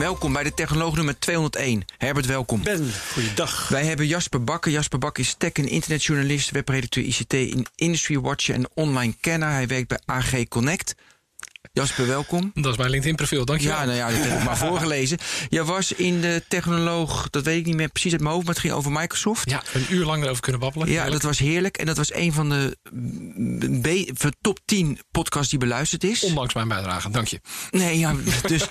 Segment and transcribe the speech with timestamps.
[0.00, 1.84] Welkom bij de Technoloog nummer 201.
[1.98, 2.62] Herbert, welkom.
[2.62, 3.68] Ben, goeiedag.
[3.68, 4.72] Wij hebben Jasper Bakker.
[4.72, 9.50] Jasper Bakker is tech- en internetjournalist, webredacteur ICT in Industry Watcher en online kenner.
[9.50, 10.94] Hij werkt bij AG Connect.
[11.72, 12.50] Jasper, welkom.
[12.54, 13.76] Dat is mijn LinkedIn-profiel, dankjewel.
[13.76, 15.18] Ja, nou ja, dat heb ik maar voorgelezen.
[15.48, 18.54] Jij was in de Technoloog, dat weet ik niet meer precies uit mijn hoofd, maar
[18.54, 19.50] het ging over Microsoft.
[19.50, 20.88] Ja, een uur lang erover kunnen babbelen.
[20.88, 21.12] Ja, Heerlijk.
[21.12, 21.76] dat was heerlijk.
[21.76, 22.76] En dat was een van de
[24.40, 26.22] top 10 podcasts die beluisterd is.
[26.22, 27.40] Ondanks mijn bijdrage, dank je.
[27.70, 28.14] Nee, ja,
[28.46, 28.62] dus.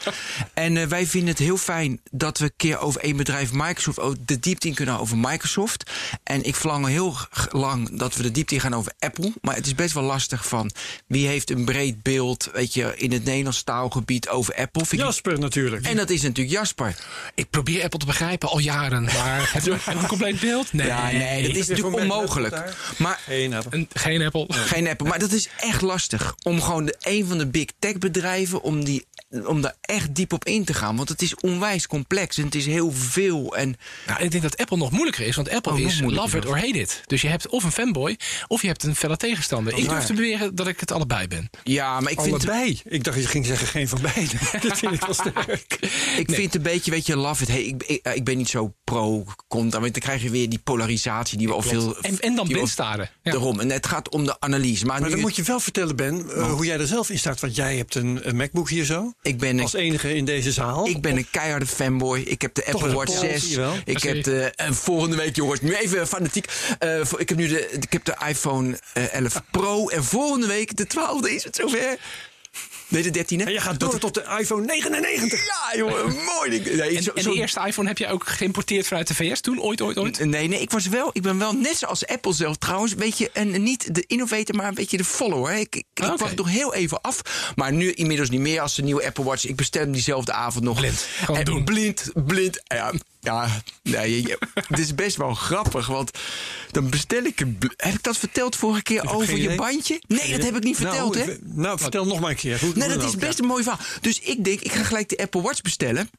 [0.54, 4.00] En eh, wij vinden het heel fijn dat we een keer over één bedrijf, Microsoft,
[4.00, 5.92] ook de diepte in kunnen over Microsoft.
[6.24, 7.18] En ik verlang heel
[7.50, 9.34] lang dat we de diepte in gaan over Apple.
[9.42, 10.72] Maar het is best wel lastig van
[11.08, 14.86] wie heeft een breed beeld, weet je, in het Nederlands taalgebied over Apple.
[14.86, 15.86] Vind ik- Jasper natuurlijk.
[15.86, 16.96] En dat is natuurlijk Jasper.
[17.36, 20.74] Ik probeer Apple te begrijpen al jaren, maar heb je een compleet beeld?
[20.74, 22.74] Nee, Ja, nee, dat is natuurlijk onmogelijk.
[22.98, 23.78] Maar Geen Apple.
[23.78, 24.46] Een- geen Apple.
[24.50, 25.08] Geen Apple.
[25.08, 26.36] Maar dat is echt lastig.
[26.44, 28.62] Om gewoon de, een van de big tech bedrijven.
[28.62, 29.06] Om, die,
[29.46, 30.96] om daar echt diep op in te gaan.
[30.96, 32.38] Want het is onwijs complex.
[32.38, 33.56] En het is heel veel.
[33.58, 33.76] En
[34.08, 36.56] Nou, ik denk dat Apple nog moeilijker is, want Apple Oh, is love it or
[36.56, 37.02] hate it.
[37.06, 38.18] Dus je hebt of een fanboy,
[38.48, 39.78] of je hebt een felle tegenstander.
[39.78, 41.50] ik durf te beweren dat ik het allebei ben.
[41.64, 44.32] ja, maar ik vind, het, Ik dacht je ging zeggen geen van beide.
[44.68, 45.78] dat vind ik wel sterk.
[46.18, 47.50] ik vind het een beetje, weet je, love it.
[47.50, 49.80] Hey, ik, ik, ik ben niet zo pro-contra.
[49.80, 51.98] Want dan krijg je weer die polarisatie die we al veel.
[51.98, 53.10] En, en dan die we- blind staren.
[53.24, 53.32] Ja.
[53.32, 53.60] Daarom.
[53.60, 54.86] En het gaat om de analyse.
[54.86, 57.40] Maar, dan moet je wel vertellen, Ben, eh, hoe jij er zelf in staat.
[57.40, 59.14] Want jij hebt een, een MacBook hier zo.
[59.22, 60.88] ik ben een Als enige in deze zaal.
[60.88, 62.20] Ik ben een keiharde fanboy.
[62.20, 63.42] Ik heb de Apple Watch Paul, 6.
[63.42, 63.74] zie je wel.
[63.86, 66.46] Ik heb de, en volgende week, jongens, nu even fanatiek.
[66.80, 69.88] Eh, ik heb nu de, ik heb de iPhone eh, 11 Pro.
[69.90, 71.98] En volgende week, de 12e, is het zover.
[72.90, 73.46] Nee, de 13e.
[73.46, 75.46] En je gaat door tot de iPhone 99.
[75.46, 76.50] Ja, jongen, mooi.
[76.50, 79.42] Nee, En, zo- en zo- de eerste iPhone heb je ook geïmporteerd vanuit de VS
[79.42, 79.62] toen?
[79.62, 80.26] Ooit, ooit, ooit?
[80.26, 83.30] Nee, nee, ik was wel, ik ben wel net zoals Apple zelf trouwens, een beetje,
[83.34, 85.54] en niet de innovator, maar een beetje de follower.
[85.56, 86.18] Ik, ik, ik Oké.
[86.18, 87.22] wacht nog heel even af.
[87.56, 89.46] Maar nu inmiddels niet meer als de nieuwe Apple Watch.
[89.48, 90.78] Ik bestel hem diezelfde avond nog.
[90.80, 91.06] Blind.
[91.34, 91.64] En doen.
[91.64, 92.62] Blind, blind.
[92.68, 93.48] Ja, ja
[93.84, 94.38] nee, je-
[94.68, 96.12] het is best wel grappig, want
[96.72, 97.58] dan bestel ik een.
[97.78, 100.02] Heb ik dat verteld vorige keer over je bandje?
[100.08, 101.36] Nee, dat heb ik niet verteld, nou, hè?
[101.44, 102.60] Nou, vertel nog maar een keer.
[102.60, 103.44] Hoe- Nee, dat is best ja.
[103.44, 103.86] een mooi verhaal.
[104.02, 106.10] Dus ik denk, ik ga gelijk de Apple Watch bestellen.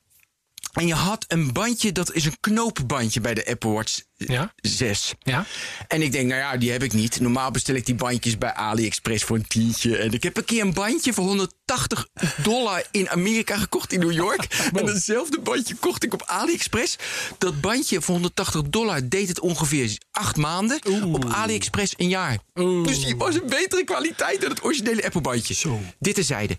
[0.73, 4.53] En je had een bandje, dat is een knoopbandje bij de Apple Watch Ja.
[4.57, 5.15] 6.
[5.19, 5.47] Ja.
[5.89, 7.21] En ik denk, nou ja, die heb ik niet.
[7.21, 9.97] Normaal bestel ik die bandjes bij AliExpress voor een tientje.
[9.97, 12.09] En ik heb een keer een bandje voor 180
[12.43, 14.47] dollar in Amerika gekocht in New York.
[14.81, 16.97] En datzelfde bandje kocht ik op AliExpress.
[17.39, 21.05] Dat bandje voor 180 dollar deed het ongeveer acht maanden.
[21.05, 22.39] Op AliExpress een jaar.
[22.55, 25.55] Dus die was een betere kwaliteit dan het originele Apple bandje.
[25.55, 25.81] Zo.
[25.99, 26.57] Dit terzijde.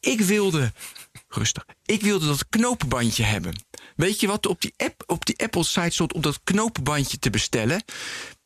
[0.00, 0.72] Ik wilde,
[1.34, 3.64] rustig, ik wilde dat knoopbandje hebben.
[3.96, 7.30] Weet je wat op die, app, op die Apple site stond om dat knoopbandje te
[7.30, 7.84] bestellen?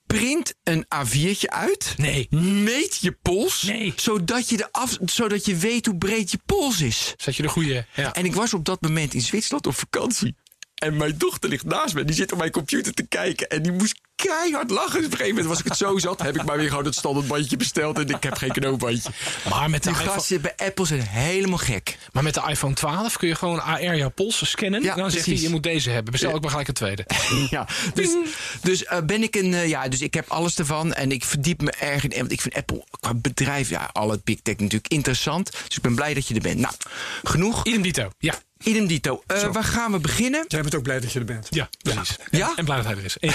[0.06, 1.94] Print een A4'tje uit.
[1.96, 2.26] Nee.
[2.30, 3.62] Meet je pols.
[3.62, 3.92] Nee.
[3.96, 7.14] Zodat je, de af, zodat je weet hoe breed je pols is.
[7.16, 7.86] Zat je de goede?
[7.94, 8.14] Ja.
[8.14, 10.36] En ik was op dat moment in Zwitserland op vakantie.
[10.76, 12.04] En mijn dochter ligt naast me.
[12.04, 13.48] Die zit op mijn computer te kijken.
[13.48, 14.98] En die moest keihard lachen.
[14.98, 16.22] Op een gegeven moment was ik het zo zat.
[16.22, 17.98] Heb ik maar weer gewoon het standaardbandje besteld.
[17.98, 19.10] En ik heb geen knoopbandje.
[19.50, 21.98] maar, met de Die iPhone, gasten bij Apple zijn helemaal gek.
[22.12, 24.82] maar met de iPhone 12 kun je gewoon AR jouw pols scannen.
[24.82, 25.48] Ja, en dan zegt hij, precies.
[25.48, 26.12] je moet deze hebben.
[26.12, 27.04] Bestel ook maar gelijk een tweede.
[27.50, 28.08] Ja, dus,
[28.62, 29.54] dus eh, ben ik een.
[29.54, 30.92] eh, ja, dus ik heb alles ervan.
[30.94, 32.18] En ik verdiep me erg in.
[32.18, 35.50] Want ik vind Apple qua bedrijf, ja, al het big tech natuurlijk interessant.
[35.66, 36.58] Dus ik ben blij dat je er bent.
[36.58, 36.74] Nou,
[37.22, 37.64] genoeg.
[37.66, 38.10] Idem dito.
[38.18, 38.34] Ja.
[38.62, 39.22] Idem dito.
[39.26, 40.44] Eh, waar gaan we beginnen?
[40.48, 41.46] Jij bent ook blij dat je er bent.
[41.50, 42.16] Ja, precies.
[42.30, 42.52] Ja?
[42.56, 43.16] En blij dat hij er is.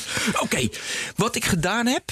[0.44, 0.68] Oké,
[1.16, 2.04] wat ik gedaan heb.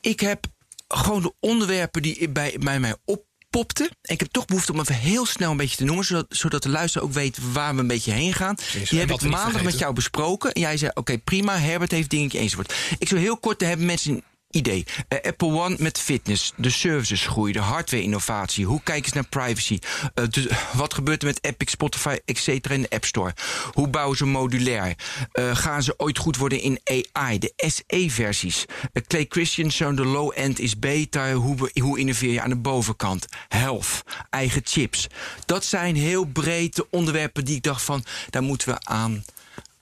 [0.00, 0.46] Ik heb
[0.88, 3.88] gewoon de onderwerpen die bij, bij mij oppopten.
[4.02, 6.04] En ik heb toch behoefte om even heel snel een beetje te noemen.
[6.04, 8.56] Zodat, zodat de luisteraar ook weet waar we een beetje heen gaan.
[8.88, 10.52] Die heb ik maandag met jou besproken.
[10.52, 11.58] En jij zei, oké, prima.
[11.58, 12.74] Herbert heeft dingetje enzovoort.
[12.98, 14.22] Ik zou heel kort, hebben mensen
[14.56, 14.84] idee.
[15.08, 18.66] Eh, Apple One met fitness, de services groei, de hardware innovatie.
[18.66, 19.78] Hoe kijken ze naar privacy?
[20.14, 23.34] Eh, dus, wat gebeurt er met Epic, Spotify, et cetera in de App Store?
[23.72, 24.94] Hoe bouwen ze modulair?
[25.32, 26.80] Eh, gaan ze ooit goed worden in
[27.12, 27.38] AI?
[27.38, 28.64] De SE-versies.
[29.06, 31.32] Clay Christensen, de low-end is beter.
[31.32, 33.26] Hoe, hoe innoveer je aan de bovenkant?
[33.48, 35.06] Health, eigen chips.
[35.46, 38.04] Dat zijn heel breed de onderwerpen die ik dacht van...
[38.30, 39.24] daar moeten we aan,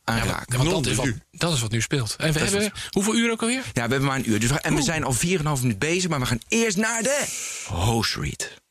[0.04, 0.58] aan Ja, raken.
[0.58, 2.16] want dat is, wat, dat is wat nu speelt.
[2.18, 3.62] En we Dat hebben hoeveel uur ook alweer?
[3.72, 4.40] Ja, we hebben maar een uur.
[4.40, 7.24] Dus we, en we zijn al 4,5 minuten bezig, maar we gaan eerst naar de
[7.68, 8.62] host read.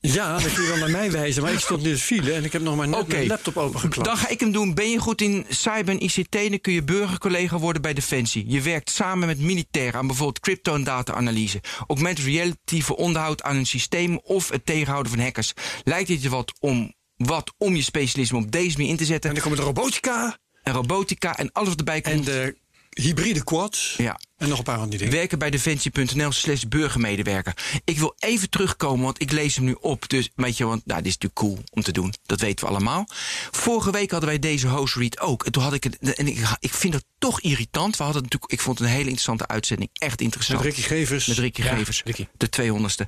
[0.00, 1.42] Ja, dan kun je wel naar mij wijzen.
[1.42, 4.08] Maar ik stond in de file en ik heb nog maar net mijn laptop opengeklapt.
[4.08, 4.74] Dan ga ik hem doen.
[4.74, 8.44] Ben je goed in cyber en ICT, dan kun je burgercollega worden bij Defensie.
[8.48, 11.60] Je werkt samen met militairen aan bijvoorbeeld crypto- en data-analyse.
[11.86, 15.52] Augmented reality voor onderhoud aan een systeem of het tegenhouden van hackers.
[15.84, 19.28] Lijkt het je wat om, wat om je specialisme op deze manier in te zetten?
[19.30, 20.38] En dan komen de robotica
[20.68, 22.24] En robotica en alles wat erbij en komt.
[22.24, 22.56] de
[22.90, 23.94] hybride quads.
[23.96, 24.18] Ja.
[24.38, 25.14] En nog een paar van die dingen.
[25.14, 27.56] Werken bij defensie.nl slash burgermedewerker.
[27.84, 30.08] Ik wil even terugkomen, want ik lees hem nu op.
[30.08, 32.14] Dus weet je, want nou, dit is natuurlijk cool om te doen.
[32.26, 33.06] Dat weten we allemaal.
[33.50, 35.44] Vorige week hadden wij deze host read ook.
[35.44, 35.98] En toen had ik het.
[36.14, 37.96] En ik, ik vind dat toch irritant.
[37.96, 39.90] We hadden natuurlijk, ik vond het een hele interessante uitzending.
[39.92, 40.58] Echt interessant.
[40.64, 41.26] Met Ricky Gevers.
[41.26, 42.02] Met Ricky Ja, Gevers.
[42.04, 42.26] Ricky.
[42.36, 43.06] De 200ste.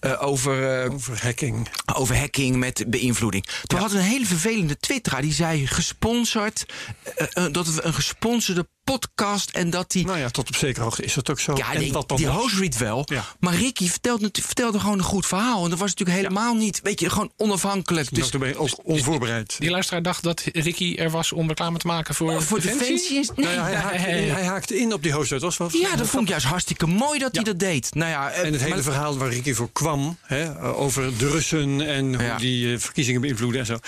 [0.00, 1.68] Eh, over, eh, Over hacking.
[1.94, 3.46] over hacking met beïnvloeding.
[3.64, 5.22] Toen hadden we een hele vervelende twitteraar.
[5.22, 6.66] Die zei gesponsord.
[7.14, 9.50] eh, dat we een gesponsorde podcast.
[9.50, 10.04] En dat die.
[10.04, 11.56] Nou ja, tot op zekere hoogte is dat ook zo.
[11.56, 12.36] Ja, En die, dat dan die was.
[12.36, 13.02] host read wel.
[13.04, 13.24] Ja.
[13.40, 15.64] Maar Ricky vertelde, vertelde gewoon een goed verhaal.
[15.64, 18.14] En dat was natuurlijk helemaal niet, weet je, gewoon onafhankelijk.
[18.14, 19.56] Dus Dus ook onvoorbereid.
[19.58, 23.30] Die luisteraar dacht dat Ricky er was om reclame te maken voor, voor Defensie.
[23.36, 23.46] Nee.
[23.46, 25.30] Nou ja, hij, haakte in, hij haakte in op die host.
[25.30, 27.94] Dat was wel ja, dat vond ik juist hartstikke mooi dat hij dat deed.
[27.94, 31.80] Nou ja, eh, En het hele verhaal waar Ricky voor kwam, hè, over de Russen
[31.80, 32.36] en hoe Ja.
[32.36, 33.78] die eh, verkiezingen beïnvloeden en zo,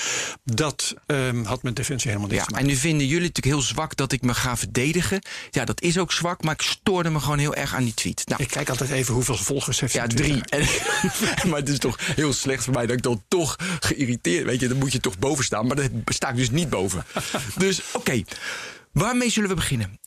[0.44, 3.64] dat ehm, had met Defensie helemaal niks Ja, te en nu vinden jullie natuurlijk heel
[3.64, 5.22] zwak dat ik me ga verdedigen.
[5.50, 8.22] Ja, dat is ook zwak, maar ik stoorde me gewoon heel erg aan die tweet.
[8.28, 10.42] Nou, Ik kijk altijd even hoeveel volgers heeft Ja, drie.
[10.48, 10.60] En,
[11.48, 14.44] maar het is toch heel slecht voor mij dat ik dan toch geïrriteerd...
[14.44, 15.66] Weet je, dan moet je toch boven staan.
[15.66, 17.04] Maar daar sta ik dus niet boven.
[17.56, 18.22] Dus oké,
[18.92, 20.00] waarmee zullen we beginnen?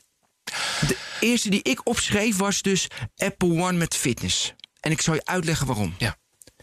[0.87, 4.53] De eerste die ik opschreef was dus Apple One met fitness.
[4.79, 5.95] En ik zal je uitleggen waarom.
[5.97, 6.17] Ja.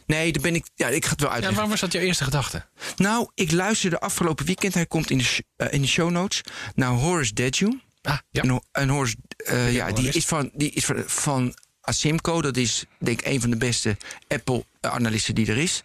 [0.07, 1.53] Nee, daar ben ik, ja, ik ga het wel Ja, uitleggen.
[1.53, 2.67] waarom was dat jouw eerste gedachte?
[2.97, 6.41] Nou, ik luisterde afgelopen weekend, hij komt in de, eh, in de show notes,
[6.75, 7.81] naar Horace Deju.
[8.03, 8.43] Ah, ja.
[8.43, 12.43] En, Ho- en Horace, eh, ja, die is van, die is van, van Asimco.
[12.43, 13.97] Dat is denk ik een van de beste
[14.29, 15.83] Apple-analisten die er is.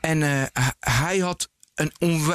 [0.00, 1.92] En eh, hij had een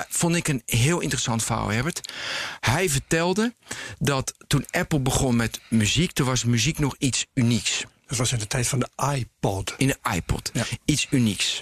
[0.10, 2.14] vond ik een heel interessant verhaal, Herbert.
[2.60, 3.56] Hij vertelde
[4.00, 8.40] dat toen Apple begon met muziek, toen was muziek nog iets unieks Dat was in
[8.40, 9.74] de tijd van de iPod.
[9.78, 10.50] in de iPod.
[10.54, 10.64] Ja.
[10.86, 11.62] Iets unieks.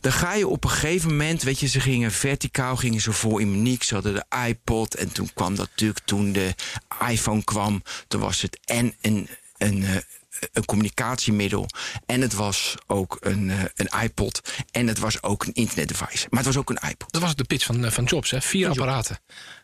[0.00, 3.40] Dan ga je op een gegeven moment, weet je, ze gingen verticaal, gingen ze voor
[3.40, 3.82] in uniek.
[3.82, 6.54] Ze hadden de iPod en toen kwam dat natuurlijk, toen de
[7.08, 9.96] iPhone kwam, toen was het en een, een, eh,
[10.52, 11.66] een communicatiemiddel.
[12.06, 14.40] En het was ook een, eh, een iPod.
[14.70, 16.26] En het was ook een internetdevice.
[16.30, 17.12] Maar het was ook een iPod.
[17.12, 18.40] Dat was de pitch van, eh, van Jobs, hè?
[18.40, 19.18] Vier apparaten.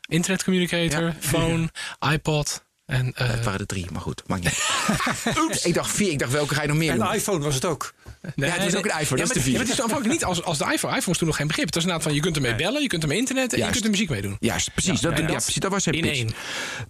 [0.08, 1.16] Internet communicator, Ja.
[1.20, 1.68] phone,
[2.12, 3.12] iPod en...
[3.14, 5.64] eh, Het waren er drie, maar goed, maakt niet.
[5.68, 7.08] ik dacht vier, ik dacht welke ga je nog meer En doen?
[7.10, 7.94] de iPhone was het ook.
[8.34, 9.52] nee, ja, het was ook een iPhone, Ja, dat is de vier.
[9.52, 10.76] ja, maar het is aanvankelijk niet als, als de iPhone.
[10.92, 11.64] iPhone was toen nog geen begrip.
[11.66, 13.84] Het was inderdaad van, je kunt ermee bellen, je kunt ermee internet en je kunt
[13.84, 14.36] er muziek mee doen.
[14.40, 15.00] Juist, precies.
[15.00, 16.16] Ja, dat, ja, precies, dat was zijn in pitch.
[16.16, 16.30] één.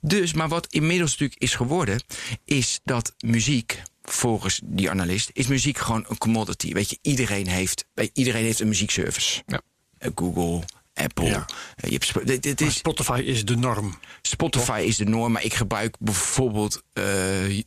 [0.01, 2.03] Dus, maar wat inmiddels natuurlijk is geworden,
[2.45, 6.73] is dat muziek, volgens die analist, is muziek gewoon een commodity.
[6.73, 9.43] Weet je, iedereen heeft, iedereen heeft een muziekservice.
[9.47, 9.61] Ja.
[9.99, 10.63] Eh, Google,
[10.99, 11.25] Apple.
[11.25, 11.47] Ja.
[11.77, 13.99] eh, je hebt, Sp- dit, dit Maar is, Spotify is de norm.
[14.23, 16.83] Spotify is de norm, maar ik gebruik bijvoorbeeld.
[16.93, 17.63] eh, eh,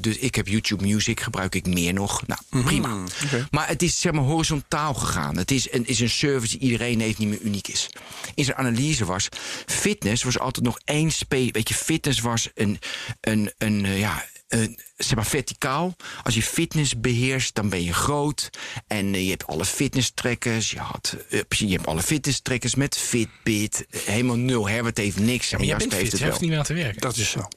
[0.00, 2.26] dus ik heb YouTube Music, gebruik ik meer nog.
[2.26, 2.64] Nou, Mhm.
[2.64, 3.04] prima.
[3.50, 5.36] Maar het is zeg maar horizontaal gegaan.
[5.36, 7.88] Het is een, is een service die iedereen heeft, niet meer uniek is.
[8.34, 9.28] In zijn analyse was.
[9.66, 11.48] Fitness was altijd nog één spe.
[11.52, 12.78] Weet je, fitness was een.
[13.20, 15.96] een, een ja, een, zeg maar verticaal.
[16.22, 18.50] Als je fitness beheerst, dan ben je groot.
[18.86, 20.70] En eh, je hebt alle fitness trackers.
[20.70, 23.86] Je, had, eh, je hebt alle fitness trackers met Fitbit.
[23.90, 24.68] Eh, helemaal nul.
[24.68, 25.52] Herbert heeft niks.
[25.52, 26.40] En Maar jij bent heeft fit, je het wel.
[26.40, 27.00] niet meer aan te werken.
[27.00, 27.48] Dat is zo.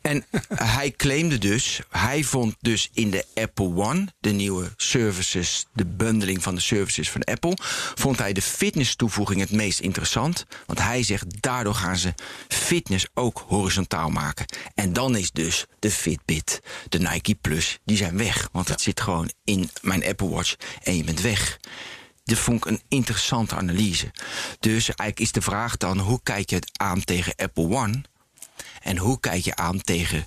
[0.00, 5.86] En hij claimde dus, hij vond dus in de Apple One, de nieuwe services, de
[5.86, 7.56] bundeling van de services van Apple,
[7.94, 10.46] vond hij de fitness toevoeging het meest interessant.
[10.66, 12.14] Want hij zegt, daardoor gaan ze
[12.48, 14.46] fitness ook horizontaal maken.
[14.74, 15.90] En dan is dus de
[16.26, 18.48] Fitbit, de Nike Plus, die zijn weg.
[18.52, 21.58] Want het zit gewoon in mijn Apple Watch en je bent weg.
[22.24, 24.10] Dat vond ik een interessante analyse.
[24.60, 28.02] Dus eigenlijk is de vraag dan, hoe kijk je het aan tegen Apple One?
[28.82, 30.26] En hoe kijk je aan tegen,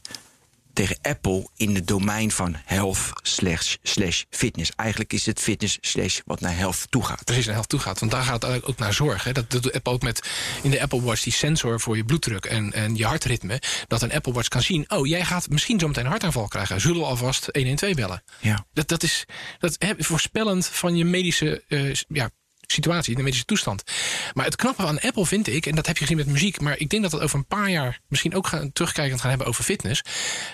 [0.73, 4.71] tegen Apple in het domein van health slash, slash fitness?
[4.75, 7.23] Eigenlijk is het fitness slash wat naar health toe gaat.
[7.23, 7.99] precies naar helft toe gaat.
[7.99, 9.23] Want daar gaat het eigenlijk ook naar zorg.
[9.23, 9.31] Hè.
[9.31, 10.29] Dat doet Apple ook met
[10.63, 13.61] in de Apple Watch die sensor voor je bloeddruk en, en je hartritme.
[13.87, 14.91] Dat een Apple Watch kan zien.
[14.91, 16.81] Oh, jij gaat misschien zo meteen een hartaanval krijgen.
[16.81, 18.23] Zullen we alvast 112 bellen?
[18.39, 18.65] Ja.
[18.73, 19.25] Dat, dat is
[19.59, 22.29] dat, hè, voorspellend van je medische eh, ja,
[22.71, 23.83] situatie, de medische toestand.
[24.33, 26.77] Maar het knappe aan Apple vind ik, en dat heb je gezien met muziek, maar
[26.77, 29.47] ik denk dat we het over een paar jaar misschien ook gaan terugkijkend gaan hebben
[29.47, 30.01] over fitness.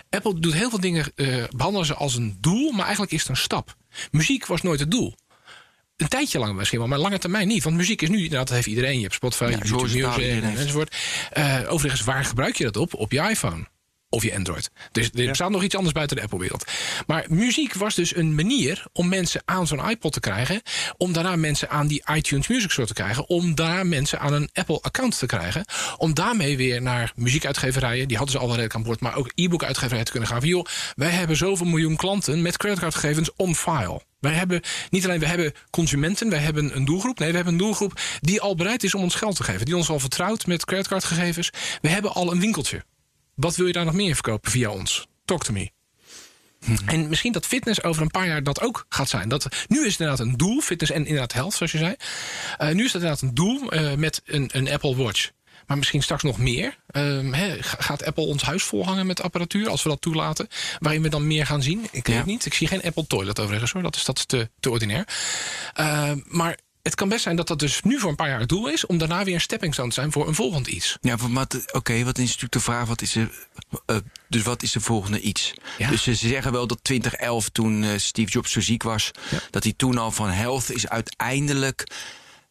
[0.10, 3.30] Apple doet heel veel dingen, eh, behandelen ze als een doel, maar eigenlijk is het
[3.30, 3.76] een stap.
[4.12, 5.16] Muziek was nooit het doel.
[5.98, 7.64] Een tijdje lang misschien wel, maar lange termijn niet.
[7.64, 8.96] Want muziek is nu, nou, dat heeft iedereen.
[8.96, 10.96] Je hebt Spotify, je hebt zo YouTube Music enzovoort.
[11.32, 12.94] Eh, overigens, waar gebruik je dat op?
[12.94, 13.68] Op je iPhone.
[14.18, 14.70] Of je Android.
[14.92, 16.72] Dus er bestaat nog iets anders buiten de Apple-wereld.
[17.08, 20.62] Maar muziek was dus een manier om mensen aan zo'n iPod te krijgen.
[20.98, 23.30] Om daarna mensen aan die iTunes Music Store te krijgen.
[23.30, 25.66] Om daarna mensen aan een Apple-account te krijgen.
[25.98, 29.32] Om daarmee weer naar muziekuitgeverijen, die hadden ze al wel redelijk aan boord, maar ook
[29.36, 30.40] e-book-uitgeverijen te kunnen gaan.
[30.40, 34.02] Van, joh, wij hebben zoveel miljoen klanten met creditcardgegevens on file.
[34.20, 37.20] Wij hebben niet alleen we hebben consumenten, wij hebben een doelgroep.
[37.20, 39.66] Nee, we hebben een doelgroep die al bereid is om ons geld te geven.
[39.66, 41.52] Die ons al vertrouwt met creditcardgegevens.
[41.82, 42.84] We hebben al een winkeltje.
[43.38, 45.08] Wat wil je daar nog meer verkopen via ons?
[45.26, 45.72] Talk to me.
[46.86, 49.30] En misschien dat fitness over een paar jaar dat ook gaat zijn.
[49.30, 51.96] Dat, nu is het inderdaad een doel, fitness en inderdaad health, zoals je zei.
[52.60, 55.30] Uh, nu is het inderdaad een doel uh, met een, een Apple Watch.
[55.68, 56.76] Maar misschien straks nog meer.
[56.92, 60.48] He, gaat Apple ons huis volhangen met apparatuur als we dat toelaten?
[60.80, 61.84] Waarin we dan meer gaan zien?
[61.84, 62.14] Ik weet Ja.
[62.16, 62.46] het niet.
[62.46, 63.82] Ik zie geen Apple Toilet overigens hoor.
[63.82, 65.08] Dat is, dat is te, te ordinair.
[65.80, 68.50] Uh, maar het kan best zijn dat dat dus nu voor een paar jaar het
[68.50, 68.86] doel is.
[68.86, 70.98] Om daarna weer een stepping stone te zijn voor een volgend iets.
[71.02, 73.30] Ja, maar oké, wat is natuurlijk de vraag, wat is er,
[73.86, 73.98] eh,
[74.30, 75.54] dus wat is de volgende iets?
[75.78, 75.90] Ja.
[75.90, 79.40] Dus ze zeggen wel dat 2011, toen eh, Steve Jobs zo ziek was, Ja.
[79.52, 81.88] dat hij toen al van health is uiteindelijk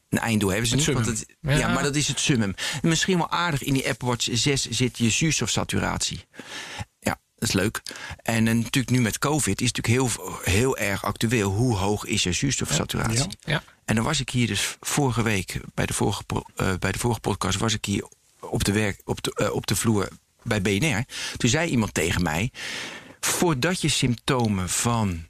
[0.09, 0.95] een einddoel hebben ze Het niet.
[0.95, 1.27] Want summum.
[1.43, 1.67] het, ja.
[1.69, 1.73] Ja.
[1.75, 2.55] maar dat is het summum.
[2.83, 6.25] En misschien wel aardig in die Apple Watch 6 zit je zuurstofsaturatie.
[7.39, 7.83] Dat is leuk.
[8.23, 11.51] En, eh, natuurlijk nu met COVID is het natuurlijk heel, heel erg actueel.
[11.51, 13.19] Hoe hoog is je zuurstofsaturatie?
[13.41, 13.53] Ja.
[13.53, 13.63] Ja.
[13.85, 16.23] En dan was ik hier dus vorige week, bij de vorige,
[16.57, 18.09] eh, bij de vorige podcast, was ik hier
[18.41, 20.09] op de, werk, op, de, eh, op de vloer
[20.43, 21.05] bij BNR.
[21.37, 22.51] Toen zei iemand tegen mij:
[23.21, 25.27] Voordat je symptomen van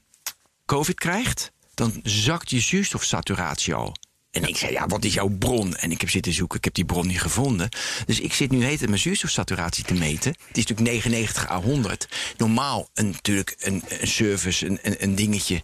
[0.67, 3.95] COVID krijgt, dan zakt je zuurstofsaturatie al.
[4.37, 5.77] En ik zei, ja, wat is jouw bron?
[5.77, 7.69] En ik heb zitten zoeken, ik heb die bron niet gevonden.
[8.07, 10.33] Dus ik zit nu heet het mijn zuurstofsaturatie te meten.
[10.33, 12.09] Die is natuurlijk 99 à 100.
[12.37, 15.63] Normaal een, natuurlijk een, een service, een, een, een dingetje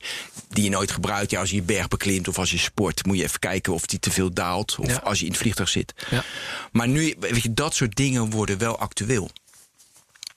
[0.48, 1.30] die je nooit gebruikt.
[1.30, 3.86] Ja, als je je berg beklimt of als je sport, moet je even kijken of
[3.86, 4.76] die te veel daalt.
[4.78, 4.96] Of Ja.
[4.96, 5.92] als je in het vliegtuig zit.
[6.10, 6.24] Ja.
[6.72, 9.30] Maar nu, weet je, dat soort dingen worden wel actueel.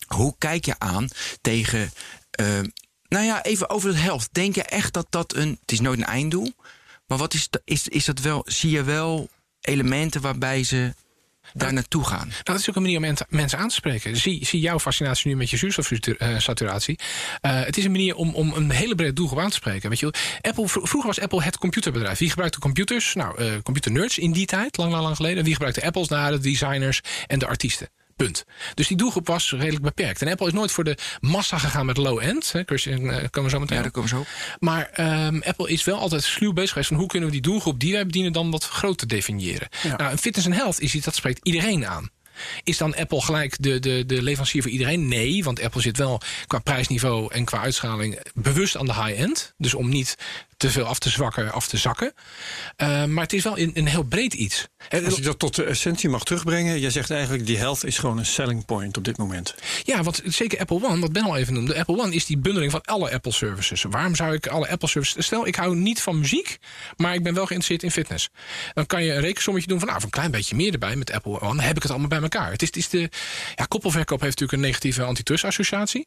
[0.08, 1.08] Hoe kijk je aan
[1.42, 1.92] tegen.
[2.32, 2.46] eh,
[3.08, 4.30] nou ja, even over het helft.
[4.32, 5.58] Denk je echt dat dat een.
[5.62, 6.54] Het is nooit een einddoel.
[7.08, 8.44] Maar wat is, is, is dat wel.
[8.46, 9.30] Zie je wel
[9.62, 10.94] elementen waarbij ze
[11.54, 12.28] daar naartoe gaan?
[12.28, 14.18] Nou, dat is ook een manier om mensen aan te spreken.
[14.18, 17.00] Zie, zie jouw fascinatie nu met je zuurstofsaturatie.
[17.42, 19.90] Eh het is een manier om, om een hele brede doelgroep aan te spreken.
[19.90, 20.14] Weet je.
[20.42, 22.18] Apple, vro- vroeger was Apple het computerbedrijf.
[22.18, 23.14] Wie gebruikte computers?
[23.14, 25.44] Nou, eh computernerds in die tijd, lang, lang, lang geleden.
[25.44, 26.08] Wie gebruikte Apples?
[26.08, 27.90] Nou, de designers en de artiesten.
[28.16, 28.46] Punt.
[28.74, 30.22] Dus die doelgroep was redelijk beperkt.
[30.22, 32.54] En Apple is nooit voor de massa gegaan met low-end.
[32.66, 34.28] Christian, eh, komen we zo meteen Ja, daar komen ze op.
[34.60, 37.80] Maar ehm, Apple is wel altijd sluw bezig geweest van hoe kunnen we die doelgroep
[37.80, 39.68] die wij bedienen dan wat groter definiëren.
[39.84, 39.96] Ja.
[39.96, 42.10] Nou, fitness en health is iets dat spreekt iedereen aan.
[42.64, 45.08] Is dan Apple gelijk de, de, de leverancier voor iedereen?
[45.08, 49.54] Nee, want Apple zit wel qua prijsniveau en qua uitschaling bewust aan de high-end.
[49.58, 50.18] Dus om niet
[50.66, 52.14] te veel af te zwakken, af te zakken.
[52.76, 54.68] Eh, maar het is wel een, een heel breed iets.
[54.90, 57.98] Eh, Als ik dat tot de essentie mag terugbrengen, jij zegt eigenlijk die health is
[57.98, 59.56] gewoon een selling point op dit moment.
[59.84, 61.78] Ja, want zeker Apple One, wat Ben al even noemde.
[61.78, 63.84] Apple One is die bundeling van alle Apple services.
[63.90, 65.26] Waarom zou ik alle Apple services...
[65.26, 66.58] Stel, ik hou niet van muziek,
[66.98, 68.30] maar ik ben wel geïnteresseerd in fitness.
[68.74, 69.88] Dan kan je een rekensommetje doen van...
[69.88, 71.62] nou, voor een klein beetje meer erbij met Apple One...
[71.62, 72.52] heb ik het allemaal bij elkaar.
[72.52, 73.10] Het is, het is de...
[73.56, 76.06] Ja, koppelverkoop heeft natuurlijk een negatieve antitrust-associatie.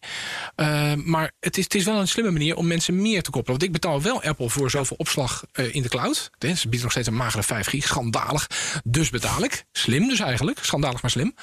[0.55, 3.59] Eh, maar het is, het is wel een slimme manier om mensen meer te koppelen.
[3.59, 6.31] Want ik betaal wel Apple voor zoveel opslag eh, in de cloud.
[6.57, 7.85] Ze biedt nog steeds een magere 5 gig.
[7.87, 8.47] Schandalig.
[8.85, 9.65] Dus betaal ik.
[9.73, 10.59] Slim dus eigenlijk.
[10.63, 11.35] Schandalig, maar slim.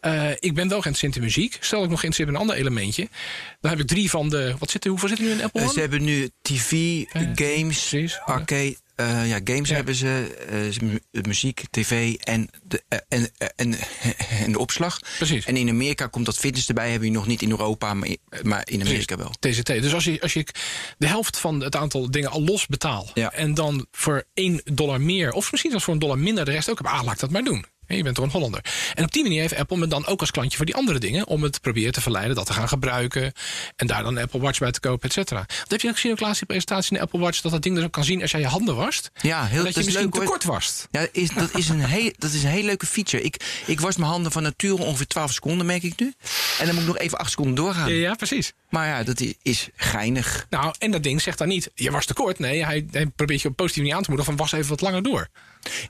[0.00, 1.56] Eh, ik ben wel geïnteresseerd in muziek.
[1.60, 3.08] Stel ik nog geïnteresseerd in een ander elementje.
[3.60, 4.54] Dan heb ik drie van de...
[4.58, 5.74] Wat zit er, hoeveel zit er nu in Apple Eh, One?
[5.74, 7.02] ze hebben nu TV,
[7.34, 8.32] games, precies, ja.
[8.32, 8.76] arcade.
[8.96, 9.74] Eh, ja, games Ja.
[9.74, 13.74] hebben ze, mu- muziek, tv en de, en, en,
[14.44, 14.98] en de opslag.
[15.16, 15.44] Precies.
[15.44, 18.08] En in Amerika komt dat fitness erbij, hebben we nog niet in Europa, maar,
[18.42, 19.30] maar in Amerika wel.
[19.40, 19.66] TCT.
[19.66, 20.46] Dus als je, als je
[20.98, 23.10] de helft van het aantal dingen al los betaal.
[23.14, 23.32] Ja.
[23.32, 25.32] En dan voor 1 dollar meer.
[25.32, 26.86] Of misschien zelfs voor een dollar minder de rest ook heb.
[26.86, 27.64] Ah, laat ik dat maar doen.
[27.86, 28.64] Je bent toch een Hollander.
[28.94, 31.26] En op die manier heeft Apple me dan ook als klantje voor die andere dingen.
[31.26, 33.32] Om het te proberen te verleiden dat te gaan gebruiken.
[33.76, 35.44] En daar dan een Apple Watch bij te kopen, et cetera.
[35.46, 37.40] Dat heb je ook gezien ook laatst in de presentatie in de Apple Watch.
[37.40, 39.10] Dat dat ding dus ook kan zien als jij je handen wast.
[39.20, 40.88] Ja, heel en dat je is misschien leuk, te kort wast.
[40.90, 43.22] Ja, is, dat, is een heel, dat is een heel leuke feature.
[43.22, 46.14] Ik, ik was mijn handen van nature ongeveer 12 seconden, merk ik nu.
[46.58, 47.92] En dan moet ik nog even 8 seconden doorgaan.
[47.92, 48.52] Ja, precies.
[48.74, 50.46] Maar ja, dat is geinig.
[50.50, 52.38] Nou, en dat ding zegt dan niet, je was te kort.
[52.38, 54.80] Nee, hij, hij probeert je op positieve manier aan te moedigen van was even wat
[54.80, 55.28] langer door.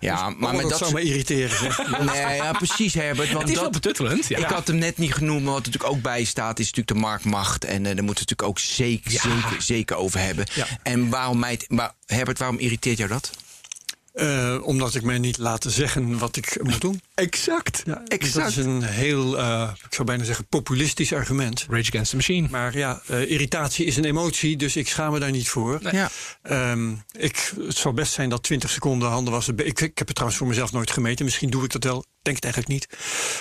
[0.00, 1.58] Ja, maar Maar met dat, dat zou me irriteren.
[1.58, 1.78] Zeg.
[2.12, 3.28] Nee, ja, precies, Herbert.
[3.32, 4.26] Want Het is wel betuttelend.
[4.28, 4.38] Ja.
[4.38, 6.96] Ik had hem net niet genoemd, maar wat er natuurlijk ook bij staat, is natuurlijk
[6.96, 7.64] de marktmacht.
[7.64, 9.20] En eh, daar moeten we het natuurlijk ook zeker, Ja.
[9.20, 10.46] zeker, zeker over hebben.
[10.54, 10.66] Ja.
[10.82, 13.30] En waarom mij, maar, Herbert, waarom irriteert jou dat?
[14.12, 17.00] Eh, omdat ik mij niet laat zeggen wat ik moet doen.
[17.14, 17.82] Exact.
[17.86, 18.34] Ja, dus exact.
[18.54, 21.66] Dat is een heel, eh, ik zou bijna zeggen, populistisch argument.
[21.68, 22.48] Rage Against the Machine.
[22.50, 25.78] Maar ja, eh, irritatie is een emotie, dus ik schaam me daar niet voor.
[25.92, 26.10] Ja.
[26.42, 29.56] Ehm, ik, het zal best zijn dat 20 seconden handen wassen.
[29.58, 31.24] Ik, ik heb het trouwens voor mezelf nooit gemeten.
[31.24, 32.04] Misschien doe ik dat wel.
[32.22, 32.98] Denk het eigenlijk niet.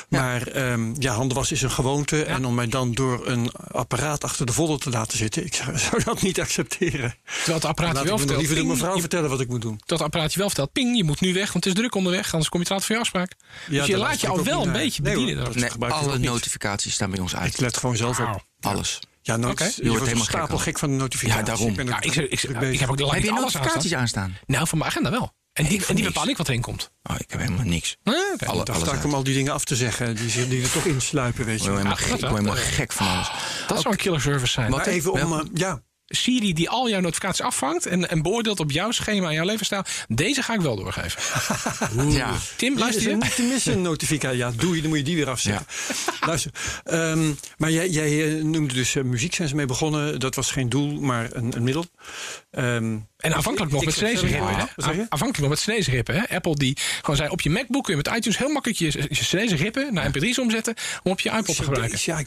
[0.10, 2.24] Maar ehm, ja, handen wassen is een gewoonte.
[2.24, 5.78] En om mij dan door een apparaat achter de vodden te laten zitten, ik zou,
[5.90, 7.16] zou dat niet accepteren.
[7.26, 8.40] Terwijl het apparaat Laat je wel vertelt.
[8.40, 9.82] liever de mevrouw je- vertellen wat ik moet doen.
[9.86, 10.72] dat apparaatje wel vertelt.
[10.72, 12.32] Ping, je moet nu weg, want het is druk onderweg.
[12.32, 13.34] Anders kom je te laat voor je afspraak.
[13.68, 14.78] Dus je laat je ik al wel een naar.
[14.78, 15.52] beetje bedienen.
[15.54, 17.60] Nee, ik alle notificaties staan bij ons Ik uit.
[17.60, 18.46] let gewoon zelf op.
[18.62, 19.00] Alles.
[19.22, 19.64] Ja, Oké.
[19.64, 21.40] je, Je wordt helemaal stapel gek van de notificaties.
[21.40, 21.70] Ja, daarom.
[21.70, 24.38] Ik, ben Ja, ik, ik, ik, heb ook de Heb je notificaties aanstaan.
[24.46, 25.34] Nou, van mijn agenda wel.
[25.54, 26.92] En die, en die bepaal ik wat erin komt.
[27.04, 27.98] Oh, ik heb helemaal niks.
[28.04, 28.14] Ah.
[28.46, 30.16] Alle, Dan sta ik om al die dingen af te zeggen.
[30.16, 31.72] Die, die er toch insluipen, weet Ik je.
[31.72, 33.32] ik word helemaal gek van alles.
[33.68, 34.70] Dat zou een killer service zijn.
[34.70, 35.34] Wat- Maar even om...
[35.34, 39.34] Eh, ja, Siri die al jouw notificaties afvangt en, en beoordeelt op jouw schema en
[39.34, 39.84] jouw levensstijl.
[40.08, 41.22] Deze ga ik wel doorgeven.
[42.14, 42.34] Ja.
[42.56, 43.16] Tim, luister je?
[43.16, 44.38] niet te missen notificatie.
[44.38, 45.66] Ja, doe je, dan moet je die weer afzetten.
[46.28, 46.52] Luister,
[46.84, 50.20] ehm, maar jij, jij eh, noemde dus eh, muziek, zijn ze mee begonnen.
[50.20, 51.86] Dat was geen doel, maar een, een middel.
[52.52, 54.56] Ehm, En aanvankelijk nog met ik- Chinese sorry, rippen.
[54.56, 54.66] hè?
[54.76, 55.02] wat zeg je?
[55.02, 56.28] A- Aanvankelijk nog met Chinese rippen.
[56.28, 59.16] Apple die gewoon zei op je MacBook kun je met iTunes heel makkelijk je, je
[59.24, 62.00] Chinese rippen naar MP3's omzetten om op je iPod te gebruiken.
[62.02, 62.22] Ja,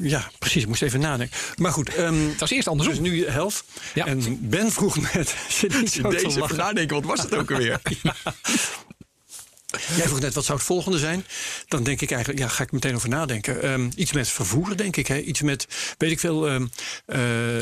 [0.00, 0.62] ja, precies.
[0.62, 1.36] Ik moest even nadenken.
[1.56, 1.94] Maar goed.
[1.94, 3.13] ehm, Het was eerst dus andersom.
[3.22, 3.64] Helft.
[3.94, 4.06] Ja.
[4.06, 5.34] En Ben vroeg net...
[5.58, 5.98] Te
[6.38, 6.56] lachen.
[6.56, 7.80] nadenken, wat was het ook alweer?
[9.96, 11.24] Jij vroeg net, wat zou het volgende zijn?
[11.68, 13.62] Dan denk ik eigenlijk, ja, ga ik meteen over nadenken.
[13.62, 15.06] Ehm, iets met vervoer, denk ik.
[15.06, 15.20] Hè?
[15.20, 15.66] Iets met,
[15.98, 16.66] weet ik veel, ehm,
[17.06, 17.20] eh,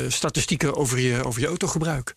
[0.09, 2.15] statistieken over je, over je autogebruik.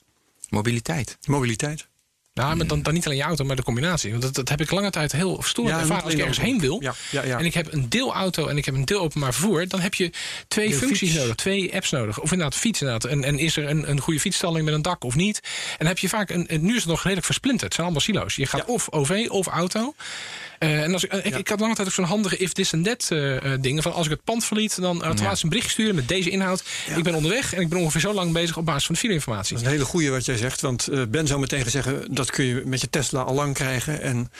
[0.49, 1.17] Mobiliteit.
[1.27, 1.87] Mobiliteit.
[2.35, 4.11] Nou, maar dan, dan niet alleen je auto, maar de combinatie.
[4.11, 6.51] Want dat, dat heb ik lange tijd heel stoer Ja, ervaren als ik ergens auto.
[6.51, 6.77] heen wil.
[6.81, 7.39] Ja, ja, ja.
[7.39, 9.67] En ik heb een deelauto en ik heb een deel openbaar vervoer.
[9.67, 10.11] Dan heb je
[10.47, 11.21] twee Deel functies fiets.
[11.21, 12.19] nodig, twee apps nodig.
[12.19, 13.11] Of inderdaad fiets inderdaad.
[13.11, 15.39] En, en is er een, een goede fietsstalling met een dak of niet?
[15.43, 17.63] En dan heb je vaak, een, en nu is het nog redelijk versplinterd.
[17.63, 18.35] Het zijn allemaal silo's.
[18.35, 19.93] Je gaat of OV of auto.
[20.59, 22.85] Eh, en als ik, ik, ik had lange tijd ook zo'n handige if this and
[22.85, 23.83] that eh, eh, dingen.
[23.83, 26.63] Van als ik het pand verliet, dan automatisch een berichtje sturen met deze inhoud.
[26.95, 29.53] Ik ben onderweg en ik ben ongeveer zo lang bezig op basis van de fileinformatie.
[29.53, 30.61] Dat is een hele goeie wat jij zegt.
[30.61, 34.01] Want eh, Ben zou meteen zeggen, dat kun je met je Tesla al lang krijgen.
[34.01, 34.31] En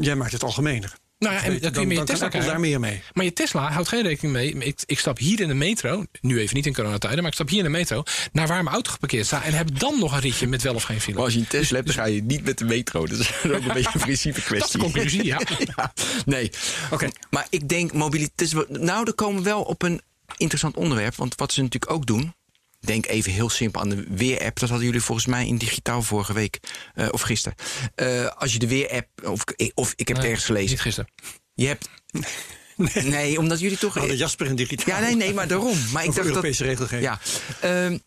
[0.00, 0.94] jij maakt het algemener.
[1.18, 3.02] Nou ja, en dan kun je met je dan Tesla daar meer mee.
[3.12, 4.52] Maar je Tesla houdt geen rekening mee.
[4.52, 7.48] Ik, ik stap hier in de metro, nu even niet in coronatijden, maar ik stap
[7.48, 8.02] hier in de metro
[8.32, 10.82] naar waar mijn auto geparkeerd staat en heb dan nog een ritje met wel of
[10.82, 11.14] geen file.
[11.14, 13.06] Maar als je een Tesla hebt, dan ga je niet met de metro.
[13.06, 14.58] Dat is ook een beetje een principe kwestie.
[14.58, 15.40] Dat is de conclusie, ja.
[15.76, 15.92] Ja,
[16.24, 16.50] nee.
[16.90, 17.08] Oké.
[17.30, 18.68] Maar ik denk mobiliteit.
[18.68, 20.00] Nou, er komen we wel op een
[20.36, 21.14] interessant onderwerp.
[21.14, 22.34] Want wat ze natuurlijk ook doen.
[22.84, 24.58] Denk even heel simpel aan de weer-app.
[24.58, 26.58] Dat hadden jullie volgens mij in digitaal vorige week.
[26.94, 27.58] eh, of gisteren.
[27.94, 29.08] Eh, als je de weer-app.
[29.24, 29.44] Of,
[29.74, 30.70] of ik heb het ergens gelezen.
[30.70, 31.10] Niet gisteren.
[31.54, 31.88] Je hebt.
[33.04, 33.38] Nee.
[33.38, 33.94] omdat jullie toch.
[33.94, 34.94] Hadden Jasper in digitaal.
[34.96, 35.76] Ja, nee, nee, maar daarom.
[35.92, 37.02] Maar ik dacht Europese dat, regelgeving.
[37.02, 37.20] Ja.
[37.60, 37.98] Ehm,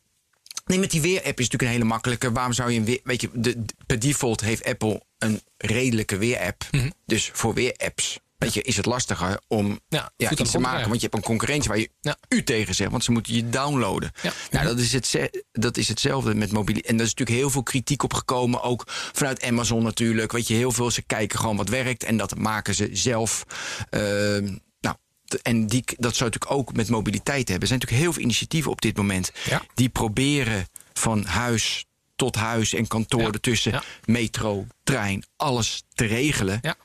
[0.65, 2.31] nee, met die weer-app is natuurlijk een hele makkelijke.
[2.31, 2.99] Waarom zou je een weer...
[3.03, 6.63] Weet je, de, de- per default heeft Apple een redelijke weer-app.
[6.71, 6.89] Mhm.
[7.05, 8.19] Dus voor weer-apps...
[8.37, 10.87] Weet je, is het lastiger om Ja, iets te maken.
[10.89, 12.17] Want je hebt een concurrentie waar je Ja.
[12.29, 12.91] u tegen zegt.
[12.91, 14.11] Want ze moeten je downloaden.
[14.21, 14.31] Ja.
[14.51, 16.75] Nou, dat is, het, dat is hetzelfde met mobiel.
[16.75, 18.61] En daar is natuurlijk heel veel kritiek op gekomen.
[18.61, 20.31] Ook vanuit Amazon natuurlijk.
[20.31, 20.91] Weet je, heel veel.
[20.91, 22.03] Ze kijken gewoon wat werkt.
[22.03, 23.43] En dat maken ze zelf.
[23.89, 24.95] Ehm, nou,
[25.41, 27.61] en die, dat zou natuurlijk ook met mobiliteit hebben.
[27.61, 29.31] Er zijn natuurlijk heel veel initiatieven op dit moment.
[29.73, 33.81] Die proberen van huis tot huis en kantoor ertussen.
[34.05, 36.59] Metro, trein, alles te regelen.
[36.61, 36.75] Ja.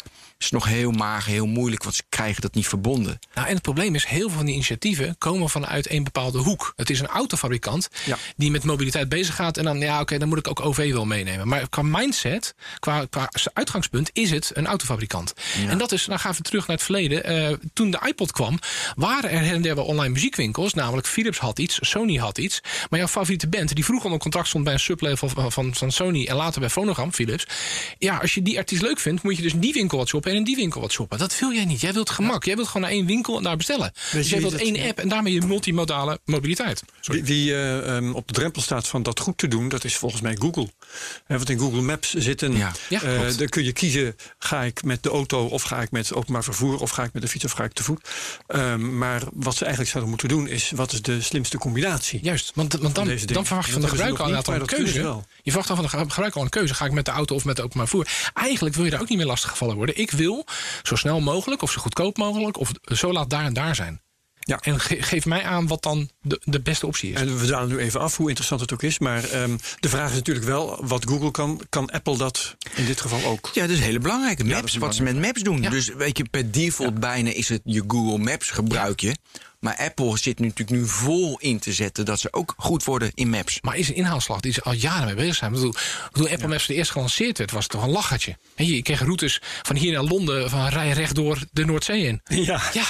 [0.42, 1.82] Is nog heel mager, heel moeilijk.
[1.82, 3.18] Want ze krijgen dat niet verbonden.
[3.34, 6.72] Nou, en het probleem is, heel veel van die initiatieven komen vanuit een bepaalde hoek.
[6.76, 8.16] Het is een autofabrikant Ja.
[8.36, 9.56] die met mobiliteit bezig gaat.
[9.56, 11.48] En dan, ja, oké, dan moet ik ook OV wel meenemen.
[11.48, 15.32] Maar qua mindset, qua, qua uitgangspunt, is het een autofabrikant.
[15.68, 17.24] En dat is, nou gaan we terug naar het verleden.
[17.24, 18.58] Eh, toen de iPod kwam,
[18.94, 20.74] waren er her en der wel online muziekwinkels.
[20.74, 22.60] Namelijk Philips had iets, Sony had iets.
[22.90, 25.92] Maar jouw favoriete band, die vroeger onder contract stond bij een sublabel van, van, van
[25.92, 27.46] Sony en later bij Phonogram, Philips.
[27.98, 30.31] Ja, als je die artiest leuk vindt, moet je dus in die winkel wat shoppen
[30.32, 31.18] en in die winkel wat shoppen.
[31.18, 31.80] Dat wil jij niet.
[31.80, 32.44] Jij wilt gemak.
[32.44, 33.92] Jij wilt gewoon naar één winkel en daar bestellen.
[34.12, 36.82] dus je jij wilt één app en daarmee je multimodale mobiliteit.
[37.02, 39.96] Wie, wie eh, ehm, op de drempel staat van dat goed te doen, dat is
[39.96, 40.68] volgens mij Google.
[41.26, 42.56] Eh, want in Google Maps zitten.
[42.56, 42.72] Ja.
[42.88, 46.14] Ja, eh, dan kun je kiezen: ga ik met de auto, of ga ik met
[46.14, 48.08] openbaar vervoer, of ga ik met de fiets, of ga ik te voet.
[48.46, 52.20] Ehm, maar wat ze eigenlijk zouden moeten doen, is wat is de slimste combinatie?
[52.22, 55.00] Juist, want, want dan, dan verwacht je En van de gebruiker al een keuze.
[55.42, 56.74] Je verwacht dan van de gebruiker al een keuze.
[56.74, 58.30] Ga ik met de auto of met de openbaar vervoer?
[58.34, 59.98] Eigenlijk wil je daar ook niet meer lastiggevallen worden.
[59.98, 60.21] Ik wil
[60.82, 64.00] zo snel mogelijk of zo goedkoop mogelijk of zo laat daar en daar zijn.
[64.44, 64.58] Ja.
[64.60, 67.20] En ge- geef mij aan wat dan de, de beste optie is.
[67.20, 68.98] En we dalen nu even af, hoe interessant het ook is.
[68.98, 73.00] Maar ehm, de vraag is natuurlijk wel, wat Google kan, kan Apple dat in dit
[73.00, 73.50] geval ook?
[73.54, 74.44] Ja, dat is een hele belangrijke.
[74.44, 75.62] Maps, wat ze met Maps doen.
[75.62, 75.70] Ja.
[75.70, 79.16] Dus weet je, per default bijna is het je Google Maps gebruik je.
[79.62, 83.10] Maar Apple zit nu natuurlijk nu vol in te zetten dat ze ook goed worden
[83.14, 83.58] in Maps.
[83.60, 85.50] Maar is een inhaalslag die ze al jaren mee bezig zijn.
[85.50, 85.74] Ik bedoel,
[86.12, 88.36] toen Apple Maps de eerst gelanceerd werd, was het toch een lachertje.
[88.56, 92.20] Je kreeg routes van hier naar Londen, van rij rechtdoor de Noordzee in.
[92.52, 92.62] Ja.
[92.72, 92.84] Ja,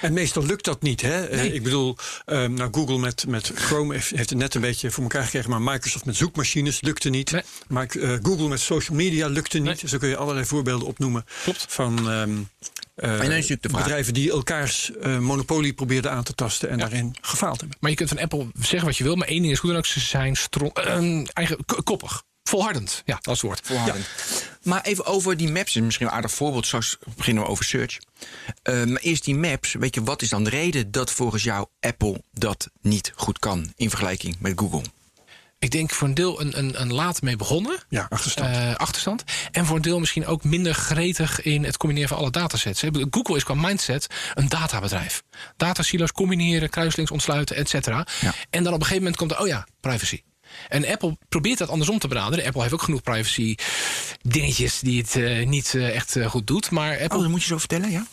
[0.00, 1.00] En meestal lukt dat niet.
[1.00, 1.26] Hè?
[1.26, 4.90] Eh, ik bedoel, ehm, nou, Google met, met Chrome heeft, heeft het net een beetje
[4.90, 5.50] voor elkaar gekregen.
[5.50, 7.30] Maar Microsoft met zoekmachines lukte niet.
[7.30, 7.42] Nee.
[7.68, 9.82] Maar eh, Google met social media lukte niet.
[9.82, 9.90] Nee.
[9.90, 11.24] Zo kun je allerlei voorbeelden opnoemen.
[11.42, 11.66] Klopt.
[11.68, 12.40] Van ehm,
[12.94, 16.68] eh, dan is natuurlijk de vraag- bedrijven die elkaars eh, monopolie probeerden aan te tasten.
[16.68, 17.78] En daarin gefaald hebben.
[17.80, 19.16] maar je kunt van Apple zeggen wat je wil.
[19.16, 22.22] Maar één ding is goed dan ook, ze zijn stro- eh, eigen, koppig.
[22.42, 23.60] Volhardend, ja, dat is het woord.
[23.64, 24.02] volhouden.
[24.62, 26.66] Maar even over die maps, is misschien een aardig voorbeeld.
[26.66, 27.98] Straks beginnen we over search.
[28.62, 29.72] Eh, maar eerst die maps.
[29.72, 33.72] Weet je, wat is dan de reden dat volgens jou Apple dat niet goed kan
[33.76, 34.82] in vergelijking met Google?
[35.62, 37.78] Ik denk voor een deel een, een, een laat mee begonnen.
[37.88, 38.56] Ja, achterstand.
[38.56, 39.24] eh, achterstand.
[39.50, 42.82] En voor een deel misschien ook minder gretig in het combineren van alle datasets.
[43.10, 45.22] Google is qua mindset een databedrijf.
[45.56, 48.06] Datasilo's combineren, kruislinks ontsluiten, et cetera.
[48.20, 48.34] Ja.
[48.50, 50.22] En dan op een gegeven moment komt er, oh ja, privacy.
[50.68, 52.44] En Apple probeert dat andersom te benaderen.
[52.44, 53.54] Apple heeft ook genoeg privacy
[54.22, 56.70] dingetjes die het eh, niet eh, echt eh, goed doet.
[56.70, 58.06] Maar Apple Oh, dat moet je zo vertellen, ja?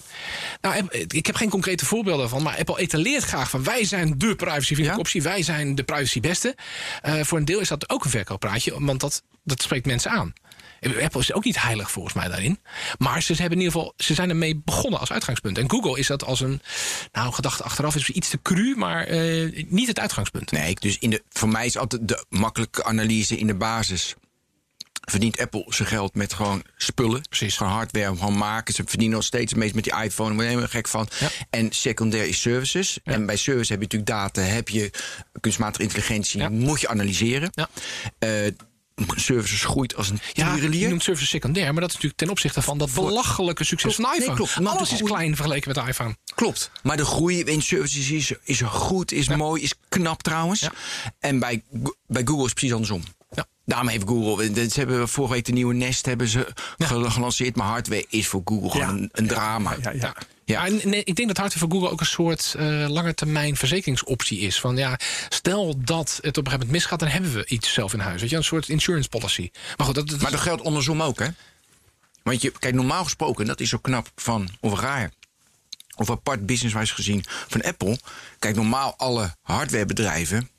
[0.61, 4.35] nou, ik heb geen concrete voorbeelden van, maar Apple etaleert graag van wij zijn de
[4.35, 4.97] privacyvriendelijke Ja?
[4.97, 6.55] optie, wij zijn de privacy beste.
[7.21, 10.33] Voor een deel is dat ook een verkooppraatje, want dat, dat spreekt mensen aan.
[10.81, 12.59] Apple is ook niet heilig volgens mij daarin.
[12.97, 15.57] Maar ze, hebben in ieder geval, ze zijn ermee begonnen als uitgangspunt.
[15.57, 16.61] En Google is dat als een,
[17.11, 20.51] nou, gedachte achteraf is iets te cru, maar eh, niet het uitgangspunt.
[20.51, 24.15] Nee, dus in de, voor mij is altijd de makkelijke analyse in de basis.
[25.09, 27.21] Verdient Apple zijn geld met gewoon spullen.
[27.21, 27.57] Precies.
[27.57, 28.73] Gewoon hardware, gewoon maken.
[28.73, 30.35] Ze verdienen nog steeds het meest met die iPhone.
[30.35, 31.07] Daar helemaal gek van.
[31.19, 31.29] Ja.
[31.49, 32.99] En secundair is services.
[33.03, 34.41] En bij service heb je natuurlijk data.
[34.41, 34.91] Heb je
[35.39, 36.39] kunstmatige intelligentie.
[36.39, 36.49] Ja.
[36.49, 37.49] Moet je analyseren.
[37.51, 37.69] Ja.
[39.15, 42.61] Services groeit als een Ja, je noemt service secundair, maar dat is natuurlijk ten opzichte
[42.61, 44.35] van dat belachelijke succes van de Nee, iPhone.
[44.37, 44.59] klopt.
[44.59, 46.15] Maar Alles is klein vergeleken met de iPhone.
[46.35, 46.71] Klopt.
[46.83, 50.59] Maar de groei in services is, is goed, is mooi, is knap trouwens.
[50.59, 50.71] Ja.
[51.19, 51.63] En bij,
[52.07, 53.03] bij Google is het precies andersom.
[53.69, 57.67] Daarom heeft Google, ze hebben vorige week de nieuwe Nest hebben ze gel- gelanceerd, maar
[57.67, 59.75] hardware is voor Google gewoon een, een drama.
[59.81, 60.67] Ja, ja.
[60.83, 64.59] Nee, ik denk dat hardware voor Google ook een soort eh lange termijn verzekeringsoptie is.
[64.59, 67.93] Van ja, stel dat het op een gegeven moment misgaat, dan hebben we iets zelf
[67.93, 68.21] in huis.
[68.21, 69.49] Weet je, een soort insurance policy.
[69.77, 71.27] Maar goed, dat, dat Maar dat geldt andersom ook, hè?
[72.23, 75.11] Want je, kijk, normaal gesproken, dat is zo knap van, of raar,
[75.95, 77.99] of apart businesswise gezien van Apple.
[78.39, 80.49] Kijk, normaal alle hardwarebedrijven,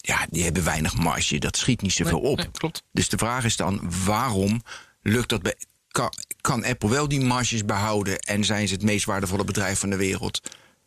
[0.00, 1.38] ja, die hebben weinig marge.
[1.38, 2.36] Dat schiet niet zoveel Nee, op.
[2.36, 2.82] nee, klopt.
[2.92, 4.62] Dus de vraag is dan, waarom
[5.02, 5.54] lukt dat bij...
[5.88, 9.90] Kan, kan Apple wel die marges behouden en zijn ze het meest waardevolle bedrijf van
[9.90, 10.40] de wereld?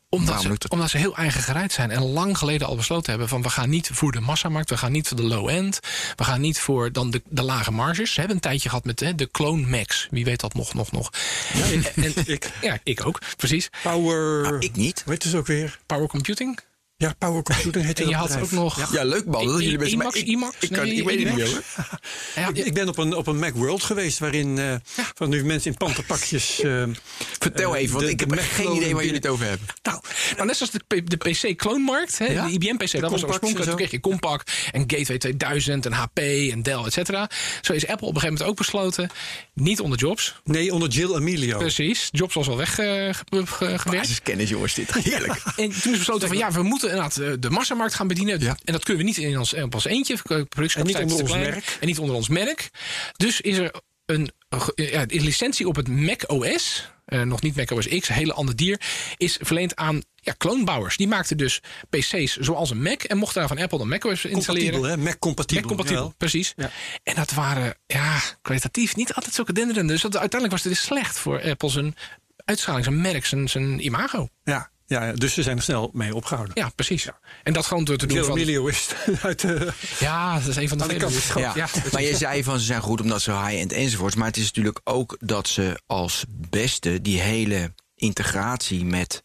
[0.10, 3.42] Omdat ze, omdat ze heel eigen gereid zijn en lang geleden al besloten hebben van
[3.42, 5.80] we gaan niet voor de massamarkt, we gaan niet voor de low-end,
[6.16, 8.14] we gaan niet voor dan de, de lage marges.
[8.14, 10.08] Ze hebben een tijdje gehad met hè, de Clone Max.
[10.12, 11.10] Wie weet dat nog, nog, nog.
[11.54, 11.66] Ja,
[12.04, 12.52] en, ik.
[12.62, 13.70] ja, ik ook, precies.
[13.84, 14.54] Power.
[14.54, 15.02] Ah, ik niet.
[15.04, 15.80] Hoe heet het ook weer?
[15.86, 16.60] Power Computing.
[16.98, 18.92] Ja, Power heette En je had ook nog.
[18.94, 19.46] Ja, leuk man.
[19.48, 20.56] Dat jullie best- maar IMAX, ik- IMAX?
[20.60, 21.62] ik kan- Nee, ik weet het niet hoor.
[22.36, 24.76] Ja, Ik, ik ben op een, op een Macworld geweest waarin eh,
[25.14, 26.60] van nu mensen in panterpakjes.
[26.64, 26.84] eh,
[27.40, 29.68] Vertel eh, even, want de- ik heb geen idee waar jullie het over hebben.
[29.84, 30.02] Nou,
[30.36, 33.68] nou, net zoals de, de PC-kloonmarkt, hè, de IBM-PC, dat was oorspronkelijk.
[33.70, 37.30] Toen kreeg je Compaq en Gateway 2000 en HP en Dell, et cetera.
[37.62, 39.10] Zo is Apple op een gegeven moment ook besloten,
[39.54, 40.36] niet onder Jobs.
[40.44, 41.58] Nee, onder Jill Emilio.
[41.58, 43.24] Precies, Jobs was al weggewerkt.
[43.86, 44.94] Basiskennis, jongens, dit.
[44.94, 45.42] Heerlijk.
[45.56, 48.40] En toen is besloten van ja, we moeten inderdaad eh, de massamarkt gaan bedienen.
[48.40, 48.58] Ja.
[48.64, 50.18] En dat kunnen we niet in ons, op ons eentje.
[50.24, 51.42] En niet onder ons klein.
[51.50, 51.78] merk.
[51.80, 52.70] En niet onder ons merk.
[53.18, 53.72] Dus is er
[54.06, 54.32] een,
[54.76, 56.92] ja, een licentie op het Mac OS.
[57.06, 58.82] eh, nog niet Mac OS X, een hele ander dier.
[59.18, 60.98] Is verleend aan ja, kloonbouwers.
[60.98, 63.04] Die maakten dus PC's zoals een Mac.
[63.04, 64.72] En mochten daar van Apple dan Mac OS installeren.
[64.72, 64.98] Compatibel, hè?
[64.98, 66.14] Mac-compatibel, jawel.
[66.18, 66.54] precies.
[66.56, 66.72] Ja.
[67.04, 69.94] En dat waren ja, kwalitatief niet altijd zulke denderende.
[69.94, 71.96] Dus dat, uiteindelijk was het dus slecht voor Apple zijn
[72.46, 74.30] uitstraling, zijn merk, zijn, zijn imago.
[74.44, 76.56] Ja, ja, dus ze zijn er snel mee opgehouden.
[76.58, 77.08] Ja, precies.
[77.44, 78.38] En dat gewoon door te doen van...
[78.38, 78.88] Emilio is
[79.22, 79.74] uit de.
[80.00, 81.06] Ja, dat is een van de de vele.
[81.06, 81.36] kant.
[81.36, 84.16] Ja, Ja, maar je zei van ze zijn goed omdat ze high-end enzovoorts.
[84.16, 89.24] Maar het is natuurlijk ook dat ze als beste die hele integratie met,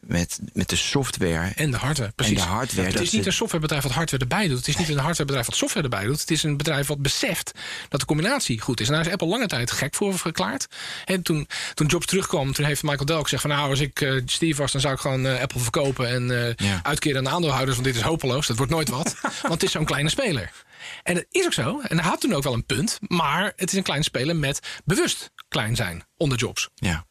[0.00, 1.52] met, met de software.
[1.54, 2.34] En de hardware, precies.
[2.34, 4.58] de hardware, het is niet een softwarebedrijf wat hardware erbij doet.
[4.58, 6.20] Het is niet een hardwarebedrijf wat software erbij doet.
[6.20, 7.52] Het is een bedrijf wat beseft
[7.88, 8.88] dat de combinatie goed is.
[8.88, 10.66] En daar is Apple lange tijd gek voor verklaard.
[11.04, 13.50] En toen, toen Jobs terugkwam, toen heeft Michael Dell gezegd van...
[13.50, 16.08] nou, als ik eh, Steve was, dan zou ik gewoon eh, Apple verkopen...
[16.08, 16.80] en Ja.
[16.82, 18.46] uitkeren aan de aandeelhouders, want dit is hopeloos.
[18.46, 20.50] Dat wordt nooit wat, want het is zo'n kleine speler.
[21.02, 21.80] En dat is ook zo.
[21.80, 22.98] En hij had toen ook wel een punt.
[23.00, 26.68] Maar het is een kleine speler met bewust klein zijn onder Jobs.
[26.74, 27.06] Ja.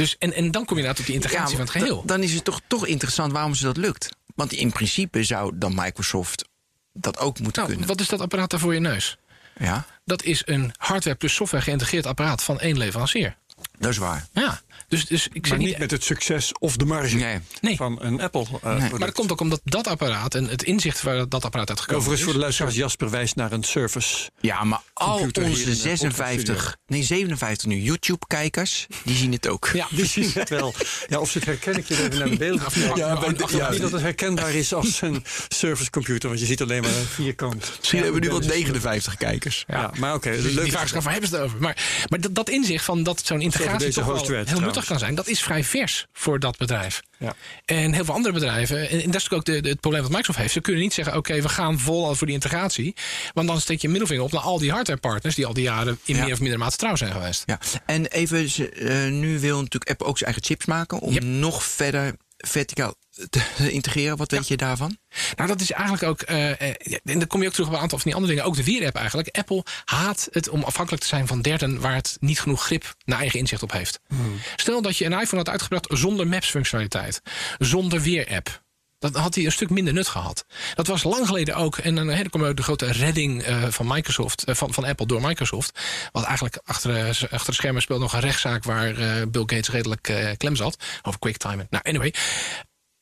[0.00, 2.00] Dus, en, en dan kom je inderdaad op die integratie van het geheel.
[2.00, 4.08] da- Dan is het toch, toch interessant waarom ze dat lukt.
[4.34, 6.44] Want in principe zou dan Microsoft
[6.92, 7.88] dat ook moeten Nou, kunnen.
[7.88, 9.16] wat is dat apparaat daar voor je neus?
[9.58, 9.86] Ja.
[10.04, 13.36] Dat is een hardware plus software geïntegreerd apparaat van één leverancier.
[13.80, 14.26] Dat is waar.
[14.32, 15.68] Ja, dus, dus ik zeg Maar niet...
[15.68, 17.38] niet met het succes of de marge Nee.
[17.60, 17.76] Nee.
[17.76, 18.46] van een Apple.
[18.62, 18.90] eh, Nee.
[18.90, 22.00] Maar dat komt ook omdat dat apparaat en het inzicht waar dat apparaat uit gekomen
[22.00, 22.24] Overigens is.
[22.24, 24.30] voor de luisteraars, Jasper wijst naar een Surface.
[24.40, 29.70] Ja, maar al onze de 56, nee 57 nu YouTube-kijkers, die zien het ook.
[29.72, 30.74] Ja, Die zien het wel.
[31.08, 32.60] Ja, of ze het herkennen, ik je even naar de beeld.
[32.74, 33.70] Ja, Ja, ja, ja.
[33.70, 37.04] niet dat het herkenbaar is als een Surface computer, want je ziet alleen maar een
[37.06, 37.72] vierkant.
[37.78, 39.64] Misschien hebben we nu wel Ja, 59 kijkers.
[39.68, 40.30] Ja, maar oké.
[40.30, 41.58] Dus leuk die vraag is waar hebben ze het over?
[41.60, 44.98] Maar, maar dat, dat inzicht van dat zo'n integratie deze toch wel heel nuttig kan
[44.98, 47.02] zijn, dat is vrij vers voor dat bedrijf.
[47.18, 47.34] Ja.
[47.64, 50.00] En heel veel andere bedrijven, en en dat is natuurlijk ook de, de- het probleem
[50.02, 50.52] wat Microsoft heeft.
[50.52, 52.94] Ze kunnen niet zeggen, oké, we gaan vol al voor die integratie.
[53.34, 55.98] Want dan steek je een middelvinger op naar al die hardwarepartners die al die jaren
[56.04, 56.24] in Ja.
[56.24, 57.42] meer of mindere mate trouw zijn geweest.
[57.46, 61.22] Ja, en even, eh, nu wil natuurlijk Apple ook zijn eigen chips maken om Yep.
[61.22, 62.94] nog verder verticaal
[63.30, 64.16] te integreren.
[64.16, 64.98] Wat weet je daarvan?
[65.36, 67.80] Nou, dat is eigenlijk ook, eh, eh, en dan kom je ook terug op een
[67.80, 68.48] aantal van die andere dingen.
[68.48, 69.36] Ook de Weer-app eigenlijk.
[69.36, 73.18] Apple haat het om afhankelijk te zijn van derden waar het niet genoeg grip naar
[73.18, 74.00] eigen inzicht op heeft.
[74.56, 77.22] Stel dat je een iPhone had uitgebracht zonder Maps-functionaliteit,
[77.58, 78.62] zonder Weer-app.
[78.98, 80.44] Dan had hij een stuk minder nut gehad.
[80.74, 81.76] Dat was lang geleden ook.
[81.78, 85.80] En dan, hè, kwam de grote redding eh, van Microsoft, van, van Apple door Microsoft.
[86.12, 88.94] Want eigenlijk achter, achter de schermen speelt nog een rechtszaak waar
[89.28, 90.76] Bill Gates redelijk klem zat.
[91.02, 91.66] Over QuickTime.
[91.70, 92.14] Nou, anyway.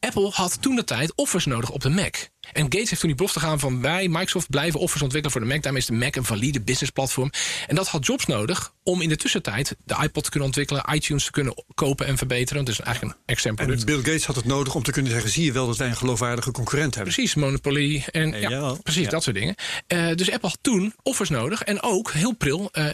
[0.01, 2.15] Apple had toen de tijd offers nodig op de Mac.
[2.53, 5.55] En Gates heeft toen die belofte gedaan van wij, Microsoft, blijven offers ontwikkelen voor de
[5.55, 5.63] Mac.
[5.63, 7.31] Daarmee is de Mac een valide businessplatform.
[7.67, 11.25] En dat had Jobs nodig om in de tussentijd de iPod te kunnen ontwikkelen, iTunes
[11.25, 12.65] te kunnen kopen en verbeteren.
[12.65, 13.81] Dus eigenlijk een product.
[13.81, 15.89] En Bill Gates had het nodig om te kunnen zeggen: zie je wel dat wij
[15.89, 17.15] een geloofwaardige concurrent hebben.
[17.15, 18.75] Precies, Monopoly en ja, ja.
[18.83, 19.11] precies Ja.
[19.11, 19.55] dat soort dingen.
[19.87, 22.87] Eh, dus Apple had toen offers nodig en ook heel pril eh,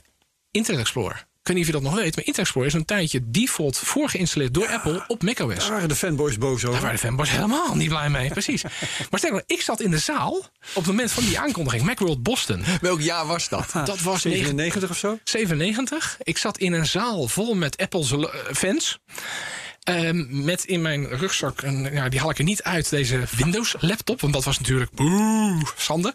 [0.50, 1.26] Internet Explorer.
[1.44, 3.78] Ik weet niet of je dat nog weet, maar Internet Explorer is een tijdje default
[3.78, 5.57] voorgeïnstalleerd door Apple op macOS.
[5.57, 6.83] Daar waren de fanboys boos Daar over.
[6.83, 8.62] waren de fanboys helemaal niet blij mee, precies.
[9.11, 12.64] Maar nog, ik zat in de zaal op het moment van die aankondiging, Macworld Boston.
[12.80, 13.72] Welk jaar was dat?
[13.85, 15.18] Dat was 9 97 of zo?
[15.24, 16.18] 97.
[16.22, 18.98] Ik zat in een zaal vol met Apple's eh, fans.
[19.84, 23.74] Ehm, met in mijn rugzak, een, ja, die haal ik er niet uit, deze Windows
[23.78, 24.20] laptop.
[24.20, 26.14] Want dat was natuurlijk boe, schande.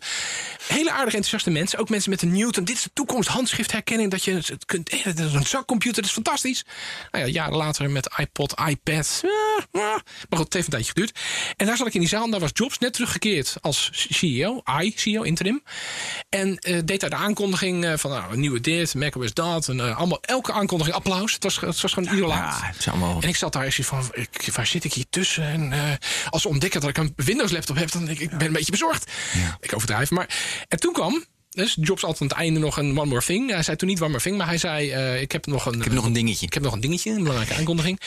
[0.68, 1.80] Hele aardige enthousiaste mensen.
[1.80, 2.64] Ook mensen met een Newton.
[2.64, 4.12] Dit is de toekomst, handschriftherkenning.
[4.12, 6.66] Dat je het kunt, eh, dat is een zakcomputer, dat is fantastisch.
[7.12, 9.22] Nou ja, jaren later met iPod, iPad.
[9.72, 9.82] eh.
[10.30, 11.20] Maar goed, het heeft een tijdje geduurd.
[11.58, 12.24] En daar zat ik in die zaal.
[12.24, 14.62] En daar was Jobs net teruggekeerd als CEO.
[14.82, 15.64] I-CEO, interim.
[16.30, 19.68] En eh, deed daar de aankondiging van nou, een nieuwe dit, macOS dat.
[19.68, 21.34] En, allemaal, elke aankondiging applaus.
[21.34, 22.60] Het was, het was gewoon idolaat.
[22.60, 23.22] Ja, het is allemaal...
[23.22, 25.44] En ik zat daar eens van, ik, waar zit ik hier tussen?
[25.44, 25.94] En eh,
[26.30, 28.72] als ze ontdekken dat ik een Windows laptop heb, dan ik, ik ben een beetje
[28.72, 29.12] bezorgd.
[29.60, 30.10] Ik overdrijf.
[30.10, 30.30] Maar
[30.68, 33.50] en toen kwam, dus Jobs altijd aan het einde nog een one more thing.
[33.50, 35.74] Hij zei toen niet one more thing, maar hij zei, eh, ik heb nog een,
[35.74, 36.46] Ik heb nog een dingetje.
[36.46, 38.00] ik heb nog een dingetje, een belangrijke aankondiging.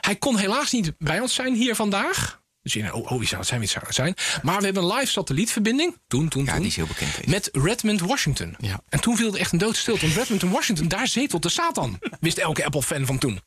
[0.00, 2.40] Hij kon helaas niet bij ons zijn hier vandaag.
[2.72, 4.14] Dus je, oh, oh, wie zou het zijn, wie zou het zijn?
[4.42, 5.96] Maar we hebben een live satellietverbinding.
[6.08, 6.60] Toen, toen, Ja, toen.
[6.60, 7.26] die is heel bekend.
[7.26, 8.54] Met Redmond, Washington.
[8.58, 8.80] Ja.
[8.88, 10.00] En toen viel er echt een doodstilte.
[10.00, 11.98] Want Redmond en Washington, daar zetelt de Satan.
[12.20, 13.40] Wist elke Apple-fan van toen.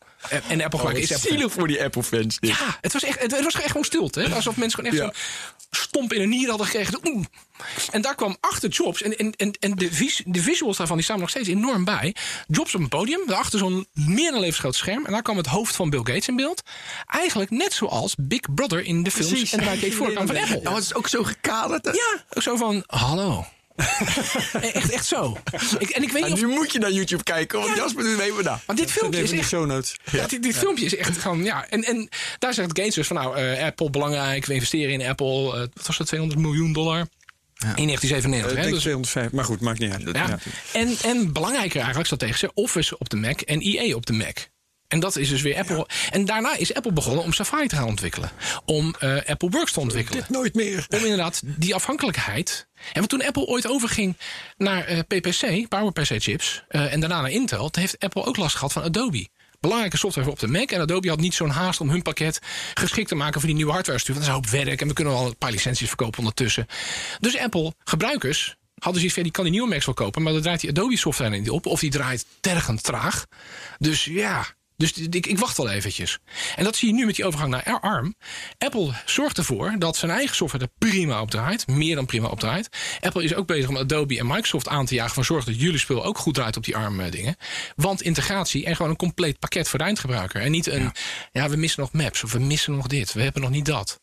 [0.48, 1.30] En- Apple gelijk is Apple.
[1.30, 2.38] zielig voor die Apple-fans.
[2.40, 4.20] Ja, het was, echt, het was echt gewoon stilte.
[4.22, 4.36] Hè?
[4.36, 5.14] Alsof mensen gewoon echt Ja.
[5.14, 5.40] zo'n
[5.82, 7.00] stomp in een nier hadden gekregen.
[7.04, 7.26] Oeh.
[7.92, 9.02] En daar kwam achter Jobs.
[9.02, 12.16] En, en, en, en de, vis, de visuals daarvan die staan nog steeds enorm bij.
[12.48, 13.22] Jobs op een podium.
[13.28, 15.06] Daarachter zo'n meer dan levensgroot scherm.
[15.06, 16.62] En daar kwam het hoofd van Bill Gates in beeld.
[17.06, 19.30] Eigenlijk net zoals Big Brother in de films.
[19.30, 19.54] Precies.
[19.54, 20.60] En waar Gates voorkwam van Apple.
[20.64, 21.86] Nou, het is ook zo gekaderd.
[21.86, 21.92] hè?
[21.92, 23.46] Ja, ook zo van, hallo.
[24.62, 25.38] echt, echt zo.
[25.80, 26.40] Ik, en ik weet niet of...
[26.42, 27.76] nu moet je naar YouTube kijken, want Ja.
[27.82, 28.60] Jasper doet even na.
[28.66, 29.96] Want dit filmpje is echt show notes.
[30.12, 31.66] Ja, dit, dit filmpje is echt gewoon, ja.
[31.70, 35.54] En, en daar zegt Gates dus van, nou, eh, Apple belangrijk, we investeren in Apple.
[35.54, 37.08] eh, wat was dat, 200 miljoen dollar?
[37.76, 38.52] In 1997.
[38.52, 38.62] Ik hè?
[38.62, 40.16] denk Dus, 205, maar goed, maakt niet uit.
[40.16, 40.28] ja.
[40.28, 40.38] Ja.
[40.74, 44.38] En, en belangrijker eigenlijk strategische Office op de Mac en EA op de Mac.
[44.92, 45.88] En dat is dus weer Apple.
[46.10, 48.32] En daarna is Apple begonnen om Safari te gaan ontwikkelen.
[48.66, 50.26] Om eh, Apple Works te ontwikkelen.
[50.30, 50.86] Nooit meer.
[50.90, 52.68] Om inderdaad die afhankelijkheid.
[52.74, 54.18] En want toen Apple ooit overging
[54.58, 58.56] naar eh, PPC, PowerPC chips, eh, en daarna naar Intel, toen heeft Apple ook last
[58.56, 59.28] gehad van Adobe.
[59.60, 60.72] Belangrijke software op de Mac.
[60.72, 62.40] En Adobe had niet zo'n haast om hun pakket
[62.74, 64.16] geschikt te maken voor die nieuwe hardware stuur.
[64.16, 66.66] Want dat is een hoop werk en we kunnen wel een paar licenties verkopen ondertussen.
[67.20, 70.42] Dus Apple, gebruikers, hadden zoiets van die kan die nieuwe Macs wel kopen, maar dan
[70.42, 71.66] draait die Adobe software niet op.
[71.66, 73.26] Of die draait tergend traag.
[73.78, 74.46] Dus ja,
[74.82, 76.20] dus ik, ik wacht wel eventjes.
[76.56, 78.16] En dat zie je nu met die overgang naar ARM.
[78.58, 81.68] Apple zorgt ervoor dat zijn eigen software er prima op draait.
[81.68, 82.70] Meer dan prima op draait.
[83.00, 85.14] Apple is ook bezig om Adobe en Microsoft aan te jagen...
[85.14, 87.36] van zorg dat jullie spul ook goed draait op die ARM-dingen.
[87.76, 90.42] Want integratie en gewoon een compleet pakket voor de eindgebruiker.
[90.42, 90.92] En niet een,
[91.32, 91.50] ja.
[91.50, 93.14] we missen nog maps of we missen nog dit.
[93.14, 94.00] We hebben nog niet dat.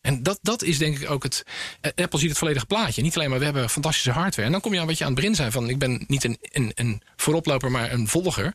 [0.00, 1.44] En dat, dat is denk ik ook het.
[1.80, 3.02] eh, Apple ziet het volledige plaatje.
[3.02, 4.46] Niet alleen maar we hebben fantastische hardware.
[4.46, 6.24] En dan kom je aan wat je aan het begin zei: van ik ben niet
[6.24, 8.54] een, een, een vooroploper, maar een volger.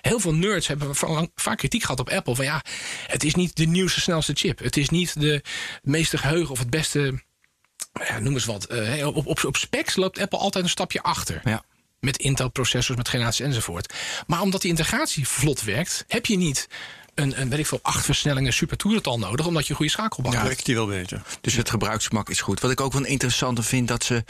[0.00, 0.94] Heel veel nerds hebben
[1.34, 2.34] vaak kritiek gehad op Apple.
[2.34, 2.62] Van ja,
[3.06, 4.58] het is niet de nieuwste, snelste chip.
[4.58, 5.42] Het is niet de
[5.82, 7.24] meeste geheugen of het beste.
[8.08, 8.64] Ja, noem eens wat.
[8.64, 11.40] Eh, op, op, op specs loopt Apple altijd een stapje achter.
[11.44, 11.64] Ja.
[12.00, 13.94] Met Intel-processors, met generaties enzovoort.
[14.26, 16.68] Maar omdat die integratie vlot werkt, heb je niet
[17.16, 20.32] een, een weet ik veel, acht versnellingen super toerental nodig, omdat je een goede schakelbak
[20.32, 20.64] Ja, hebt.
[20.64, 21.22] die wel beter.
[21.40, 22.60] Dus het gebruiksgemak is goed.
[22.60, 24.24] Wat ik ook wel interessanter vind, dat ze.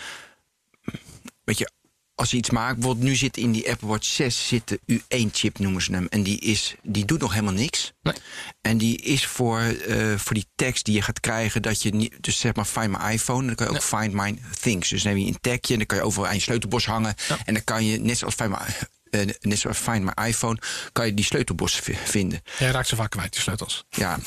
[1.44, 1.70] Weet je,
[2.14, 2.74] als ze iets maken.
[2.74, 6.06] Bijvoorbeeld, nu zit in die Apple Watch 6 zit de U1-chip, noemen ze hem.
[6.10, 7.92] En die, is, die doet nog helemaal niks.
[8.02, 8.14] Nee.
[8.60, 11.62] En die is voor, eh, voor die tekst die je gaat krijgen.
[11.62, 12.14] Dat je niet.
[12.20, 13.46] Dus zeg maar, find my iPhone.
[13.46, 14.88] Dan kan je ook find my things.
[14.88, 15.72] Dus dan heb je een tagje.
[15.72, 17.14] En dan kan je overal aan je sleutelbos hangen.
[17.44, 18.56] En dan kan je, net zoals find my.
[19.10, 20.58] Eh, net zoals Find My iPhone,
[20.92, 22.42] kan je die sleutelbos vi- vinden.
[22.58, 23.84] Jij raakt ze vaak kwijt, die sleutels.
[23.90, 24.18] Ja,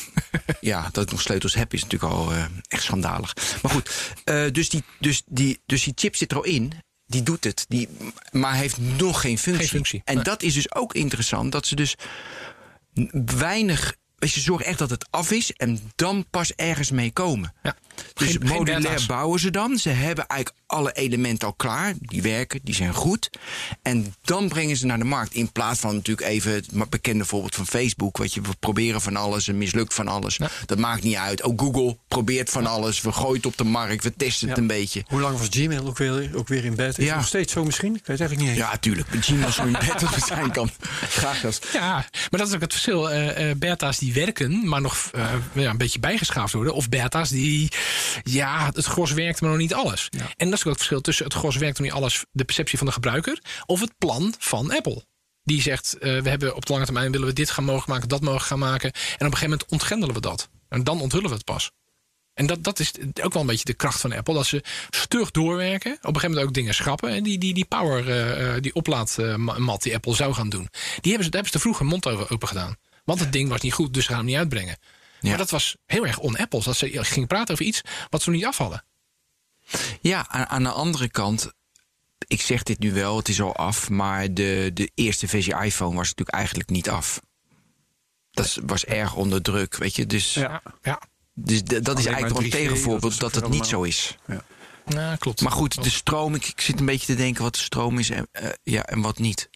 [0.62, 3.34] ja, dat ik nog sleutels heb is natuurlijk al eh, echt schandalig.
[3.62, 6.72] Maar goed, eh, dus, die, dus, die, dus die chip zit er al in.
[7.06, 7.90] Die doet het, die,
[8.32, 9.60] maar heeft nog geen functie.
[9.68, 10.24] Geen functie, En nee.
[10.24, 11.96] dat is dus ook interessant, dat ze dus
[13.36, 13.96] weinig...
[14.16, 17.54] Weet je, zorg echt dat het af is en dan pas ergens mee komen.
[17.64, 17.76] Ja.
[18.14, 19.78] Dus Geen- modulair bouwen ze dan.
[19.78, 21.94] Ze hebben eigenlijk alle elementen al klaar.
[22.00, 23.30] Die werken, die zijn goed.
[23.82, 25.34] En dan brengen ze naar de markt.
[25.34, 28.18] In plaats van natuurlijk even het bekende voorbeeld van Facebook.
[28.18, 30.40] Wat je, we proberen van alles en mislukt van alles.
[30.66, 31.44] Dat maakt niet uit.
[31.44, 33.02] Ook Google probeert van alles.
[33.02, 34.04] We gooien het op de markt.
[34.04, 35.04] We testen het een beetje.
[35.08, 36.98] Hoe lang was Gmail ook weer, ook weer in bed?
[36.98, 37.10] Is Ja.
[37.10, 37.96] het nog steeds zo misschien?
[37.96, 38.70] Ik weet het eigenlijk niet eens.
[38.72, 39.08] Ja, tuurlijk.
[39.20, 40.70] Gmail zo in bed als het zijn kan.
[41.10, 41.60] Graag als.
[41.74, 41.92] Ja,
[42.30, 43.10] maar dat is ook het verschil.
[43.12, 46.74] Eh, eh, beta's die werken, maar nog eh, ja, een beetje bijgeschaafd worden.
[46.74, 47.72] Of beta's die,
[48.24, 50.10] ja, het gros werkt, maar nog niet alles.
[50.38, 52.78] En dat is ook het verschil tussen het gros werkt, maar niet alles, de perceptie
[52.78, 55.06] van de gebruiker, of het plan van Apple.
[55.44, 58.10] Die zegt, eh, we hebben op de lange termijn willen we dit gaan mogelijk maken,
[58.10, 58.92] dat mogelijk gaan maken.
[58.92, 60.50] En op een gegeven moment ontgrendelen we dat.
[60.70, 61.72] En dan onthullen we het pas.
[62.40, 64.34] En dat, dat is ook wel een beetje de kracht van Apple.
[64.34, 65.92] Dat ze stug doorwerken.
[65.92, 67.10] Op een gegeven moment ook dingen schrappen.
[67.10, 70.68] En die, die, die power, eh, eh, die oplaadmat die Apple zou gaan doen.
[71.02, 72.76] Die hebben ze, daar hebben ze te vroeg hun mond over open gedaan.
[73.06, 74.78] Want het ding was niet goed, dus ze gaan hem niet uitbrengen.
[75.20, 75.30] Ja.
[75.30, 76.66] Maar dat was heel erg on-Apples.
[76.66, 78.84] Dat ze gingen praten over iets wat ze niet af hadden.
[80.02, 81.52] Ja, aan, aan de andere kant.
[82.28, 83.90] Ik zeg dit nu wel, het is al af.
[83.90, 87.22] Maar de, de eerste versie iPhone was natuurlijk eigenlijk niet af.
[88.32, 90.06] Dat was erg onder druk, weet je.
[90.06, 90.62] Dus, Ja.
[90.82, 91.02] Ja,
[91.34, 94.18] dus de- dat is eigenlijk nog een 3G, tegenvoorbeeld dat dat het niet zo is.
[94.86, 95.42] ja klopt.
[95.42, 98.10] Maar goed, de stroom, ik, ik zit een beetje te denken wat de stroom is
[98.10, 99.50] en, eh, ja, en wat niet.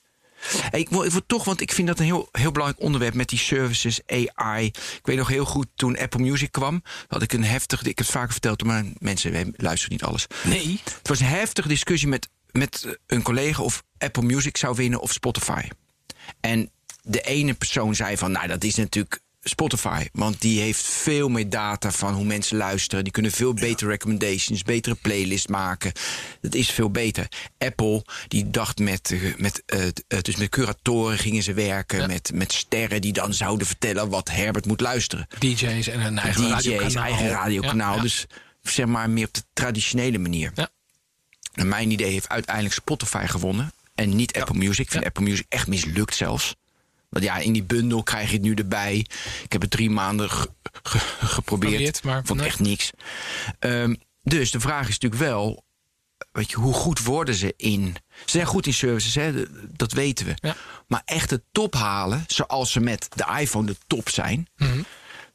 [0.69, 3.13] Hey, ik, wil, ik wil toch, want ik vind dat een heel, heel belangrijk onderwerp
[3.13, 4.65] met die services, AI.
[4.65, 7.97] Ik weet nog heel goed, toen Apple Music kwam, had ik een heftige, ik heb
[7.97, 10.27] het vaker verteld, maar mensen luisteren niet alles.
[10.43, 10.82] Nee.
[10.84, 15.12] Het was een heftige discussie met, met een collega of Apple Music zou winnen of
[15.12, 15.67] Spotify.
[16.39, 20.08] En de ene persoon zei van, nou dat is natuurlijk Spotify.
[20.12, 23.03] Want die heeft veel meer data van hoe mensen luisteren.
[23.03, 25.91] Die kunnen veel betere recommendations, betere playlist maken.
[26.41, 27.27] Dat is veel beter.
[27.58, 32.08] Apple, die dacht met, eh, met, eh, eh, dus met curatoren gingen ze werken.
[32.08, 35.27] Met, met sterren die dan zouden vertellen wat Herbert moet luisteren.
[35.39, 37.03] DJ's en een eigen DJ's, radiokanaal.
[37.03, 37.91] eigen radiokanaal.
[37.91, 38.01] Ja, ja.
[38.01, 38.25] Dus
[38.62, 40.51] zeg maar meer op de traditionele manier.
[40.56, 40.69] Ja.
[41.53, 43.71] Naar mijn idee heeft uiteindelijk Spotify gewonnen.
[43.95, 44.86] En niet Apple Music.
[44.86, 45.06] Ik vind.
[45.06, 46.56] Apple Music echt mislukt zelfs.
[47.13, 48.97] Want ja, in die bundel krijg je het nu erbij.
[49.43, 50.47] Ik heb het drie maanden ge-
[50.84, 51.71] ge- geprobeerd.
[51.71, 52.47] Geprobeerd, maar Vond nee.
[52.47, 52.91] echt niks.
[53.60, 55.63] Ehm, dus de vraag is natuurlijk wel...
[56.32, 57.95] Weet je, hoe goed worden ze in...
[58.26, 59.45] Ze zijn goed in services, hè,
[59.78, 60.34] dat weten we.
[60.36, 60.56] Ja.
[60.88, 64.47] Maar echt de top halen, zoals ze met de iPhone de top zijn...
[64.56, 64.82] Mhm.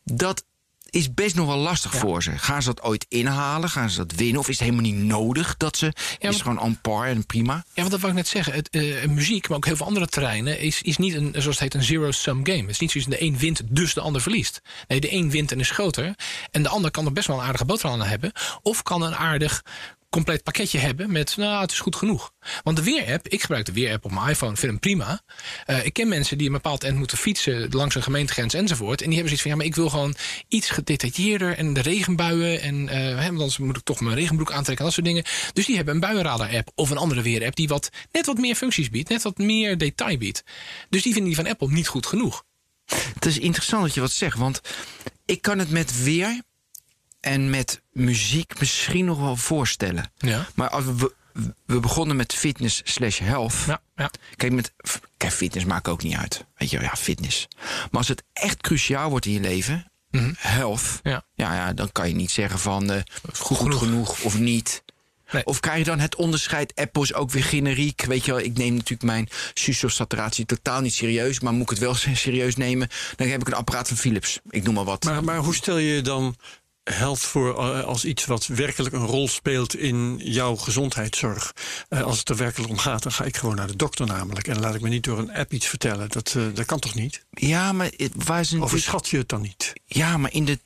[0.04, 0.44] dat
[0.90, 2.38] is best nog wel lastig voor ze.
[2.38, 3.70] Gaan ze dat ooit inhalen?
[3.70, 4.40] Gaan ze dat winnen?
[4.40, 5.86] Of is het helemaal niet nodig dat ze...
[5.86, 7.54] is want- het gewoon on par en prima?
[7.54, 8.52] Ja, want dat wou ik net zeggen.
[8.52, 11.58] Het, eh, muziek, maar ook heel veel andere terreinen, is, is niet een, zoals het
[11.58, 12.60] heet, een zero-sum game.
[12.60, 14.60] Het is niet zoals de een wint, dus de ander verliest.
[14.88, 16.14] Nee, de een wint en is groter.
[16.50, 18.32] En de ander kan er best wel een aardige boterham aan hebben.
[18.62, 19.62] Of kan een aardig
[20.10, 22.32] compleet pakketje hebben met, nou, het is goed genoeg.
[22.62, 25.22] Want de Weer-app, ik gebruik de Weer-app op mijn iPhone, vind hem prima.
[25.64, 29.00] Eh, ik ken mensen die een bepaald eind moeten fietsen langs een gemeentegrens enzovoort.
[29.02, 30.14] En die hebben zoiets van, ja, maar ik wil gewoon
[30.48, 32.60] iets gedetailleerder en de regenbuien.
[32.60, 35.24] En eh, hè, anders moet ik toch mijn regenbroek aantrekken en dat soort dingen.
[35.52, 38.90] Dus die hebben een buienradar-app of een andere Weer-app die wat, net wat meer functies
[38.90, 40.44] biedt, net wat meer detail biedt.
[40.88, 42.44] Dus die vinden die van Apple niet goed genoeg.
[43.14, 44.60] Het is interessant dat je wat zegt, want
[45.26, 46.42] ik kan het met weer
[47.28, 50.12] en met muziek misschien nog wel voorstellen.
[50.18, 50.46] Ja.
[50.54, 51.14] Maar als we,
[51.66, 53.54] we begonnen met fitness slash health.
[53.66, 54.10] Ja, ja.
[54.36, 54.72] Kijk, met,
[55.16, 56.44] kijk, fitness maakt ook niet uit.
[56.56, 57.48] Weet je, wel, ja, fitness.
[57.58, 59.90] Maar als het echt cruciaal wordt in je leven,
[60.38, 61.08] health, Mhm.
[61.08, 61.24] Ja.
[61.34, 63.00] ja, ja, dan kan je niet zeggen van eh,
[63.34, 63.78] goed, genoeg.
[63.78, 64.20] genoeg.
[64.22, 64.82] of niet.
[65.30, 65.44] Nee.
[65.44, 68.04] Of krijg je dan het onderscheid, Apple is ook weer generiek.
[68.04, 71.40] Weet je wel, ik neem natuurlijk mijn susosaturatie totaal niet serieus.
[71.40, 74.40] Maar moet ik het wel serieus nemen, dan heb ik een apparaat van Philips.
[74.50, 75.04] Ik noem maar wat.
[75.04, 76.36] Maar, maar hoe stel je dan
[76.92, 81.54] health voor eh, als iets wat werkelijk een rol speelt in jouw gezondheidszorg?
[81.88, 84.48] Eh, als het er werkelijk om gaat, dan ga ik gewoon naar de dokter namelijk.
[84.48, 86.08] En laat ik me niet door een app iets vertellen.
[86.08, 87.24] Dat, eh, dat kan toch niet?
[87.30, 89.72] ja, maar het, waar is een, Overschat je het dan niet?
[89.86, 90.58] Ja, maar in de.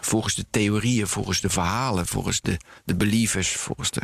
[0.00, 4.00] Volgens de theorieën, volgens de verhalen, volgens de, de believers, volgens de.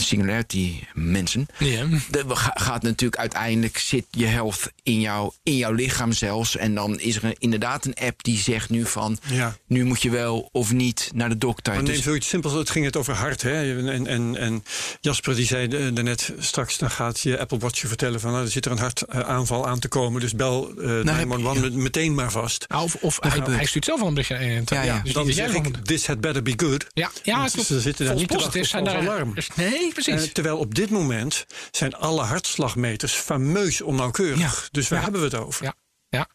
[0.00, 1.46] Singularity mensen.
[1.58, 1.86] Ja.
[2.28, 6.56] Ga- gaat natuurlijk uiteindelijk zit je health in, jou, in jouw lichaam zelfs.
[6.56, 9.18] En dan is er een- inderdaad een app die zegt nu van...
[9.26, 9.56] Ja.
[9.66, 11.72] nu moet je wel of niet naar de dokter.
[11.74, 13.42] Maar Dus- neem zoiets simpels, het ging het over hart.
[13.42, 13.78] Hè?
[13.88, 14.64] En, en, en
[15.00, 18.44] Jasper die zei eh, daarnet straks, dan gaat je Apple Watch je vertellen van nou,
[18.44, 20.20] er zit er een hartaanval aan te komen.
[20.20, 22.64] Dus bel 911 met- meteen maar vast.
[22.68, 24.36] Nou, Of, of hij, hij stuurt zelf al een berichtje.
[24.38, 24.84] 112.
[24.84, 25.00] Ja, ja.
[25.04, 26.86] Dus dan zeg ik, this had better be good.
[26.94, 27.66] Ja, ja klopt.
[27.66, 29.14] ze zitten daar niet te wachten positives op zijn ons daar.
[29.14, 29.34] alarm.
[29.34, 29.48] Dus-
[29.94, 30.26] Nee, precies.
[30.28, 34.38] Eh, terwijl op dit moment zijn alle hartslagmeters fameus onnauwkeurig.
[34.38, 34.68] Ja.
[34.70, 35.04] Dus waar Ja.
[35.04, 35.64] hebben we het over?
[35.64, 35.74] ja,
[36.08, 36.28] ja.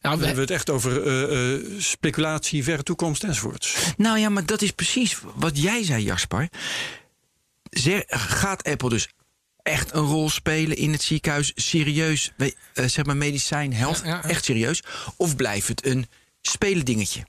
[0.00, 3.76] Nou, We hebben het echt over eh, eh, speculatie, verre toekomst enzovoorts.
[3.96, 6.48] Nou ja, maar dat is precies wat jij zei, Jasper.
[8.08, 9.08] Gaat Apple dus
[9.62, 11.52] echt een rol spelen in het ziekenhuis?
[11.54, 12.32] Serieus,
[12.74, 14.82] zeg maar medicijn, health, echt serieus?
[15.16, 16.06] Of blijft het een
[16.42, 17.26] spelendingetje?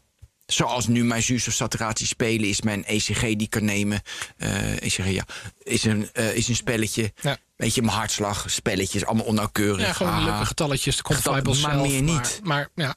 [0.48, 4.02] Zoals nu mijn zuurstofsaturatie spelen is mijn ECG die ik kan nemen.
[4.38, 5.26] eh, ECG, ja.
[5.64, 7.12] Is een, eh, is een spelletje.
[7.22, 7.38] Ja.
[7.56, 9.86] Weet je, mijn hartslag, spelletjes, allemaal onnauwkeurig.
[9.86, 10.24] ja, gewoon Ah.
[10.24, 11.92] leuke getalletjes, de Getal- quantifiable maar zelf.
[11.92, 12.40] meer niet.
[12.44, 12.96] Maar, maar ja,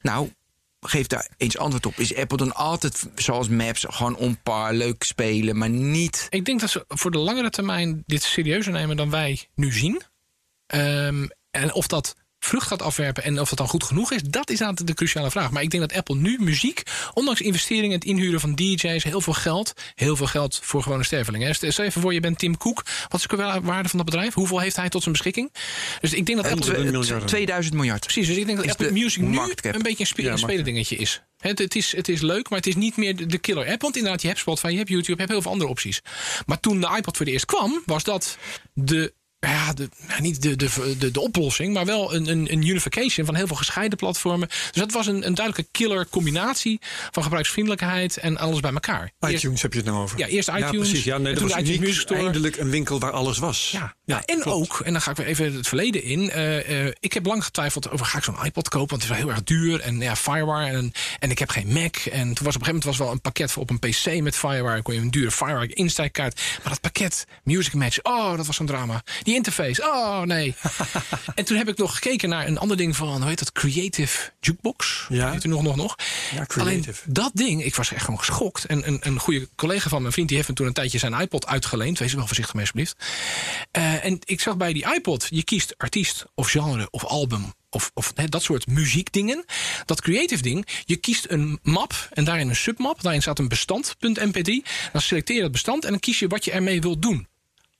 [0.00, 0.32] Nou,
[0.80, 1.94] geef daar eens antwoord op.
[1.96, 6.26] Is Apple dan altijd, zoals Maps, gewoon on par, leuk spelen, maar niet...
[6.30, 10.02] ik denk dat ze voor de langere termijn dit serieuzer nemen dan wij nu zien.
[10.66, 12.14] Ehm, en of dat
[12.44, 15.30] vrucht gaat afwerpen en of dat dan goed genoeg is, dat is aan de cruciale
[15.30, 15.50] vraag.
[15.50, 16.82] Maar ik denk dat Apple nu muziek,
[17.14, 21.46] ondanks investeringen, het inhuren van DJ's, heel veel geld, heel veel geld voor gewone stervelingen.
[21.46, 21.52] hè.
[21.52, 22.82] Stel even voor, je bent Tim Cook.
[23.08, 24.34] Wat is de waarde van dat bedrijf?
[24.34, 25.52] Hoeveel heeft hij tot zijn beschikking?
[26.00, 26.64] Dus ik denk dat Apple.
[26.64, 27.28] Honderden miljarden.
[27.28, 28.00] 2000 miljard.
[28.00, 29.74] Precies, dus ik denk dat Is Apple de Music nu marktcap.
[29.74, 31.22] een beetje een, Ja, spelendingetje is.
[31.38, 31.96] Het, het, is.
[31.96, 33.82] het is leuk, maar het is niet meer de, de killer app.
[33.82, 36.00] Want inderdaad, je hebt Spotify, je hebt YouTube, je hebt heel veel andere opties.
[36.46, 38.36] Maar toen de iPod voor de eerst kwam, was dat
[38.74, 39.14] de...
[39.46, 43.26] Ja, de, ja, niet de, de, de, de oplossing, maar wel een, een, een unification
[43.26, 44.48] van heel veel gescheiden platformen.
[44.48, 46.80] Dus dat was een, een duidelijke killer combinatie
[47.10, 49.12] van gebruiksvriendelijkheid en alles bij elkaar.
[49.20, 50.18] Eerst- iTunes heb je het nou over.
[50.18, 51.04] Ja, eerst Ja, iTunes, precies.
[51.04, 51.78] Ja, nee, en dat was iTunes.
[51.78, 52.22] Music Store.
[52.22, 53.70] eindelijk een winkel waar alles was.
[53.70, 54.70] Ja, ja en klopt.
[54.70, 56.30] ook, en dan ga ik weer even het verleden in.
[56.30, 59.18] eh, eh, ik heb lang getwijfeld over ga ik zo'n iPod kopen, want het is
[59.18, 59.80] wel heel erg duur.
[59.80, 60.76] En ja, Firewire.
[60.76, 61.96] En, en ik heb geen Mac.
[61.96, 64.20] En toen was op een gegeven moment was wel een pakket voor op een PC
[64.20, 64.82] met Firewire.
[64.82, 66.40] kon je een dure Firewire insteekkaart.
[66.62, 69.02] Maar dat pakket, Music Match, oh, dat was zo'n drama.
[69.22, 70.54] Die interface, oh nee.
[71.34, 73.52] en toen heb ik nog gekeken naar een ander ding van, hoe heet dat?
[73.52, 75.06] Creative Jukebox.
[75.08, 75.32] Ja.
[75.32, 75.96] Heet u nog, nog, nog.
[76.34, 77.12] Ja, Alleen Creative.
[77.12, 78.64] dat ding, ik was echt gewoon geschokt.
[78.64, 81.20] En een, een goede collega van mijn vriend, die heeft me toen een tijdje zijn
[81.20, 81.98] iPod uitgeleend.
[81.98, 82.96] Wees er wel voorzichtig mee, alsjeblieft.
[83.70, 87.52] Eh, en ik zag bij die iPod, je kiest artiest of genre of album.
[87.70, 89.44] Of, of dat soort muziekdingen.
[89.84, 93.02] Dat creative ding, je kiest een map en daarin een submap.
[93.02, 94.68] Daarin staat een bestand.mp3.
[94.92, 97.26] Dan selecteer je dat bestand en dan kies je wat je ermee wilt doen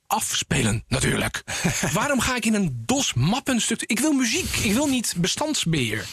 [0.07, 1.43] afspelen, natuurlijk.
[1.93, 3.81] Waarom ga ik in een DOS mappenstuk?
[3.81, 6.05] Ik wil muziek, ik wil niet bestandsbeheer.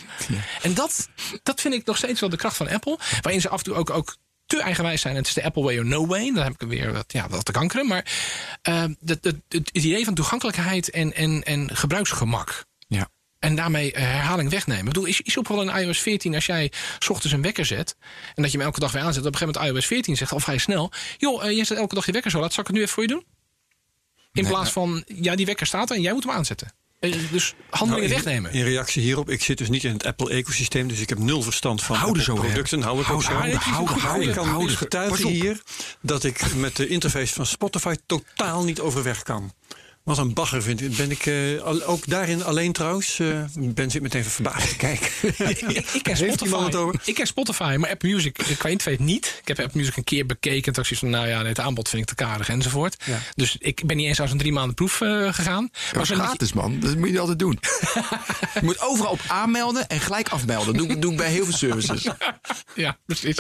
[0.63, 1.09] En dat,
[1.43, 2.99] dat vind ik nog steeds wel de kracht van Apple.
[3.21, 4.17] Waarin ze af en toe ook, ook
[4.47, 5.17] te eigenwijs zijn.
[5.17, 6.33] Het is de Apple way or no way.
[6.33, 7.87] Dan heb ik weer wat, ja, wat te kankeren.
[7.87, 8.05] Maar
[9.05, 12.65] het, het, het idee van toegankelijkheid en, en, en gebruiksgemak.
[12.89, 13.09] Ja.
[13.41, 14.83] En daarmee eh, herhaling wegnemen.
[14.83, 17.67] Ik bedoel, is, is ook wel in iOS 14 als jij 's ochtends een wekker
[17.67, 17.97] zet.
[18.35, 19.27] En dat je hem elke dag weer aanzet.
[19.27, 20.91] Op een gegeven moment iOS 14 zegt al vrij snel.
[21.19, 22.53] Joh, eh, jij zet elke dag je wekker zo laat.
[22.53, 23.25] Zal ik het nu even voor je doen?
[24.33, 26.73] In plaats van, ja, die wekker staat er en jij moet hem aanzetten.
[27.01, 28.53] Eh, Dus handelingen Nou, wegnemen.
[28.53, 31.83] In reactie hierop, ik zit dus niet in het Apple-ecosysteem, dus ik heb nul verstand
[31.83, 32.83] van Hou Apple zo, producten.
[32.83, 33.33] Hou ik Hou ook zo.
[33.33, 35.63] hou er, Ik kan hou dus getuigen hier
[36.03, 39.53] dat ik met de interface van Spotify totaal niet overweg kan.
[40.11, 40.97] Wat een bagger vind ik.
[40.97, 43.19] Ben ik eh, al- ook daarin alleen trouwens?
[43.19, 45.09] eh, ben zit meteen even verbaasd te kijken.
[45.51, 45.61] ik,
[45.93, 47.01] ik, ken het Spotify, over?
[47.05, 49.39] ik ken Spotify, maar Apple Music qua interface niet.
[49.41, 50.63] Ik heb Apple Music een keer bekeken.
[50.63, 52.97] Toen dacht ik van, nou ja, het aanbod vind ik te karig enzovoort.
[53.05, 53.19] Ja.
[53.35, 55.71] Dus ik ben niet eens als een drie maanden proef eh, gegaan.
[55.73, 56.81] Maar Maar gratis, man.
[56.81, 57.59] Dat moet je altijd doen.
[58.55, 60.75] je moet overal op aanmelden en gelijk afmelden.
[60.77, 62.07] Doe, doe ik bij heel veel services.
[62.75, 63.37] Ja, precies.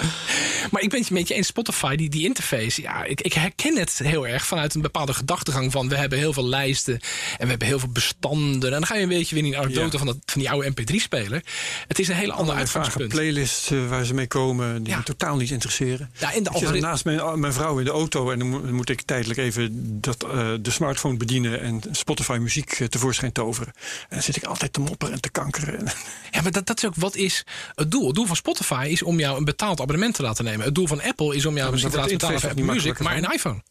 [0.70, 2.82] Maar ik ben het met je eens, Spotify, die, die interface.
[2.82, 5.88] Ja, ik, ik herken het heel erg vanuit een bepaalde gedachtegang van...
[5.88, 8.64] we hebben heel veel lijsten en we hebben heel veel bestanden.
[8.64, 9.98] En dan ga je een beetje weer in die anekdote Ja.
[9.98, 11.42] van, dat, van die oude MP3-speler.
[11.88, 13.08] Het is een hele andere uitgangspunt.
[13.08, 14.98] playlists eh, waar ze mee komen, die Ja.
[14.98, 16.10] me totaal niet interesseren.
[16.18, 18.88] Ja, en de ik zit naast mijn, mijn vrouw in de auto en dan moet,
[18.90, 19.68] ik tijdelijk even
[20.00, 23.72] dat, eh, de smartphone bedienen en Spotify muziek eh, tevoorschijn toveren.
[23.76, 25.84] En dan zit ik altijd te mopperen en te kankeren.
[26.30, 27.44] Ja, maar dat, dat is ook wat is
[27.74, 28.06] het doel.
[28.06, 30.64] Het doel van Spotify is om jou een betaald abonnement te laten nemen.
[30.64, 33.16] Het doel van Apple is om jou misschien te laten betalen voor Apple Music, maar
[33.16, 33.62] een iPhone.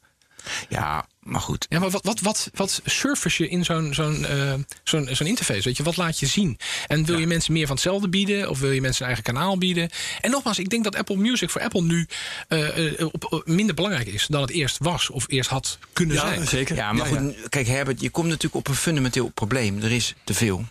[0.69, 1.65] Ja, maar goed.
[1.69, 4.53] Ja, maar wat, wat, wat, wat surface je in zo'n zo'n eh,
[4.83, 5.61] zo'n zo'n interface?
[5.61, 6.57] Weet je, wat laat je zien?
[6.87, 8.49] En wil je mensen meer van hetzelfde bieden?
[8.49, 9.89] Of wil je mensen een eigen kanaal bieden?
[10.21, 12.07] En nogmaals, ik denk dat Apple Music voor Apple nu
[12.47, 16.21] eh, eh, op, minder belangrijk is dan het eerst was of eerst had kunnen Ja,
[16.21, 16.47] zijn.
[16.47, 16.75] zeker.
[16.75, 19.81] Ja, maar goed, kijk Herbert, je komt natuurlijk op een fundamenteel probleem.
[19.81, 20.65] Er is te veel.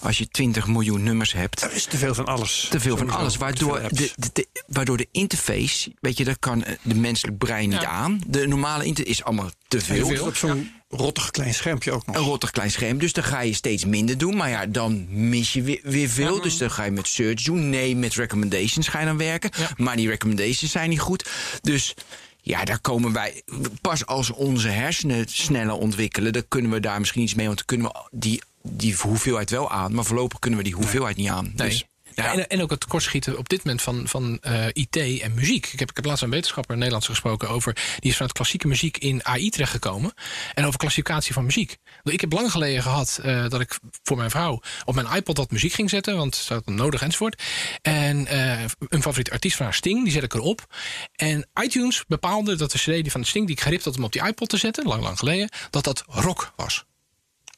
[0.00, 1.62] Als je 20 miljoen nummers hebt.
[1.62, 2.66] Er is te veel van alles.
[2.70, 3.32] Te veel van alles.
[3.32, 6.94] Te veel Waardoor de, de, de- waardoor de interface, weet je, dat kan eh, de
[6.94, 7.88] menselijk brein niet Ja.
[7.88, 8.20] aan.
[8.26, 9.94] De normale interface is allemaal te veel.
[9.94, 12.16] Heel veel op zo'n rottig klein schermpje ook nog.
[12.16, 12.98] Een rottig klein scherm.
[12.98, 14.36] Dus dan ga je steeds minder doen.
[14.36, 16.40] Maar ja, dan mis je weer, weer veel.
[16.40, 17.70] Dus dan ga je met search doen.
[17.70, 19.50] Nee, met recommendations ga je dan werken.
[19.58, 19.70] Ja.
[19.76, 21.28] Maar die recommendations zijn niet goed.
[21.60, 21.94] Dus
[22.40, 23.42] ja, daar komen wij.
[23.80, 27.46] Pas als onze hersenen sneller ontwikkelen, dan kunnen we daar misschien iets mee.
[27.46, 29.94] Want dan kunnen we die, die hoeveelheid wel aan.
[29.94, 31.52] Maar voorlopig kunnen we die hoeveelheid niet aan.
[31.54, 31.68] Nee.
[31.68, 35.34] Dus, Ja, en, en ook het tekortschieten op dit moment van, van eh, IT en
[35.34, 35.66] muziek.
[35.72, 37.74] Ik heb, ik heb laatst een wetenschapper, een Nederlands gesproken over.
[37.98, 40.12] Die is vanuit klassieke muziek in AI terechtgekomen.
[40.54, 41.76] En over klassificatie van muziek.
[42.02, 45.50] Ik heb lang geleden gehad eh, dat ik voor mijn vrouw op mijn iPod wat
[45.50, 46.16] muziek ging zetten.
[46.16, 47.42] Want ze had het nodig enzovoort.
[47.82, 50.74] En eh, een favoriete artiest van haar Sting, die zet ik erop.
[51.14, 54.04] En iTunes bepaalde dat de CD die van de Sting die ik geript had om
[54.04, 56.84] op die iPod te zetten, lang lang geleden, dat dat rock was.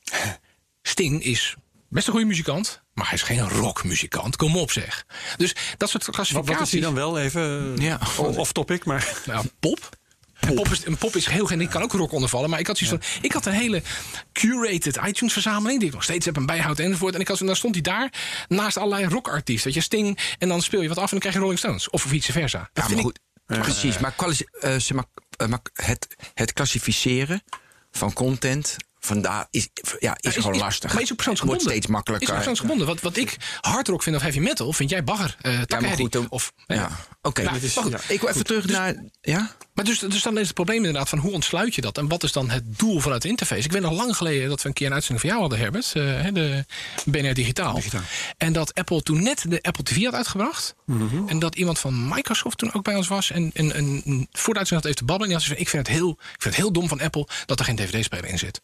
[0.86, 1.54] Sting is
[1.88, 4.36] best een goede muzikant, maar hij is geen rockmuzikant.
[4.36, 5.06] Kom op zeg.
[5.36, 6.56] Dus dat soort Wat, klassificaties.
[6.58, 7.18] wat is hij dan wel?
[7.18, 8.00] Even Ja.
[8.18, 9.22] o- off topic, maar...
[9.26, 9.88] Nou, pop.
[10.40, 11.60] En Pop is, een pop is heel geen.
[11.60, 12.50] Ik kan ook rock ondervallen.
[12.50, 13.20] Maar ik had zoiets van.
[13.22, 13.82] Ik had een hele
[14.32, 15.78] curated iTunes verzameling.
[15.78, 17.14] Die ik nog steeds heb en bijhoud enzovoort.
[17.14, 18.12] En ik had, en dan stond hij daar
[18.48, 19.64] naast allerlei rockartiesten.
[19.72, 20.18] Dat je Sting.
[20.38, 21.90] En dan speel je wat af en dan krijg je Rolling Stones.
[21.90, 22.70] Of vice versa.
[22.72, 23.18] Ja, maar ik- goed.
[23.46, 23.98] Precies.
[23.98, 25.04] Maar, kwali- eh, zeg maar,
[25.36, 27.42] eh, maar het, het klassificeren
[27.90, 28.76] van content.
[29.04, 30.92] Vandaar is, ja, is, is- gewoon is- lastig.
[30.92, 31.62] Maar is ook persoonsgebonden.
[31.64, 32.28] Wordt steeds makkelijker.
[32.28, 32.86] Is persoonsgebonden.
[32.86, 35.36] Wat, wat ik hardrock vind of heavy metal, vind jij bagger.
[35.40, 36.90] eh Ja, maar goed, of, Ja,
[37.22, 37.42] oké.
[37.42, 37.98] Maar goed, ja.
[38.08, 38.94] Ik wil even terug naar.
[39.20, 39.50] Ja?
[39.74, 41.98] Maar dus, dus dan is het probleem inderdaad van hoe ontsluit je dat?
[41.98, 43.64] En wat is dan het doel vanuit de interface?
[43.64, 45.92] Ik weet nog lang geleden dat we een keer een uitzending van jou hadden, Herbert.
[45.94, 46.64] eh, hè, de
[47.04, 47.74] BNR Digitaal.
[47.74, 48.00] Digitaal.
[48.36, 50.74] En dat Apple toen net de Apple TV had uitgebracht.
[51.26, 53.30] En dat iemand van Microsoft toen ook bij ons was.
[53.30, 54.02] En, en, en
[54.32, 55.32] voor de uitzending had even te babbelen.
[55.32, 57.58] En die had ik vind, het heel, ik vind het heel dom van Apple dat
[57.58, 58.60] er geen dvd-speler in zit.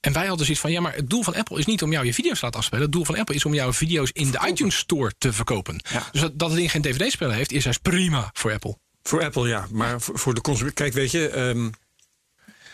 [0.00, 2.06] En wij hadden zoiets van, ja, maar het doel van Apple is niet om jou
[2.06, 2.84] je video's te laten afspelen.
[2.84, 5.82] Het doel van Apple is om jouw video's in de iTunes Store te verkopen.
[6.12, 8.76] Dus dat, dat het ding geen dvd-speler heeft, is juist prima voor Apple.
[9.02, 10.74] Voor Apple ja, maar voor, voor de consument.
[10.74, 11.68] Kijk, weet je, ehm,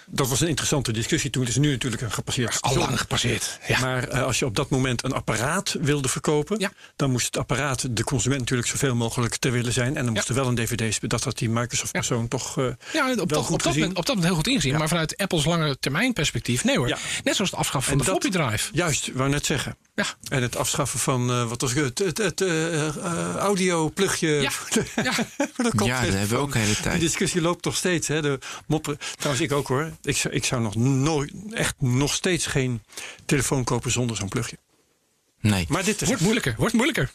[0.07, 1.43] dat was een interessante discussie toen.
[1.43, 3.59] Het is nu natuurlijk een gepasseerd Al lang gepasseerd.
[3.67, 3.81] Ja.
[3.81, 6.73] Maar eh, als je op dat moment een apparaat wilde verkopen, Ja.
[6.97, 9.97] dan moest het apparaat de consument natuurlijk zoveel mogelijk te willen zijn.
[9.97, 11.09] En dan moest er wel een dvd.
[11.11, 12.59] Dat had die Microsoft-persoon toch.
[12.59, 14.79] eh, Ja, op wel dat, goed op, dat moment, op dat moment heel goed ingezien.
[14.79, 16.89] Maar vanuit Apples lange termijn perspectief, nee hoor.
[16.89, 16.99] Ja.
[17.25, 18.71] Net zoals het afschaffen van En de dat- floppy drive.
[18.73, 19.77] Juist, wou net zeggen.
[19.95, 20.05] Ja.
[20.29, 24.29] En het afschaffen van, eh, wat was het, het, het eh, eh, audio-plugje.
[24.29, 24.51] Ja.
[25.03, 25.13] Ja.
[25.75, 26.91] dat hebben we ook de hele tijd.
[27.01, 28.09] Die discussie loopt nog steeds.
[28.09, 28.99] Hè, de moppen.
[29.17, 29.91] Trouwens, ik ook hoor.
[30.03, 32.83] Ik zou, ik zou nog nooit, echt nog steeds geen
[33.25, 34.59] telefoon kopen zonder zo'n plugje.
[35.41, 35.67] Nee.
[35.69, 37.11] Maar dit is Wordt moeilijker, wordt moeilijker.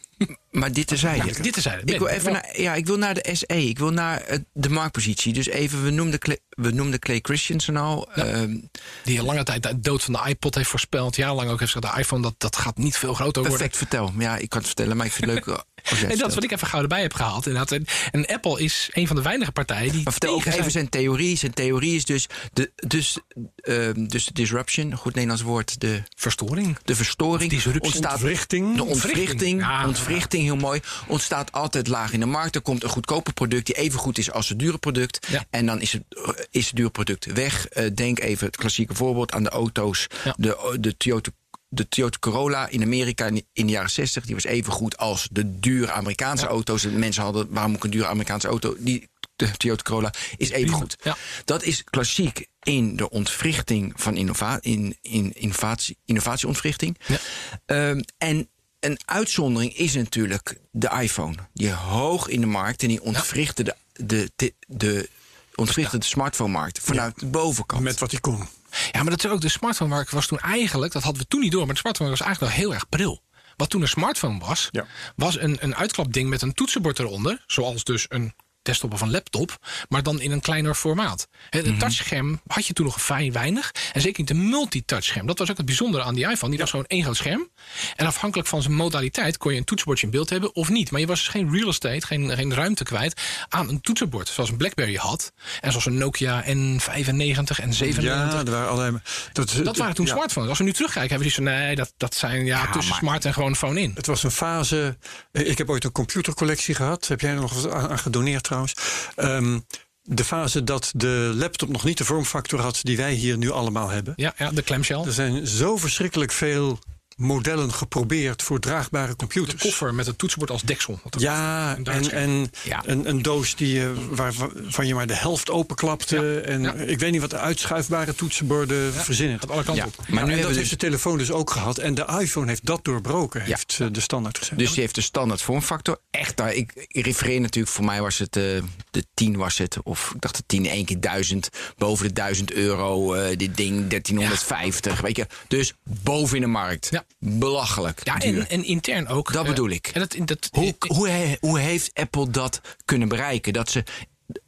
[0.51, 1.28] Maar dit terzijde.
[1.34, 1.93] Ja, dit terzijde.
[1.93, 3.45] Ik wil, even naar, ja, ik wil naar de SE.
[3.67, 5.34] Ik wil naar eh, de marktpositie.
[5.34, 8.11] Dus even, we noemden Clay, we noemden Clay Christensen al.
[8.13, 8.57] Ehm,
[9.03, 11.15] Die al lange tijd de dood van de iPod heeft voorspeld.
[11.15, 13.51] Jarenlang ook heeft gezegd, de iPhone dat, dat gaat niet veel groter worden.
[13.59, 14.13] perfect, vertel.
[14.17, 16.43] Ja, ik kan het vertellen, maar ik vind het leuk het En dat is wat
[16.43, 17.47] ik even gauw erbij heb gehaald.
[17.47, 17.80] Inderdaad.
[18.11, 21.38] En, Apple is een van de weinige partijen die Maar vertel ook even zijn- theorie.
[21.38, 23.17] Zijn theorie is dus de, dus,
[23.55, 26.78] ehm, dus de disruption, goed Nederlands woord, de, verstoring.
[26.84, 28.11] de verstoring ontstaat.
[28.13, 28.76] Ontwrichting.
[28.76, 29.88] De ontwrichting, Ja.
[29.88, 32.55] ontwrichting, heel mooi, ontstaat altijd laag in de markt.
[32.55, 35.28] Er komt een goedkope product die even goed is als het dure product.
[35.28, 35.45] Ja.
[35.49, 36.03] En dan is het,
[36.51, 37.68] is het dure product weg.
[37.68, 40.07] Eh, denk even het klassieke voorbeeld aan de auto's.
[40.24, 40.36] Ja.
[40.38, 41.32] De, de Toyota
[41.74, 45.59] de Toyota Corolla in Amerika in de jaren 60, die was even goed als de
[45.59, 46.86] dure Amerikaanse auto's.
[46.86, 48.76] En mensen hadden, waarom moet ik een dure Amerikaanse auto?
[48.80, 50.97] Die de Toyota Corolla is even goed.
[51.03, 51.18] Ja.
[51.45, 56.97] Dat is klassiek in de ontwrichting van innova in, in innovatie, innovatieontwrichting.
[57.05, 57.18] Ja.
[57.66, 58.49] Ehm, en
[58.82, 61.36] een uitzondering is natuurlijk de iPhone.
[61.53, 65.09] Die hoog in de markt en die ontwrichtte de, de, de, de,
[65.55, 67.82] ontwrichtte de smartphone-markt vanuit de bovenkant.
[67.82, 68.47] Met wat hij kon.
[68.91, 71.51] Ja, maar dat is ook de smartphone-markt was toen eigenlijk, dat hadden we toen niet
[71.51, 73.21] door, maar de smartphone was eigenlijk nog heel erg pril.
[73.55, 74.86] Wat toen een smartphone was, Ja.
[75.15, 77.43] was een, een uitklapding met een toetsenbord eronder.
[77.47, 79.57] Zoals dus een desktop of een laptop,
[79.89, 81.28] maar dan in een kleiner formaat.
[81.49, 81.72] Het Mhm.
[81.74, 83.72] een touchscherm had je toen nog fijn weinig.
[83.93, 85.26] En zeker niet een multitouchscherm.
[85.28, 86.49] Dat was ook het bijzondere aan die iPhone.
[86.51, 87.49] Die was gewoon één groot scherm.
[87.95, 90.91] En afhankelijk van zijn modaliteit kon je een toetsenbordje in beeld hebben of niet.
[90.91, 94.28] Maar je was dus geen real estate, geen, geen ruimte kwijt aan een toetsenbord.
[94.28, 95.32] Zoals een Blackberry had.
[95.59, 98.03] En zoals een Nokia N95 en 97.
[98.03, 98.99] Ja, er waren allerlei.
[99.34, 100.12] Dat, Dat waren toen ja.
[100.14, 100.49] smartphones.
[100.49, 101.62] Als we nu terugkijken, hebben we zoiets van...
[101.66, 103.91] nee, dat, dat zijn ja, tussen maar- smart en gewoon phone in.
[103.95, 104.97] Het was een fase.
[105.32, 107.07] Ik heb ooit een computercollectie gehad.
[107.07, 108.73] Heb jij er nog aan gedoneerd trouwens?
[109.15, 109.59] Ehm,
[110.03, 113.89] de fase dat de laptop nog niet de vormfactor had die wij hier nu allemaal
[113.89, 114.13] hebben.
[114.15, 115.03] Ja, ja de clamshell.
[115.05, 116.79] Er zijn zo verschrikkelijk veel
[117.22, 119.61] modellen geprobeerd voor draagbare De computers.
[119.61, 120.99] koffer met het toetsenbord als deksel.
[121.17, 122.84] Ja, en, en Ja.
[122.86, 126.15] Een, een doos die, je- waar, waarvan je maar de helft openklapte.
[126.15, 126.49] Ja.
[126.51, 126.74] En Ja.
[126.74, 129.39] ik weet niet wat de uitschuifbare toetsenborden verzinnen.
[129.39, 129.97] gaat alle kanten Ja, op.
[129.97, 131.78] maar nu en hebben dat heeft dus, de telefoon dus ook gehad.
[131.78, 133.45] En de iPhone heeft dat doorbroken, Ja.
[133.47, 134.57] heeft eh, de standaard gezet.
[134.57, 135.99] dus die heeft de standaard vormfactor.
[136.11, 138.43] Echt, daar, ik, ik refereer natuurlijk, voor mij was het eh,
[138.91, 139.78] de 10 was het.
[139.84, 141.49] Of ik dacht de 10 één keer 1000.
[141.78, 145.01] Boven de 1000 euro, eh, dit ding 1350.
[145.01, 146.88] Weet je, dus boven in de markt.
[146.91, 147.03] Ja.
[147.20, 147.99] Belachelijk.
[148.03, 148.39] Ja, duur.
[148.39, 149.34] en, en intern ook.
[149.34, 149.93] Dat eh, bedoel ik.
[149.93, 153.53] Dat, dat, Hoe, hoe, he- hoe heeft Apple dat kunnen bereiken?
[153.53, 153.84] Dat ze,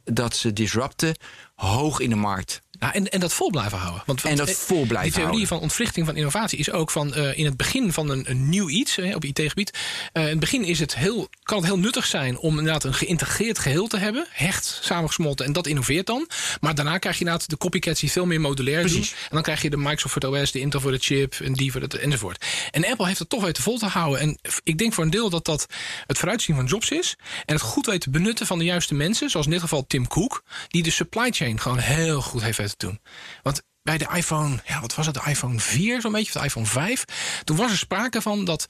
[0.04, 1.16] dat ze disrupten
[1.54, 2.62] hoog in de markt.
[2.78, 4.02] Ja, en, en dat vol blijven houden.
[4.06, 5.48] Want, En dat eh, vol blijven Die theorie houden.
[5.48, 8.68] van ontwrichting van innovatie is ook van eh, in het begin van een, een nieuw
[8.68, 9.78] iets eh, op IT-gebied.
[10.12, 12.94] eh, in het begin is het heel, kan het heel nuttig zijn om inderdaad een
[12.94, 14.26] geïntegreerd geheel te hebben.
[14.30, 16.28] Hecht, samengesmolten en dat innoveert dan.
[16.60, 19.08] Maar daarna krijg je inderdaad de copycats die veel meer modulair Precies.
[19.08, 19.18] doen.
[19.22, 21.52] En dan krijg je de Microsoft voor het OS, de Intel voor de chip en
[21.52, 22.44] die voor het enzovoort.
[22.70, 24.20] En Apple heeft het toch weten vol te houden.
[24.20, 25.66] En ik denk voor een deel dat dat
[26.06, 27.16] het vooruitzien van Jobs is.
[27.44, 29.30] En het goed weten benutten van de juiste mensen.
[29.30, 30.42] Zoals in dit geval Tim Cook.
[30.68, 33.00] Die de supply chain gewoon heel goed heeft weten doen.
[33.42, 35.14] Want bij de iPhone, ja, wat was het?
[35.14, 37.04] De iPhone 4 zo'n beetje, of de iPhone 5.
[37.44, 38.66] Toen was er sprake van dat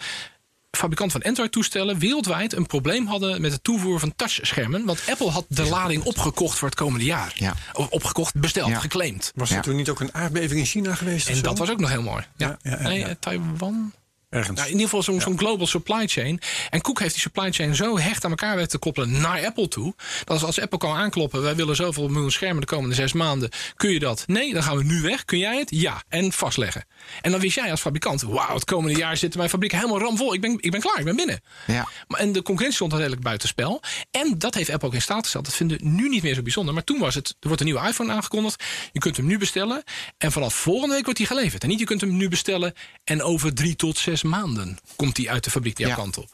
[0.70, 4.84] fabrikanten van Android-toestellen wereldwijd een probleem hadden met het toevoeren van touchschermen.
[4.84, 7.32] Want Apple had de lading opgekocht voor het komende jaar.
[7.34, 7.54] Ja.
[7.72, 8.78] Of opgekocht, besteld, Ja.
[8.78, 9.32] geclaimd.
[9.34, 9.62] Was er Ja.
[9.62, 11.24] toen niet ook een aardbeving in China geweest?
[11.24, 11.42] of En zo?
[11.42, 12.24] dat was ook nog heel mooi.
[12.36, 12.46] Ja.
[12.46, 13.14] Ja, ja, ja, nee, ja.
[13.20, 13.92] Taiwan.
[14.34, 14.56] Ergens.
[14.56, 16.40] Nou, in ieder geval zo'n zo'n global supply chain.
[16.70, 19.68] En Cook heeft die supply chain zo hecht aan elkaar weten te koppelen naar Apple
[19.68, 19.94] toe.
[20.18, 23.50] Dat als, als Apple kan aankloppen, wij willen zoveel miljoen schermen de komende zes maanden.
[23.76, 24.24] Kun je dat?
[24.26, 25.24] Nee, dan gaan we nu weg.
[25.24, 25.70] Kun jij het?
[25.70, 26.02] Ja.
[26.08, 26.84] En vastleggen.
[27.20, 30.34] En dan wist jij als fabrikant, wauw, het komende jaar zitten mijn fabrieken helemaal ramvol.
[30.34, 31.40] Ik ben, ik ben klaar, ik ben binnen.
[31.66, 31.88] Ja.
[32.08, 33.82] Maar, en de concurrentie stond redelijk buitenspel.
[34.10, 35.44] En dat heeft Apple ook in staat gesteld.
[35.44, 36.74] Dat vinden we nu niet meer zo bijzonder.
[36.74, 38.64] Maar toen was het, er wordt een nieuwe iPhone aangekondigd.
[38.92, 39.82] Je kunt hem nu bestellen.
[40.18, 41.62] En vanaf volgende week wordt hij geleverd.
[41.62, 42.74] En niet je kunt hem nu bestellen.
[43.04, 45.94] En over drie tot zes maanden komt hij uit de fabriek jouw Ja.
[45.94, 46.28] kant op.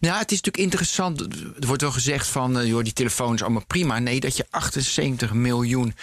[0.00, 1.20] Nou, het is natuurlijk interessant.
[1.60, 3.98] Er wordt wel gezegd van, eh, joh, die telefoon is allemaal prima.
[3.98, 5.94] Nee, dat je 78 miljoen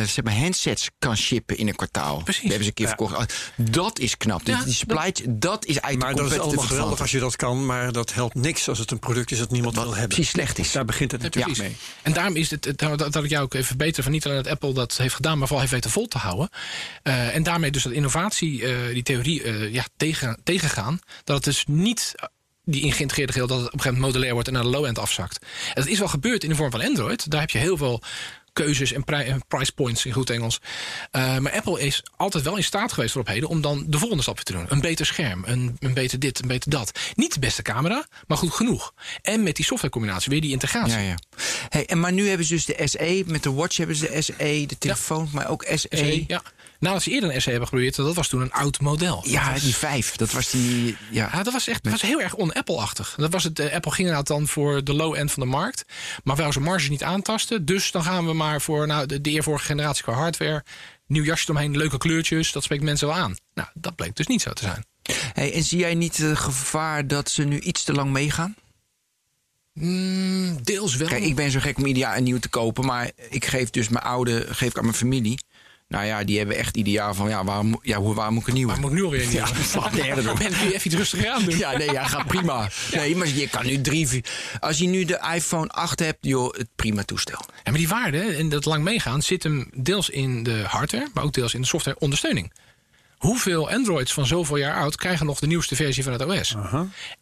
[0.00, 2.22] eh, zeg maar handsets kan shippen in een kwartaal.
[2.22, 2.40] Precies.
[2.42, 3.14] Die hebben ze een keer verkocht.
[3.16, 3.26] Ah,
[3.56, 4.40] Dat is knap.
[4.46, 7.66] Ja, die supply, dat is eigenlijk Maar dat is allemaal geweldig als je dat kan.
[7.66, 10.14] Maar dat helpt niks als het een product is dat niemand Wat wil hebben.
[10.14, 10.72] precies slecht is.
[10.72, 11.76] Daar begint het Ja, natuurlijk mee.
[12.02, 14.42] En daarom is het, het- dat, dat ik jou ook even verbeteren van niet alleen
[14.42, 16.48] dat Apple dat heeft gedaan, maar vooral heeft weten vol te houden.
[17.02, 20.98] Eh, en daarmee dus dat innovatie, eh, die theorie, eh, ja, tegen, tegengaan.
[21.24, 22.14] Dat het dus niet
[22.64, 24.68] die in geïntegreerde geheel dat het op een gegeven moment modulair wordt en naar de
[24.78, 25.38] low-end afzakt.
[25.66, 27.30] En dat is wel gebeurd in de vorm van Android.
[27.30, 28.02] Daar heb je heel veel
[28.56, 30.60] keuzes en, pri- en price points in goed Engels.
[31.10, 33.98] Eh, maar Apple is altijd wel in staat geweest voor op heden om dan de
[33.98, 34.66] volgende stap te doen.
[34.68, 36.98] Een beter scherm, een, een beter dit, een beter dat.
[37.14, 38.94] Niet de beste camera, maar goed genoeg.
[39.22, 40.98] En met die softwarecombinatie weer die integratie.
[40.98, 41.18] Ja, ja.
[41.68, 43.22] Hey, en maar nu hebben ze dus de SE.
[43.26, 45.88] Met de watch hebben ze de SE, de telefoon, maar ook SE.
[45.90, 46.42] SE, ja.
[46.78, 49.22] Nadat ze eerder een SE hebben geprobeerd, dat was toen een oud model.
[49.26, 50.16] Ja, was, die vijf.
[50.16, 50.96] Dat was die.
[51.10, 51.28] Ja.
[51.32, 53.14] ja, dat was echt dat was heel erg on-Apple-achtig.
[53.16, 55.84] Dat was het, eh, Apple ging inderdaad dan voor de low-end van de markt.
[56.24, 57.64] Maar wou zijn marge niet aantasten.
[57.64, 60.64] Dus dan gaan we maar voor nou, de, de eervorige generatie qua hardware.
[61.06, 62.52] Nieuw jasje omheen, leuke kleurtjes.
[62.52, 63.36] Dat spreekt mensen wel aan.
[63.54, 64.84] Nou, dat bleek dus niet zo te zijn.
[65.32, 68.54] Hey, en zie jij niet het gevaar dat ze nu iets te lang meegaan?
[69.72, 71.08] Mm, deels wel.
[71.08, 73.70] Kijk, ik ben zo gek om ieder jaar een nieuw te kopen, maar ik geef
[73.70, 75.44] dus mijn oude geef ik aan mijn familie.
[75.88, 78.42] Nou ja, die hebben echt ieder jaar van ja, waarom, mo- ja, hoe, waarom moet
[78.42, 78.72] ik een nieuwe?
[78.72, 79.30] maar moet ik nu alweer.
[79.32, 80.38] Ja, slaat nergens op.
[80.38, 81.58] Ben je even iets rustiger aan doen?
[81.58, 82.68] Ja, nee, ja, gaat prima.
[82.94, 84.24] Nee, maar je kan nu drie, vier.
[84.60, 87.40] Als je nu de iPhone 8 hebt, joh, het prima toestel.
[87.48, 91.24] Ja, maar die waarde en dat lang meegaan zit hem deels in de hardware, maar
[91.24, 92.52] ook deels in de software ondersteuning.
[93.16, 96.54] Hoeveel Androids van zoveel jaar oud krijgen nog de nieuwste versie van het OS?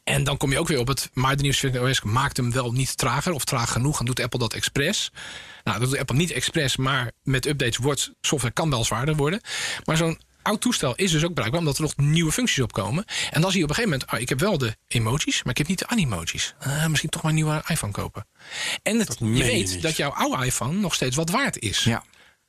[0.04, 2.12] En dan kom je ook weer op het, maar de nieuwste versie van het OS
[2.12, 3.98] maakt hem wel niet trager of traag genoeg.
[3.98, 5.10] En doet Apple dat expres?
[5.64, 9.40] Nou, dat doet Apple niet expres, maar met updates wordt software kan wel zwaarder worden.
[9.84, 13.04] Maar zo'n oud toestel is dus ook bruikbaar omdat er nog nieuwe functies op komen.
[13.30, 15.52] En dan zie je op een gegeven moment, ah, ik heb wel de emojis, maar
[15.52, 16.54] ik heb niet de animojis.
[16.58, 18.26] Ah, misschien toch maar een nieuwe iPhone kopen.
[18.82, 21.84] En het, je weet dat jouw oude iPhone nog steeds wat waard is.
[21.84, 22.04] Ja.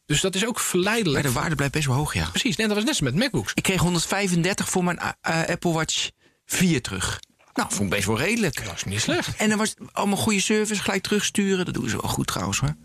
[0.06, 1.24] Dus dat is ook Maar verleidelijk.
[1.24, 2.30] de waarde blijft best wel hoog, ja.
[2.30, 3.52] Precies, nee, dat was net zo met MacBooks.
[3.54, 5.14] Ik kreeg 135 voor mijn eh,
[5.48, 6.10] Apple Watch
[6.46, 7.20] 4 terug.
[7.54, 8.66] Nou, vond ik best wel redelijk.
[8.66, 9.36] Dat is niet slecht.
[9.36, 11.66] En dan was allemaal goede service, gelijk terugsturen.
[11.66, 12.76] Dat doen ze wel goed trouwens hoor.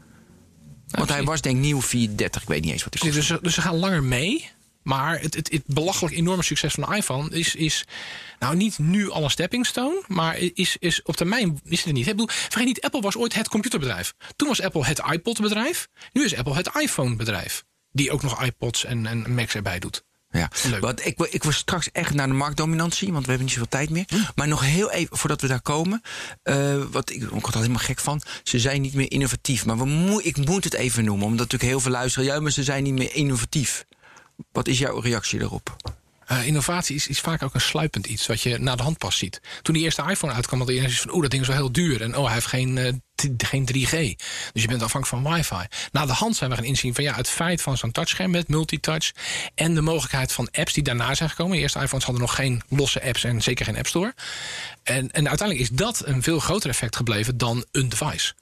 [0.90, 3.14] Want hij was denk ik nieuw 430, ik weet niet eens wat hij kost.
[3.14, 4.50] Dus, ze- dus ze gaan langer mee.
[4.82, 7.84] Maar het, het, het belachelijk enorme succes van de iPhone is, is
[8.38, 11.92] nou niet nu al een stepping stone, maar is, is op termijn is het er
[11.92, 12.06] niet.
[12.06, 14.14] Ik bedoel, vergeet niet, Apple was ooit het computerbedrijf.
[14.36, 15.88] Toen was Apple het iPod-bedrijf.
[16.12, 17.64] Nu is Apple het iPhone-bedrijf.
[17.92, 20.02] Die ook nog iPods en, en Macs erbij doet.
[20.32, 20.80] Ja, Leuk.
[20.80, 23.68] want ik, wil- ik wil straks echt naar de marktdominantie, want we hebben niet zoveel
[23.70, 24.04] tijd meer.
[24.06, 24.16] Hm.
[24.34, 26.02] Maar nog heel even, voordat we daar komen.
[26.42, 28.22] eh, wat ik, ik word er helemaal gek van.
[28.42, 29.66] Ze zijn niet meer innovatief.
[29.66, 32.26] Maar we moe- ik moet het even noemen, omdat natuurlijk heel veel luisteren.
[32.28, 33.84] Ja, maar ze zijn niet meer innovatief.
[34.52, 35.76] Wat is jouw reactie daarop?
[36.30, 39.18] Eh, innovatie is, is vaak ook een sluipend iets wat je na de hand pas
[39.18, 39.40] ziet.
[39.62, 41.12] Toen die eerste iPhone uitkwam, had iedereen van...
[41.12, 42.02] oeh, dat ding is wel heel duur.
[42.02, 42.92] En oh, hij heeft geen, eh,
[43.36, 43.90] geen 3G.
[44.52, 45.66] Dus je bent afhankelijk van wifi.
[45.92, 48.48] Na de hand zijn we gaan inzien van ja, het feit van zo'n touchscherm met
[48.48, 49.12] multitouch...
[49.54, 51.56] en de mogelijkheid van apps die daarna zijn gekomen.
[51.56, 54.14] De eerste iPhones hadden nog geen losse apps en zeker geen App Store.
[54.82, 58.32] En, en uiteindelijk is dat een veel groter effect gebleven dan een device.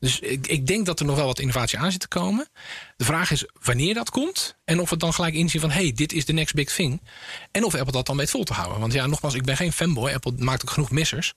[0.00, 2.48] Dus ik, ik denk dat er nog wel wat innovatie aan zit te komen.
[2.96, 4.56] De vraag is wanneer dat komt.
[4.64, 5.70] En of we dan gelijk inzien van...
[5.70, 7.02] hey, dit is de next big thing.
[7.50, 8.80] En of Apple dat dan weet vol te houden.
[8.80, 10.12] Want ja, nogmaals, ik ben geen fanboy.
[10.12, 11.34] Apple maakt ook genoeg missers.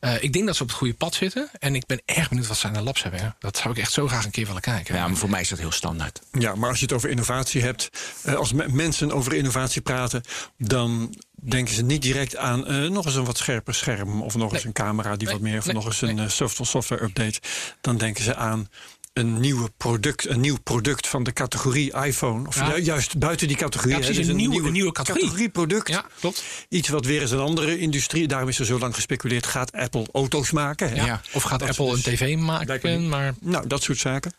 [0.00, 1.50] Eh, ik denk dat ze op het goede pad zitten.
[1.58, 3.36] En ik ben erg benieuwd wat ze aan de labs hebben.
[3.38, 4.94] Dat zou ik echt zo graag een keer willen kijken.
[4.94, 6.20] Ja, maar voor mij is dat heel standaard.
[6.32, 7.90] Ja, maar als je het over innovatie hebt,
[8.22, 10.22] eh, als me- mensen over innovatie praten,
[10.58, 14.52] dan denken ze niet direct aan eh, nog eens een wat scherper scherm of nog
[14.52, 17.02] eens een camera die Nee, wat meer of nee, nog eens een eh, software, software
[17.02, 17.40] update.
[17.80, 18.68] Dan denken ze aan
[19.12, 22.46] een, nieuwe product, een nieuw product van de categorie iPhone.
[22.48, 22.76] Of Ja.
[22.78, 23.92] juist buiten die categorie.
[23.94, 25.48] Ja, hè, precies, dus een nieuwe- een nieuwe categorie.
[25.48, 25.88] product.
[25.88, 26.44] Ja, klopt.
[26.68, 28.28] Iets wat weer eens een andere industrie.
[28.28, 29.46] Daarom is er zo lang gespeculeerd.
[29.46, 30.88] Gaat Apple auto's maken?
[30.88, 30.94] hè?
[30.94, 31.04] Ja.
[31.06, 31.20] Ja.
[31.32, 33.08] Of gaat Dat Apple een tv maken?
[33.08, 34.32] Maar, Nou, dat soort zaken.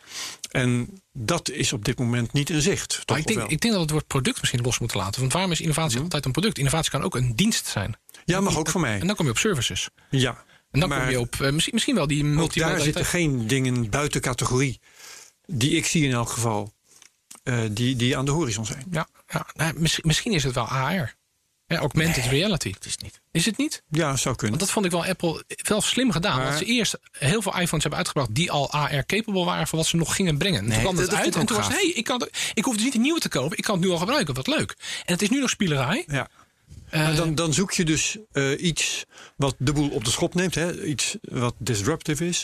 [0.51, 2.89] En dat is op dit moment niet in zicht.
[2.89, 5.19] Toch maar ik, denk, ik denk dat het woord product misschien los moeten laten.
[5.19, 6.57] Want waarom is innovatie altijd een product?
[6.57, 7.95] Innovatie kan ook een dienst zijn.
[8.25, 8.99] ja, mag ook voor mij.
[8.99, 9.89] En dan kom je op services.
[10.09, 10.43] Ja.
[10.71, 12.83] En dan Maar kom je op eh, misschien, misschien wel die ook daar multimodaliteit.
[12.83, 14.79] zitten geen dingen buiten categorie.
[15.45, 16.73] Die ik zie in elk geval.
[17.43, 18.85] eh, die, die aan de horizon zijn.
[18.91, 21.15] Ja, ja nou, misschien, misschien is het wel AR.
[21.67, 22.71] Ja, augmented reality.
[22.73, 23.21] Het is niet.
[23.31, 23.83] Is het niet?
[23.89, 24.57] Ja, zou kunnen.
[24.57, 26.37] Want dat vond ik wel Apple wel slim gedaan.
[26.37, 29.87] Maar- dat ze eerst heel veel iPhones hebben uitgebracht die al AR-capable waren voor wat
[29.87, 30.63] ze nog gingen brengen.
[30.63, 32.75] Nee, toen kwam dat- het uit en toen was het, hey, ik, kan, ik hoef
[32.75, 33.57] dus niet een nieuwe te kopen.
[33.57, 34.33] Ik kan het nu al gebruiken.
[34.33, 34.75] Wat leuk.
[35.05, 36.03] En het is nu nog spielerij.
[36.07, 36.29] Ja.
[36.91, 40.33] Eh, Maar dan, dan zoek je dus eh, iets wat de boel op de schop
[40.35, 40.55] neemt.
[40.55, 40.83] Hè?
[40.83, 42.43] Iets wat disruptive is.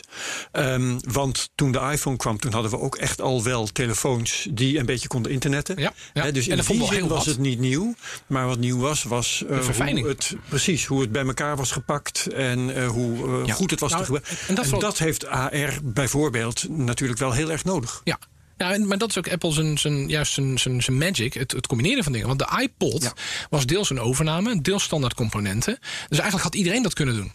[0.51, 4.77] Ehm, want toen de iPhone kwam, toen hadden we ook echt al wel telefoons die
[4.79, 5.77] een beetje konden internetten.
[5.77, 6.23] Ja, ja.
[6.23, 7.25] Hè, dus En in dat die zin was wat.
[7.25, 7.95] het niet nieuw.
[8.27, 9.59] Maar wat nieuw was, was eh,
[9.97, 12.27] hoe het, precies, hoe het bij elkaar was gepakt.
[12.33, 13.53] En hoe Ja.
[13.53, 14.37] goed het was Nou, te gebruiken.
[14.41, 18.01] en En, dat dat, valt- heeft AR bijvoorbeeld natuurlijk wel heel erg nodig.
[18.03, 18.19] Ja.
[18.57, 21.51] Ja, en- maar dat is ook Apple zijn, zijn, juist zijn, zijn, zijn magic, het,
[21.51, 22.27] het combineren van dingen.
[22.27, 23.13] Want de iPod Ja.
[23.49, 25.77] was deels een overname, deels standaard componenten.
[25.81, 27.31] Dus eigenlijk had iedereen dat kunnen doen.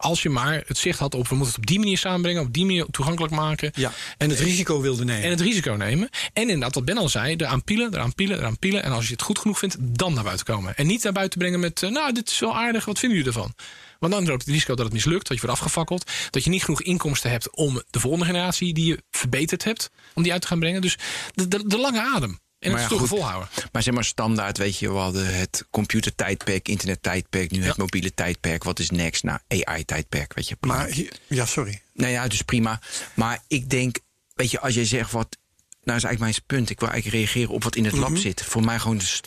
[0.00, 2.52] Als je maar het zicht had op, we moeten het op die manier samenbrengen, op
[2.52, 3.70] die manier toegankelijk maken.
[3.74, 3.92] Ja.
[4.18, 5.24] En het risico wilde nemen.
[5.24, 6.08] En het risico nemen.
[6.32, 8.82] En inderdaad, wat Ben al zei, eraan pielen, eraan pielen, eraan pielen.
[8.82, 10.76] En als je het goed genoeg vindt, dan naar buiten komen.
[10.76, 13.32] En niet naar buiten brengen met, eh, nou, dit is wel aardig, wat vinden jullie
[13.34, 13.54] ervan?
[13.98, 16.10] Want dan loopt het risico dat het mislukt, dat je wordt afgefakkeld.
[16.30, 20.22] Dat je niet genoeg inkomsten hebt om de volgende generatie die je verbeterd hebt, om
[20.22, 20.80] die uit te gaan brengen.
[20.80, 20.96] Dus
[21.34, 22.38] de, de, de lange adem.
[22.60, 23.18] En Maar het ja, stoer goed.
[23.18, 23.48] volhouden.
[23.72, 28.64] Maar zeg maar standaard, weet je, we hadden het computertijdperk, internettijdperk, nu het mobiele tijdperk.
[28.64, 29.22] Wat is next?
[29.22, 30.56] Nou, AI-tijdperk, weet je.
[30.56, 30.76] prima.
[30.76, 31.82] maar ja, sorry.
[31.94, 32.80] Nou ja, dus prima.
[33.14, 33.98] Maar ik denk,
[34.34, 35.36] weet je, als jij zegt wat.
[35.82, 36.70] Nou, is eigenlijk mijn punt.
[36.70, 38.42] Ik wil eigenlijk reageren op wat in het lab zit.
[38.44, 38.98] Voor mij gewoon.
[38.98, 39.20] Dus,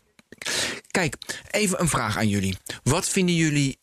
[0.91, 1.15] kijk,
[1.51, 2.57] even een vraag aan jullie.
[2.83, 3.77] Wat vinden jullie.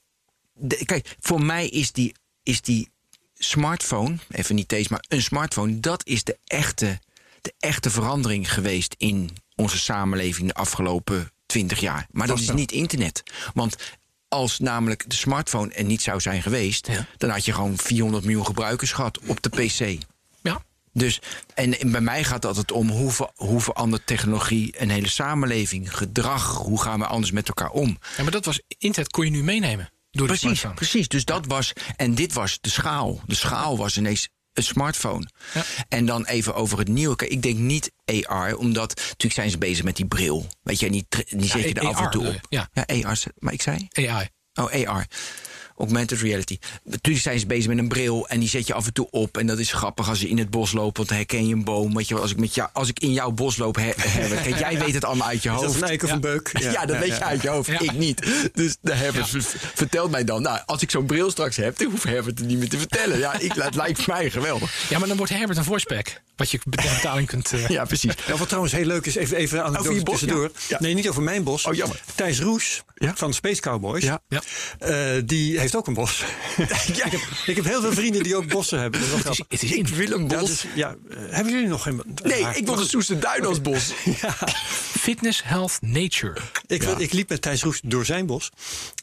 [0.55, 2.89] de- kijk, voor mij is die, is die
[3.35, 6.99] smartphone, even niet deze, maar een smartphone, dat is de echte,
[7.41, 12.07] de echte verandering geweest in onze samenleving de afgelopen 20 jaar.
[12.11, 13.23] Maar dat is niet internet.
[13.55, 13.77] Want
[14.29, 17.07] als namelijk de smartphone er niet zou zijn geweest, Ja.
[17.17, 20.03] dan had je gewoon 400 miljoen gebruikers gehad op de PC.
[20.43, 20.63] Ja.
[20.93, 21.21] Dus,
[21.55, 25.97] en, bij mij gaat het altijd om hoe, ver- hoe verandert technologie een hele samenleving,
[25.97, 27.99] gedrag, hoe gaan we anders met elkaar om.
[28.17, 29.91] ja, maar dat was internet kon je nu meenemen.
[30.11, 31.09] Door Precies, precies.
[31.09, 33.21] Dus dat was, en dit was de schaal.
[33.27, 34.29] De schaal was ineens
[34.61, 35.29] een smartphone.
[35.55, 35.65] Ja.
[35.89, 37.17] En dan even over het nieuwe.
[37.17, 37.93] Kijk, ik denk niet
[38.27, 40.47] AR, omdat natuurlijk zijn ze bezig met die bril.
[40.63, 42.41] Weet je, en die, die zet je er af en toe op.
[42.49, 42.71] je, ja.
[43.05, 43.89] AR, maar ik zei?
[43.93, 44.29] AI.
[44.55, 45.07] Oh, AR.
[45.81, 46.59] Augmented reality.
[46.85, 49.37] Natuurlijk zijn ze bezig met een bril en die zet je af en toe op.
[49.39, 51.65] En dat is grappig als je in het bos loopt, want dan herken je een
[51.65, 51.95] boom.
[51.95, 54.59] Weet je, als ik, met jou, als ik in jouw bos loop, her, her- kijk,
[54.59, 55.83] jij weet het allemaal uit je Is dat hoofd.
[55.83, 56.51] een eik of een beuk?
[56.61, 57.69] Ja, dat weet je uit je hoofd.
[57.71, 57.81] Ja.
[57.81, 58.27] Ik niet.
[58.53, 59.29] Dus de Herbert
[59.75, 60.43] vertelt mij dan.
[60.43, 63.19] Nou, als ik zo'n bril straks heb, dan hoeft Herbert het niet meer te vertellen.
[63.19, 64.89] Ja, ik, het lijkt mij geweldig.
[64.89, 66.21] Ja, maar dan wordt Herbert een voice pack.
[66.37, 67.53] Wat je betaling kunt...
[67.53, 68.13] eh, Ja, precies.
[68.27, 70.43] Ja, wat trouwens heel leuk is, even, even aan bos, tussendoor.
[70.43, 70.51] ja.
[70.69, 70.77] Ja.
[70.81, 71.65] Nee, niet over mijn bos.
[71.67, 72.01] Oh, jammer.
[72.15, 73.13] Thijs Roes Ja.
[73.17, 74.03] van Space Cowboys.
[74.05, 74.21] Ja.
[74.29, 74.43] Ja.
[74.79, 76.25] eh, die heeft ook een bos.
[76.87, 79.01] ik, heb, ik heb heel veel vrienden die ook bossen hebben.
[79.01, 79.79] Dat Het is, het is in.
[79.79, 80.49] Ik wil een Ja, bos.
[80.49, 82.03] dus, ja, eh, hebben jullie nog geen...
[82.23, 83.93] Nee, Ah, ik wil de Soesterduin als bos.
[85.01, 86.37] Fitness, health, nature.
[86.67, 88.51] Ik, ik liep met Thijs Roes door zijn bos.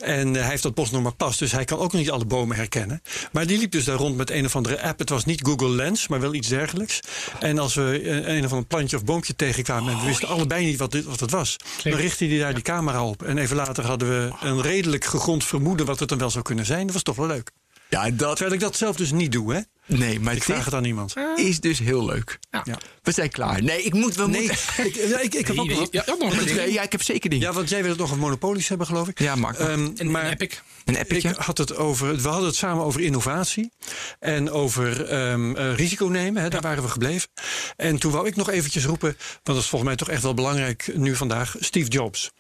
[0.01, 1.37] En eh, hij heeft dat bos nog maar pas.
[1.37, 3.01] Dus hij kan ook nog niet alle bomen herkennen.
[3.31, 4.99] Maar die liep dus daar rond met een of andere app.
[4.99, 6.99] Het was niet Google Lens, maar wel iets dergelijks.
[7.39, 9.93] En als we eh, een of ander plantje of boompje tegenkwamen...
[9.93, 11.55] en we wisten allebei niet wat, dit, wat het was...
[11.83, 13.23] dan richtte hij daar die camera op.
[13.23, 15.85] En even later hadden we een redelijk gegrond vermoeden...
[15.85, 16.83] wat het dan wel zou kunnen zijn.
[16.85, 17.51] Dat was toch wel leuk.
[17.89, 18.29] Ja, dat...
[18.35, 19.59] Terwijl ik dat zelf dus niet doe, hè.
[19.85, 21.13] Nee, maar Ik vraag het aan niemand.
[21.35, 22.39] is dus heel leuk.
[22.51, 22.61] Ja.
[22.63, 22.77] Ja.
[23.01, 23.63] We zijn klaar.
[23.63, 24.15] Nee, ik moet...
[24.15, 24.57] We Nee, moeten...
[24.85, 25.87] ik, ja, ik, ik heb ook nog.
[25.91, 26.55] Ja, nog een.
[26.55, 27.47] Nee, ja, ik heb zeker dingen.
[27.47, 29.19] Ja, want jij wil het nog over monopolies hebben, geloof ik.
[29.19, 29.57] Ja, Mark.
[29.57, 30.59] Ehm, En maar een Epic.
[30.85, 31.33] Een ik epicje.
[31.37, 33.71] had het over, we hadden het samen over innovatie
[34.19, 36.41] en over ehm, eh, risico nemen.
[36.41, 37.29] Hè, daar waren we gebleven.
[37.75, 40.33] En toen wou ik nog eventjes roepen, want dat is volgens mij toch echt wel
[40.33, 42.31] belangrijk nu vandaag, Steve Jobs.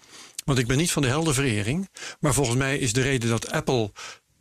[0.47, 1.89] Want ik ben niet van de heldenverering,
[2.19, 3.91] maar volgens mij is de reden dat Apple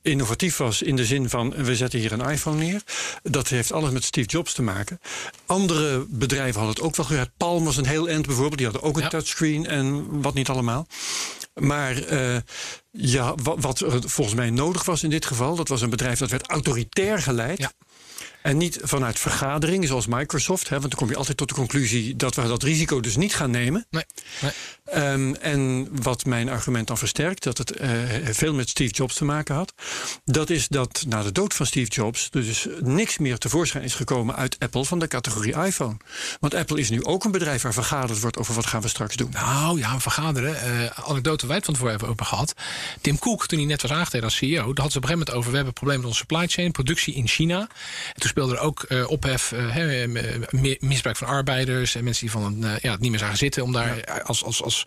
[0.02, 2.82] innovatief was in de zin van we zetten hier een iPhone neer.
[3.22, 5.00] Dat heeft alles met Steve Jobs te maken.
[5.46, 7.30] Andere bedrijven hadden het ook wel gehad.
[7.36, 8.56] Palm was een heel end bijvoorbeeld.
[8.58, 9.08] Die hadden ook een Ja.
[9.08, 10.86] touchscreen en wat niet allemaal.
[11.54, 12.36] Maar eh,
[12.90, 16.18] ja, wat, wat er volgens mij nodig was in dit geval, dat was een bedrijf
[16.18, 17.58] dat werd autoritair geleid.
[17.58, 17.72] Ja.
[18.46, 20.68] En niet vanuit vergadering, zoals Microsoft.
[20.68, 23.34] Hè, want dan kom je altijd tot de conclusie dat we dat risico dus niet
[23.34, 23.86] gaan nemen.
[23.90, 24.04] Nee.
[24.40, 24.52] nee.
[24.84, 27.90] Ehm, en wat mijn argument dan versterkt, dat het eh,
[28.24, 29.74] veel met Steve Jobs te maken had,
[30.24, 34.36] dat is dat na de dood van Steve Jobs dus niks meer tevoorschijn is gekomen
[34.36, 35.96] uit Apple van de categorie iPhone.
[36.40, 39.16] Want Apple is nu ook een bedrijf waar vergaderd wordt over wat gaan we straks
[39.16, 39.30] doen.
[39.30, 40.60] Nou ja, vergaderen.
[40.60, 42.54] eh anekdote het van tevoren hebben over gehad.
[43.00, 45.10] Tim Cook, toen hij net was aangetreden als CEO, daar had ze op een gegeven
[45.12, 45.50] moment over.
[45.50, 47.60] We hebben problemen met onze supply chain, productie in China.
[47.60, 50.10] En toen speelde er ook eh, ophef, eh, eh,
[50.50, 53.62] mi- misbruik van arbeiders en mensen die van eh, ja, het niet meer zagen zitten
[53.62, 54.86] om daar als, als, als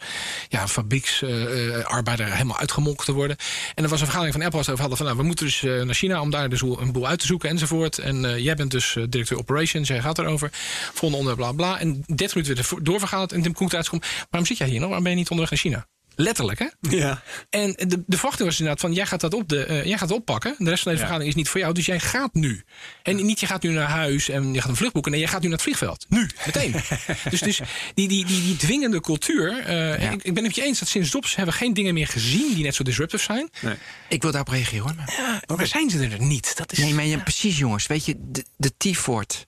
[0.50, 3.38] ja, fabrieksarbeider helemaal uitgemolken te worden.
[3.76, 5.45] En er was een vergadering van Apple waar ze over hadden van nou, we moeten
[5.45, 7.97] dus naar China om daar dus een boel uit te zoeken enzovoort.
[7.97, 10.50] En jij bent dus directeur operations, jij gaat erover.
[10.93, 11.80] Volgende onderwerp, bla bla.
[11.80, 14.06] En 30 minuten weer doorvergaderd en Tim Cook komt.
[14.30, 14.86] Waarom zit jij hier nog?
[14.88, 15.99] Waarom ben je niet onderweg naar China?
[16.22, 16.67] Letterlijk, hè?
[16.82, 17.22] Ja.
[17.49, 20.11] En de, de verwachting was inderdaad van, jij gaat dat op de, eh, jij gaat
[20.11, 20.55] oppakken.
[20.57, 21.09] De rest van deze Ja.
[21.09, 22.63] vergadering is niet voor jou, dus jij gaat nu.
[23.03, 25.11] En niet, je gaat nu naar huis en je gaat een vlucht boeken.
[25.11, 26.05] Nee, je gaat nu naar het vliegveld.
[26.09, 26.72] Nu, meteen.
[27.30, 27.59] dus dus
[27.93, 29.59] die, die, die, die dwingende cultuur.
[29.59, 31.93] eh, ik, ik ben het met je eens dat sinds Jobs hebben we geen dingen
[31.93, 33.49] meer gezien die net zo disruptive zijn.
[33.61, 33.76] Nee.
[34.09, 34.95] Ik wil daarop reageren hoor.
[34.95, 36.57] Maar- Maar zijn ze er niet?
[36.57, 37.88] Dat is, Nee, maar ja, precies jongens.
[37.88, 39.45] Weet je, de, de T-Fort,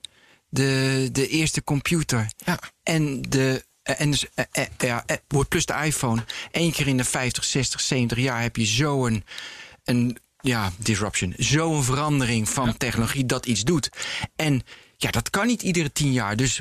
[0.48, 2.58] de, de eerste computer Ja.
[2.82, 3.64] en de...
[3.82, 6.24] eh, En dus, eh, eh, ja, wordt plus de iPhone.
[6.50, 9.24] Eén keer in de 50, 60, 70 jaar heb je zo'n
[9.84, 11.34] een, ja, disruption.
[11.36, 13.88] Zo'n verandering van technologie dat iets doet.
[14.36, 14.62] En
[14.96, 16.36] ja, dat kan niet iedere tien jaar.
[16.36, 16.60] Dus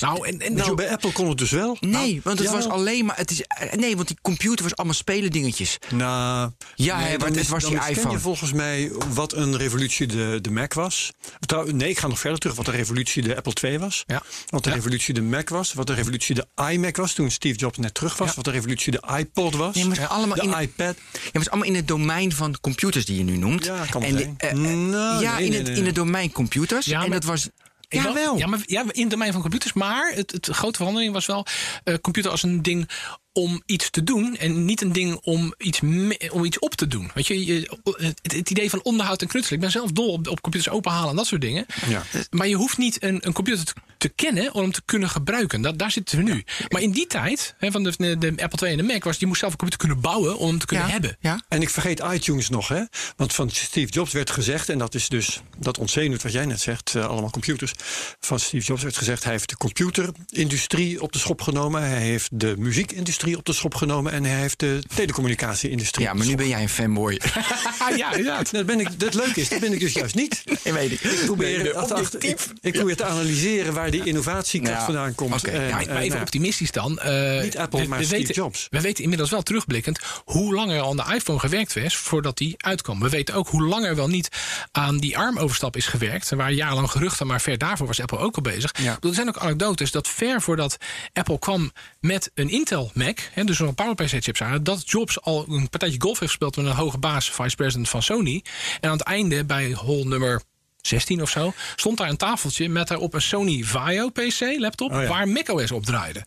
[0.00, 1.76] Nou, en, en Nou, zo- bij Apple kon het dus wel.
[1.80, 2.62] nee, want het jawel.
[2.68, 3.16] was alleen maar.
[3.16, 5.78] Het is, eh, nee, want die computer was allemaal spelendingetjes.
[5.94, 8.14] Nou, Ja, maar dan het was dan die misken iPhone.
[8.14, 11.12] je volgens mij wat een revolutie de, de Mac was.
[11.40, 12.56] Trouw, nee, ik ga nog verder terug.
[12.56, 14.04] Wat de revolutie de Apple II was.
[14.06, 14.22] Ja.
[14.48, 14.74] Wat de Ja.
[14.76, 15.72] revolutie de Mac was.
[15.72, 18.28] Wat de revolutie de iMac was toen Steve Jobs net terug was.
[18.28, 18.34] Ja.
[18.34, 19.74] Wat de revolutie de iPod was.
[19.74, 20.96] Nee, maar het allemaal de in- iPad.
[20.96, 23.64] Ja, maar het is allemaal in het domein van computers die je nu noemt.
[23.64, 25.94] Ja, kan wel en eh, eh, Nou, ja, nee, in, nee, het, nee, in het
[25.94, 26.86] domein computers.
[26.86, 27.48] Ja, en maar- dat was.
[27.94, 28.38] Ik Ja, wel.
[28.38, 29.72] Ja, maar ja, in het domein van computers.
[29.72, 31.46] Maar het, het grote verandering was wel
[31.84, 32.88] eh, computer als een ding
[33.32, 34.36] om iets te doen.
[34.36, 37.10] En niet een ding om iets, me- om iets op te doen.
[37.14, 39.54] Weet je, je het, het idee van onderhoud en knutselen.
[39.58, 41.66] Ik ben zelf dol op, op computers openhalen en dat soort dingen.
[41.88, 42.02] Ja.
[42.30, 43.72] Maar je hoeft niet een, een computer te,
[44.04, 45.62] te kennen om hem te kunnen gebruiken.
[45.62, 46.44] Dat, daar zitten we nu.
[46.68, 49.26] Maar in die tijd, hè, van de, de, Apple II en de Mac, was je
[49.26, 51.16] moest zelf een computer kunnen bouwen om hem te kunnen ja, hebben.
[51.20, 51.42] Ja.
[51.48, 52.82] En ik vergeet iTunes nog, hè?
[53.16, 56.60] Want van Steve Jobs werd gezegd, en dat is dus dat ontzenuwt wat jij net
[56.60, 57.72] zegt, eh, allemaal computers.
[58.20, 62.28] Van Steve Jobs werd gezegd, hij heeft de computerindustrie op de schop genomen, hij heeft
[62.32, 66.04] de muziekindustrie op de schop genomen en hij heeft de telecommunicatieindustrie.
[66.04, 67.20] ja, op maar nu ben jij een fanboy.
[67.96, 68.50] ja, inderdaad.
[68.50, 70.42] Dat, ben ik, dat leuke is, dat ben ik dus juist niet.
[70.62, 71.12] Ik weet het.
[71.12, 75.14] Ik probeer, Nee, dat achter- ik, ik probeer te analyseren waar die innovatiekracht Ja, vandaan
[75.14, 75.32] komt.
[75.34, 75.50] oké.
[75.50, 76.98] En, Ja, eh, maar even nou, optimistisch dan.
[76.98, 78.66] Eh, Niet Apple, maar Steve weten, Jobs.
[78.70, 82.54] We weten inmiddels wel terugblikkend hoe lang er aan de iPhone gewerkt was voordat die
[82.56, 83.00] uitkwam.
[83.00, 84.28] We weten ook hoe lang er wel niet
[84.72, 86.30] aan die ARM-overstap is gewerkt.
[86.30, 88.74] Waar jarenlang geruchten, maar ver daarvoor was Apple ook al bezig.
[88.82, 88.96] Ja.
[89.00, 90.76] Er zijn ook anekdotes dat ver voordat
[91.12, 95.68] Apple kwam met een Intel Mac, hè, dus een PowerPC-chips aan, dat Jobs al een
[95.68, 98.44] partijtje golf heeft gespeeld met een hoge baas, vice president van Sony.
[98.80, 100.42] En aan het einde bij hol nummer
[100.86, 105.02] 16 of zo, stond daar een tafeltje met daarop een Sony Vaio PC laptop Oh
[105.02, 105.08] ja.
[105.08, 106.24] waar macOS op draaide.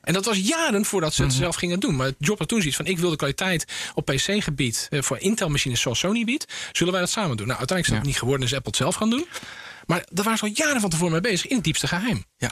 [0.00, 1.96] En dat was jaren voordat ze het zelf gingen doen.
[1.96, 3.64] Maar Job had toen zoiets van: ik wil de kwaliteit
[3.94, 6.52] op PC-gebied eh, voor Intel-machines zoals Sony biedt.
[6.72, 7.46] Zullen wij dat samen doen?
[7.46, 8.06] Nou, uiteindelijk is dat Ja.
[8.06, 9.26] niet geworden, dus Apple het zelf gaan doen.
[9.86, 12.24] Maar daar waren ze al jaren van tevoren mee bezig, in het diepste geheim.
[12.36, 12.50] Ja.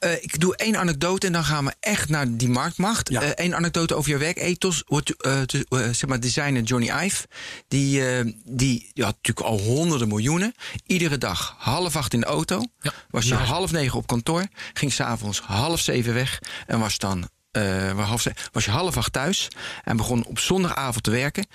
[0.00, 3.10] Eh, ik doe één anekdote en dan gaan we echt naar die marktmacht.
[3.10, 3.32] Ja.
[3.34, 4.82] Eén anekdote over je werkethos.
[4.86, 7.26] Wordt, eh, eh, zeg maar, designer Johnny Ive.
[7.68, 10.54] Die, eh, die, had natuurlijk al honderden miljoenen.
[10.86, 12.64] Iedere dag half acht in de auto.
[12.80, 12.92] Ja.
[13.10, 14.46] Was je half negen op kantoor.
[14.72, 16.38] Ging s'avonds half zeven weg.
[16.66, 19.48] En was dan eh, half, was je half acht thuis.
[19.84, 21.46] En begon op zondagavond te werken.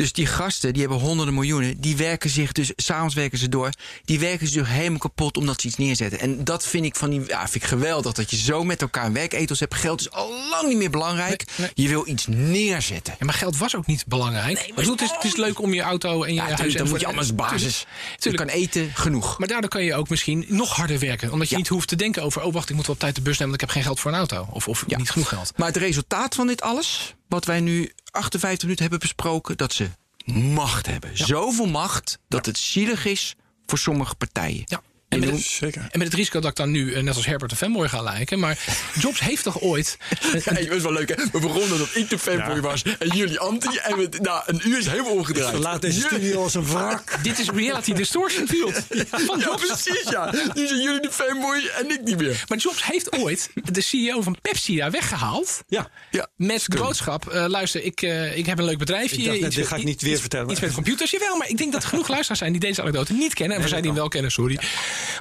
[0.00, 1.80] Dus die gasten, die hebben honderden miljoenen.
[1.80, 3.70] Die werken zich dus, s'avonds werken ze door.
[4.04, 6.20] Die werken zich helemaal kapot omdat ze iets neerzetten.
[6.20, 8.12] En dat vind ik van die, ja, vind ik geweldig.
[8.12, 9.74] Dat je zo met elkaar een werkethos hebt.
[9.74, 11.44] Geld is al lang niet meer belangrijk.
[11.46, 11.86] Nee, nee.
[11.86, 13.14] Je wil iets neerzetten.
[13.18, 14.72] Ja, maar geld was ook niet belangrijk.
[14.74, 16.56] Bedoel, het, is, het is leuk om je auto en je Ja, huis...
[16.56, 17.86] tuurlijk, dan moet je allemaal als basis.
[18.18, 19.38] Tuurlijk, Je kan eten, genoeg.
[19.38, 21.32] Maar daardoor kan je ook misschien nog harder werken.
[21.32, 21.60] Omdat je Ja.
[21.60, 22.42] niet hoeft te denken over...
[22.42, 23.50] oh, wacht, ik moet wel op tijd de bus nemen...
[23.50, 24.46] want ik heb geen geld voor een auto.
[24.50, 24.96] Of, of Ja.
[24.98, 25.52] niet genoeg geld.
[25.56, 29.90] Maar het resultaat van dit alles, wat wij nu 58 minuten hebben besproken, dat ze
[30.34, 31.10] macht hebben.
[31.16, 34.62] Zoveel macht dat het zielig is voor sommige partijen.
[34.66, 34.82] Ja.
[35.10, 35.80] En met, het, Zeker.
[35.90, 38.02] en met het risico dat ik dan nu, eh, net als Herbert, een fanboy ga
[38.02, 38.38] lijken.
[38.38, 38.58] Maar
[38.98, 39.96] Jobs heeft toch ooit...
[40.44, 41.14] het was wel leuk, hè?
[41.32, 42.60] We begonnen dat ik de fanboy Ja.
[42.60, 43.76] was en jullie anti.
[43.76, 45.50] En we, na een uur is helemaal omgedraaid.
[45.50, 47.14] Verlaat deze studio als een wrak.
[47.22, 48.72] dit is reality distortion field.
[49.26, 50.32] Van Ja, precies, ja.
[50.54, 52.44] Nu zijn jullie de fanboy en ik niet meer.
[52.48, 55.62] Maar Jobs heeft ooit de CEO van Pepsi daar weggehaald.
[55.68, 55.90] Ja.
[56.10, 56.26] Ja.
[56.36, 59.16] Met de boodschap, eh, luister, ik, eh, ik heb een leuk bedrijfje.
[59.16, 60.50] Ik dacht Iets dit met- ga ik niet weer iets- vertellen.
[60.50, 61.36] Iets met computers, jawel.
[61.36, 63.56] Maar ik denk dat genoeg luisteraars zijn die deze anekdote niet kennen.
[63.56, 64.58] En we zijn die wel kennen, sorry.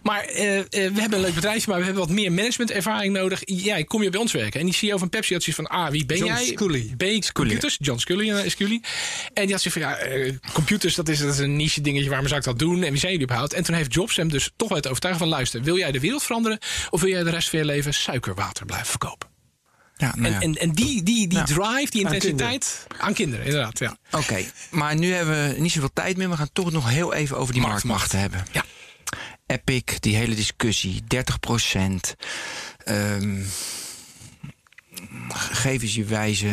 [0.04, 3.42] Maar eh, eh, we hebben een leuk bedrijfje, maar we hebben wat meer managementervaring nodig.
[3.46, 4.60] Ja, kom je bij ons werken?
[4.60, 6.46] En die CEO van Pepsi had zoiets van, ah, wie ben John jij?
[6.46, 6.94] Scully.
[6.98, 7.78] B, computers.
[7.80, 8.82] John Scully, eh, Scully.
[9.34, 12.10] En die had zoiets van, ja, computers, dat is, dat is een niche dingetje.
[12.10, 12.84] Waarom zou ik dat doen?
[12.84, 13.54] En wie zijn jullie überhaupt?
[13.54, 16.00] En toen heeft Jobs hem dus toch wel het overtuigen van, luister, wil jij de
[16.00, 16.60] wereld veranderen?
[16.90, 19.28] Of wil jij de rest van je leven suikerwater blijven verkopen?
[19.98, 20.40] Ja, nou ja.
[20.40, 21.44] En, en, en die, die, die Ja.
[21.44, 23.80] drive, die Aan intensiteit aan kinderen, inderdaad.
[23.80, 23.98] Ja.
[24.12, 26.30] Oké, maar nu hebben we niet zoveel tijd meer.
[26.30, 28.46] We gaan toch nog heel even over die Markt, marktmachten hebben.
[28.52, 28.66] Ja.
[29.52, 32.16] Epic, die hele discussie, 30 procent.
[32.84, 33.44] Ehm,
[35.34, 36.48] geef eens je wijze,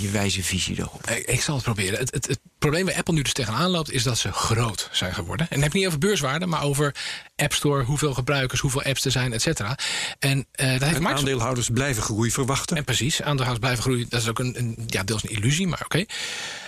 [0.00, 1.10] je, wijze visie erop.
[1.10, 1.98] Ik, zal het proberen.
[1.98, 5.46] Het, het, probleem waar Apple nu dus tegenaan loopt, is dat ze groot zijn geworden.
[5.50, 6.94] En heb niet over beurswaarde, maar over
[7.40, 9.78] App Store, hoeveel gebruikers, hoeveel apps er zijn, et cetera.
[10.18, 11.18] En eh dat heeft En Microsoft.
[11.18, 12.76] aandeelhouders blijven groei verwachten.
[12.76, 14.06] En precies, aandeelhouders blijven groeien.
[14.08, 16.04] Dat is ook een, een ja, deels een illusie, maar oké.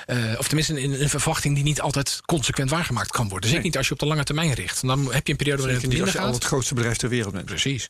[0.07, 3.49] Eh, of tenminste een, een verwachting die niet altijd consequent waargemaakt kan worden.
[3.49, 3.65] Zeker Nee.
[3.71, 4.87] niet als je op de lange termijn richt.
[4.87, 7.09] Dan heb je een periode waarin het niet als je al het grootste bedrijf ter
[7.09, 7.45] wereld bent.
[7.45, 7.89] Precies.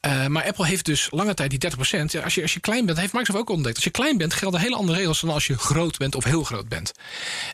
[0.00, 2.12] Eh, maar Apple heeft dus lange tijd die 30%.
[2.12, 3.74] Ja, als, je, als je klein bent, heeft Microsoft ook ontdekt.
[3.74, 6.44] Als je klein bent, gelden hele andere regels dan als je groot bent of heel
[6.44, 6.92] groot bent.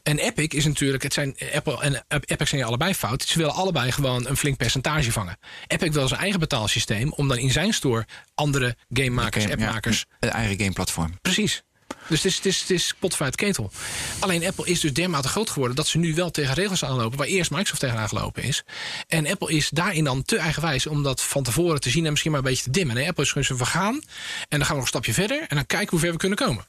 [0.03, 3.22] En Epic is natuurlijk, het zijn Apple en Epic zijn allebei fout.
[3.22, 5.39] Ze willen allebei gewoon een flink percentage vangen.
[5.67, 10.05] Epic wil zijn eigen betaalsysteem om dan in zijn store andere gamemakers, Oké, appmakers.
[10.09, 11.19] ja, een eigen gameplatform.
[11.23, 11.62] Precies.
[12.09, 13.71] Dus het is, het is, het is pot uit ketel.
[14.19, 17.27] Alleen Apple is dus dermate groot geworden dat ze nu wel tegen regels aanlopen waar
[17.27, 18.62] eerst Microsoft tegenaan gelopen is.
[19.09, 22.31] En Apple is daarin dan te eigenwijs om dat van tevoren te zien en misschien
[22.31, 22.97] maar een beetje te dimmen.
[22.97, 24.03] Nee, Apple is gewoon zo van gaan en
[24.49, 26.67] dan gaan we nog een stapje verder en dan kijken hoe ver we kunnen komen.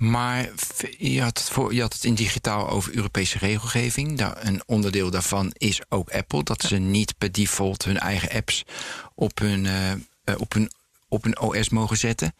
[0.00, 0.48] Maar
[0.98, 4.20] je had, het voor, je had het in digitaal over Europese regelgeving.
[4.34, 6.42] Een onderdeel daarvan is ook Apple.
[6.42, 8.64] Dat ze niet per default hun eigen apps
[9.14, 9.98] op hun, eh, eh,
[10.36, 10.70] op hun,
[11.08, 12.34] op hun OS mogen zetten.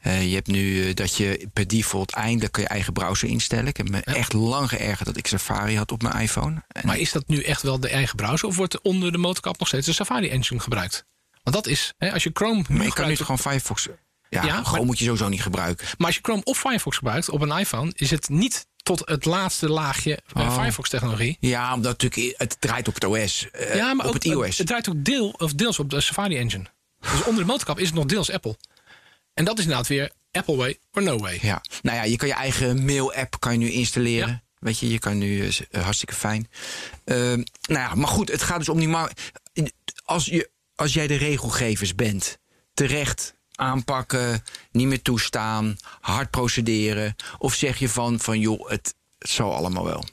[0.00, 3.66] Eh, je hebt nu dat je per default eindelijk je eigen browser instellen.
[3.66, 6.62] Ik heb me echt lang geërgerd dat ik Safari had op mijn iPhone.
[6.68, 9.18] En Maar is dat nu echt wel de eigen browser of wordt er onder de
[9.18, 11.04] motorkap nog steeds de Safari Engine gebruikt?
[11.42, 13.88] Want dat is, hè, als je Chrome maar ik kan nu toch gewoon Firefox...
[14.32, 15.86] Ja, Ja, maar- moet je sowieso niet gebruiken.
[15.98, 19.24] maar als je Chrome of Firefox gebruikt op een iPhone, is het niet tot het
[19.24, 20.58] laatste laagje bij Oh.
[20.58, 21.36] Firefox technologie.
[21.40, 23.50] Ja, omdat natuurlijk het draait op het OS.
[23.50, 24.58] eh, Ja, maar op ook, het iOS.
[24.58, 26.64] Het draait ook deel, of deels op de Safari Engine.
[27.00, 28.56] Dus onder de motorkap is het nog deels Apple.
[29.34, 31.38] En dat is inderdaad weer Apple way or no way.
[31.42, 34.28] Ja, nou ja, je kan je eigen mail-app kan je nu installeren.
[34.28, 34.42] Ja.
[34.58, 36.48] Weet je, je kan nu eh, eh, hartstikke fijn.
[37.04, 37.18] Ehm,
[37.62, 39.12] nou ja, maar goed, het gaat dus om die mar-
[40.04, 42.38] als je als jij de regelgevers bent,
[42.74, 49.30] terecht aanpakken, niet meer toestaan, hard procederen, of zeg je van van joh, het, het
[49.30, 50.04] zal allemaal wel.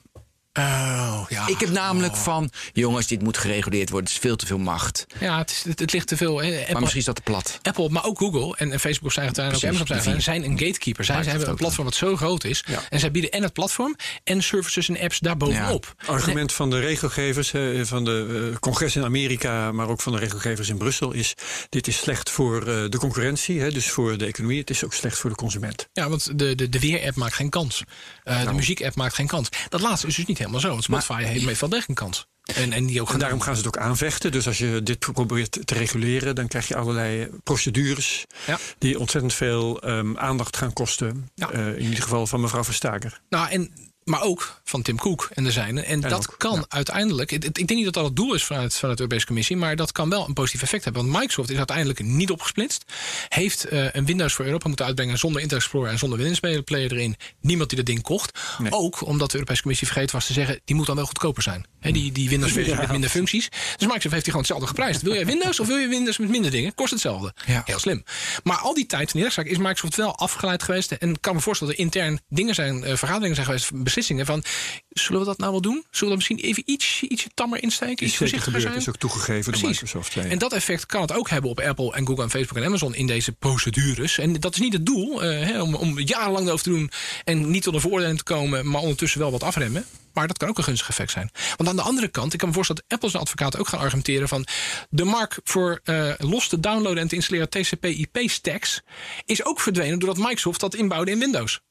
[0.54, 1.47] Oh, ja.
[1.47, 5.06] Ik heb namelijk van jongens, dit moet gereguleerd worden, het is veel te veel macht.
[5.20, 6.41] Ja, het, is, het, het ligt te veel.
[6.41, 6.50] hè.
[6.50, 7.60] Maar Apple, misschien is dat te plat.
[7.62, 10.60] Apple, maar ook Google en, en Facebook zijn het en ook Amazon zijn, zijn een
[10.60, 11.06] gatekeeper.
[11.06, 12.64] Zij, zij hebben een platform wat zo groot is.
[12.68, 12.82] Ja.
[12.89, 15.95] En zij bieden en het platform en services en apps daarbovenop.
[16.06, 20.20] argument van de regelgevers, eh, van de eh, congres in Amerika, maar ook van de
[20.20, 21.34] regelgevers in Brussel, is:
[21.70, 24.60] dit is slecht voor eh, de concurrentie, hè, dus voor de economie.
[24.60, 25.89] Het is ook slecht voor de consument.
[25.93, 27.84] Ja, want de, de, de weer-app maakt geen kans.
[28.24, 29.50] Eh, de muziek-app maakt geen kans.
[29.70, 30.69] Dat laatste is dus niet helemaal zo.
[30.69, 32.27] Want Spotify heeft heeft wel degelijk een kans.
[32.55, 34.31] En, en die ook En daarom gaan ze het ook aanvechten.
[34.31, 38.57] Dus als je dit probeert te reguleren, dan krijg je allerlei procedures Ja.
[38.77, 41.29] die ontzettend veel ehm, aandacht gaan kosten.
[41.35, 41.51] Ja.
[41.51, 43.21] Eh, in ieder geval van mevrouw Verstager.
[43.29, 45.86] Nou, en Maar ook van Tim Cook en de zijnen.
[45.86, 47.32] En dat ook, kan uiteindelijk.
[47.32, 49.57] Ik, ik denk niet dat dat het doel is vanuit, vanuit de Europese Commissie.
[49.57, 51.01] Maar dat kan wel een positief effect hebben.
[51.01, 52.86] Want Microsoft is uiteindelijk niet opgesplitst.
[53.28, 56.91] Heeft eh, een Windows voor Europa moeten uitbrengen zonder Internet Explorer en zonder Windows Player
[56.91, 57.16] erin.
[57.41, 58.39] Niemand die dat ding kocht.
[58.70, 60.62] Ook omdat de Europese Commissie vergeten was te zeggen.
[60.66, 61.66] Die moet dan wel goedkoper zijn.
[61.80, 63.49] He, die, die Windows versie met minder functies.
[63.49, 65.01] Dus Microsoft heeft die gewoon hetzelfde geprijsd.
[65.01, 66.76] Wil jij Windows of wil je Windows met minder dingen?
[66.76, 67.34] Kost hetzelfde.
[67.45, 67.62] Ja.
[67.66, 68.03] Heel slim.
[68.43, 70.91] Maar al die tijd van die rechtszaak is Microsoft wel afgeleid geweest.
[70.91, 74.26] En ik kan me voorstellen dat er intern dingen zijn, eh, vergaderingen zijn geweest, beslissingen
[74.26, 74.43] van.
[74.89, 75.86] Zullen we dat nou wel doen?
[75.91, 78.06] Zullen we dat misschien even iets, ietsje tammer insteken?
[78.06, 78.88] Is Iets voorzichtiger gebeurd, zijn?
[78.88, 79.70] is ook toegegeven door.
[79.70, 80.14] Microsoft.
[80.14, 80.30] ja, ja.
[80.30, 82.95] En dat effect kan het ook hebben op Apple en Google en Facebook en Amazon
[82.95, 84.18] in deze procedures.
[84.18, 86.91] En dat is niet het doel, eh, hè, om, om jarenlang erover te doen
[87.24, 89.86] en niet tot een veroordeling te komen, maar ondertussen wel wat afremmen.
[90.14, 91.32] Maar dat kan ook een gunstig effect zijn.
[91.56, 94.28] Want aan de andere kant, ik kan me voorstellen dat Apple's advocaten ook gaan argumenteren
[94.28, 94.47] van
[94.89, 98.82] de markt voor eh, los te downloaden en te installeren TCP/IP-stacks
[99.26, 101.62] is ook verdwenen doordat Microsoft dat inbouwde in Windows.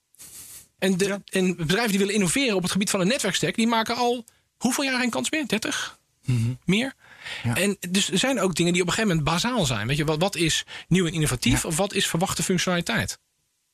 [0.78, 3.96] En, de, en bedrijven die willen innoveren op het gebied van een netwerkstack, die maken
[3.96, 4.24] al
[4.56, 5.46] hoeveel jaar geen kans meer?
[5.46, 5.98] 30?
[6.64, 6.94] Meer?
[7.54, 9.86] En dus er zijn ook dingen die op een gegeven moment bazaal zijn.
[9.86, 13.18] Weet je, wat, wat is nieuw en innovatief of wat is verwachte functionaliteit?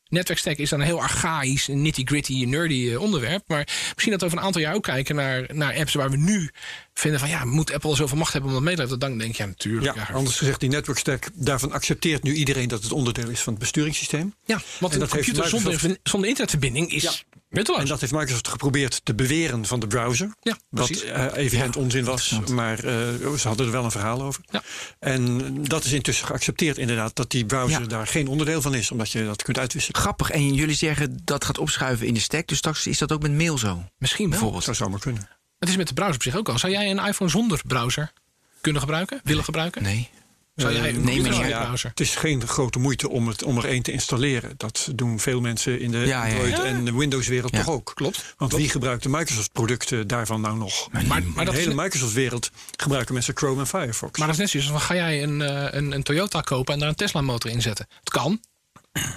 [0.09, 3.45] Netwerkstack is dan een heel archaïs, nitty-gritty, nerdy eh, onderwerp.
[3.47, 6.17] Maar misschien dat we over een aantal jaar ook kijken naar, naar apps waar we
[6.17, 6.51] nu
[6.95, 8.99] vinden van ja, moet Apple zoveel macht hebben om dat mee te leven?
[8.99, 9.97] Dan denk je ja, natuurlijk.
[9.97, 13.41] Ja, Ja, anders gezegd, die network stack, daarvan accepteert nu iedereen dat het onderdeel is
[13.41, 14.35] van het besturingssysteem.
[14.45, 17.25] ja want En een dat computer zonder, zonder internetverbinding is
[17.55, 20.35] En dat heeft Microsoft geprobeerd te beweren van de browser.
[20.41, 24.43] Ja, wat eh, evident onzin was, maar eh, ze hadden er wel een verhaal over.
[24.51, 24.63] Ja.
[24.99, 27.87] En dat is intussen geaccepteerd inderdaad, dat die browser Ja.
[27.87, 30.01] daar geen onderdeel van is, omdat je dat kunt uitwisselen.
[30.01, 30.31] Grappig.
[30.31, 32.47] En jullie zeggen dat gaat opschuiven in de stack.
[32.47, 33.85] Dus straks is dat ook met mail zo.
[33.99, 34.33] Misschien wel.
[34.39, 34.65] Bijvoorbeeld.
[34.65, 35.29] Dat zou zomaar kunnen.
[35.59, 36.59] Het is met de browser op zich ook al.
[36.59, 38.13] Zou jij een iPhone zonder browser
[38.61, 39.21] kunnen gebruiken?
[39.25, 39.83] Willen gebruiken?
[39.83, 40.11] Nee.
[40.55, 41.91] Zou jij een ja, browser?
[41.91, 44.55] Het is geen grote moeite om, het, om er één te installeren.
[44.57, 46.35] Dat doen veel mensen in de Ja, ja, ja.
[46.45, 47.63] Android- en de Windows-wereld Ja.
[47.63, 47.93] toch ook.
[47.95, 48.35] Klopt.
[48.37, 50.89] Want wie gebruikt de Microsoft-producten daarvan nou nog?
[50.93, 54.19] Maar, maar, de hele net- Microsoft-wereld gebruiken mensen Chrome en Firefox.
[54.19, 54.71] maar dat is net zoiets.
[54.71, 57.63] van, Ga jij een, eh, een, een Toyota kopen en daar een Tesla motor in
[57.63, 57.87] zetten?
[58.01, 58.41] Het kan.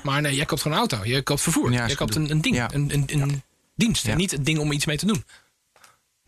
[0.03, 1.09] Maar nee, jij koopt gewoon een auto.
[1.09, 1.71] Je koopt vervoer.
[1.87, 2.55] Je koopt een, een ding.
[2.55, 2.73] Ja.
[2.73, 3.43] Een, een, een
[3.75, 4.05] dienst.
[4.05, 4.11] Ja.
[4.11, 5.23] En niet een ding om iets mee te doen.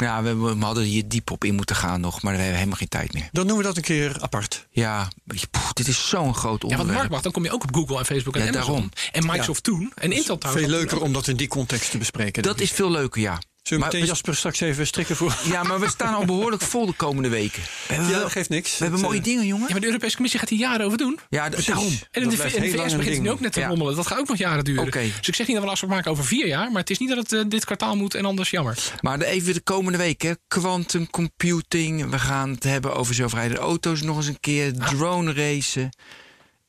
[0.02, 2.22] Ja, we, we hadden hier diep op in moeten gaan nog.
[2.22, 3.30] Maar daar hebben we helemaal geen tijd meer.
[3.32, 4.68] Dan doen we dat een keer apart.
[4.72, 5.08] Ja,
[5.52, 6.88] poeh, dit is zo'n groot Ja, want onderwerp.
[6.98, 8.68] marktmacht, dan kom je ook op Google en Facebook en Ja, Amazon.
[8.74, 8.92] daarom.
[9.12, 9.92] En Microsoft toen.
[9.96, 10.66] En Intel trouwens.
[10.68, 12.44] Veel leuker om dat in die context te bespreken.
[12.44, 13.40] dat is veel leuker, ja.
[13.70, 15.38] Zullen we Maar meteen Jasper straks even strikken voor?
[15.54, 17.64] Ja, maar we staan al behoorlijk vol de komende weken.
[17.90, 18.78] Ja, dat geeft niks.
[18.78, 19.66] we hebben mooie eh, dingen, jongen.
[19.66, 21.20] Ja, maar de Europese Commissie gaat hier jaren over doen.
[21.30, 21.88] Ja, daarom.
[22.12, 23.68] En in de, VS begint nu ook net te Ja.
[23.68, 23.96] rommelen.
[23.96, 24.88] Dat gaat ook nog jaren duren.
[24.88, 25.00] Oké.
[25.18, 26.72] Dus ik zeg niet dat we afspraak maken over vier jaar.
[26.72, 28.78] Maar het is niet dat het eh, dit kwartaal moet en anders jammer.
[29.02, 30.38] Maar even de komende weken.
[30.48, 32.10] Quantum computing.
[32.10, 34.74] We gaan het hebben over zelfrijdende auto's nog eens een keer.
[34.80, 34.88] Ah.
[34.88, 35.90] Drone racen.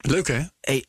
[0.01, 0.40] Leuk hè?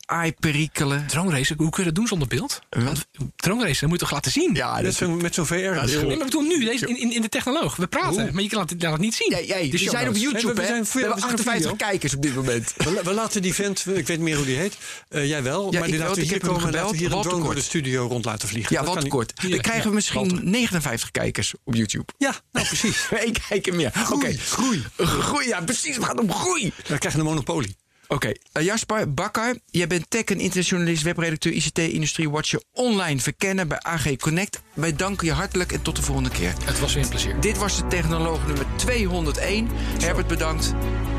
[0.05, 1.07] AI-perikelen.
[1.07, 2.59] Drone racen, hoe kun je dat doen zonder beeld?
[2.69, 3.05] Want
[3.35, 4.53] drone racen, dat moet je toch laten zien?
[4.53, 5.53] Ja, Met zo'n met zo'n VR.
[5.53, 7.75] Nee, maar ik bedoel nu, deze, in, in, in de technoloog.
[7.75, 9.45] We praten, maar je kan het, laat het niet zien.
[9.45, 10.15] Jij, De we zijn op.
[10.15, 10.67] YouTube, Nee, we hè?
[10.67, 11.75] zijn We hebben we zijn op 58 video.
[11.75, 12.73] kijkers op dit moment.
[12.77, 14.77] We, we laten die vent, ik weet niet meer hoe die heet.
[15.09, 16.95] Eh, jij wel, Ja, maar ik die wel, laten ik hier komen en laten gebeld.
[16.95, 18.75] hier een Walter drone door de studio rond laten vliegen.
[18.75, 19.33] Ja, Dat wat kan kort.
[19.49, 20.43] Dan krijgen we misschien Walter.
[20.45, 22.05] 59 kijkers op YouTube.
[22.17, 23.07] Ja, nou precies.
[23.25, 23.91] Eén kijker meer.
[24.11, 24.83] Oké, groei.
[24.97, 25.95] Groei, ja, precies.
[25.95, 26.73] Het gaat om groei.
[26.87, 27.75] Dan krijg je een monopolie.
[28.11, 33.67] Oké, eh, Jasper Bakker, jij bent tech- en internetjournalist, webredacteur ICT Industrie Watcher online verkennen
[33.67, 34.61] bij AG Connect.
[34.73, 36.53] Wij danken je hartelijk en tot de volgende keer.
[36.65, 37.39] Het was weer een plezier.
[37.39, 39.67] Dit was de technoloog nummer 201.
[40.01, 40.73] Herbert bedankt.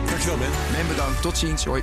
[0.07, 0.51] Dankjewel Ben.
[0.72, 1.22] Men bedankt.
[1.22, 1.64] Tot ziens.
[1.64, 1.82] Hoi.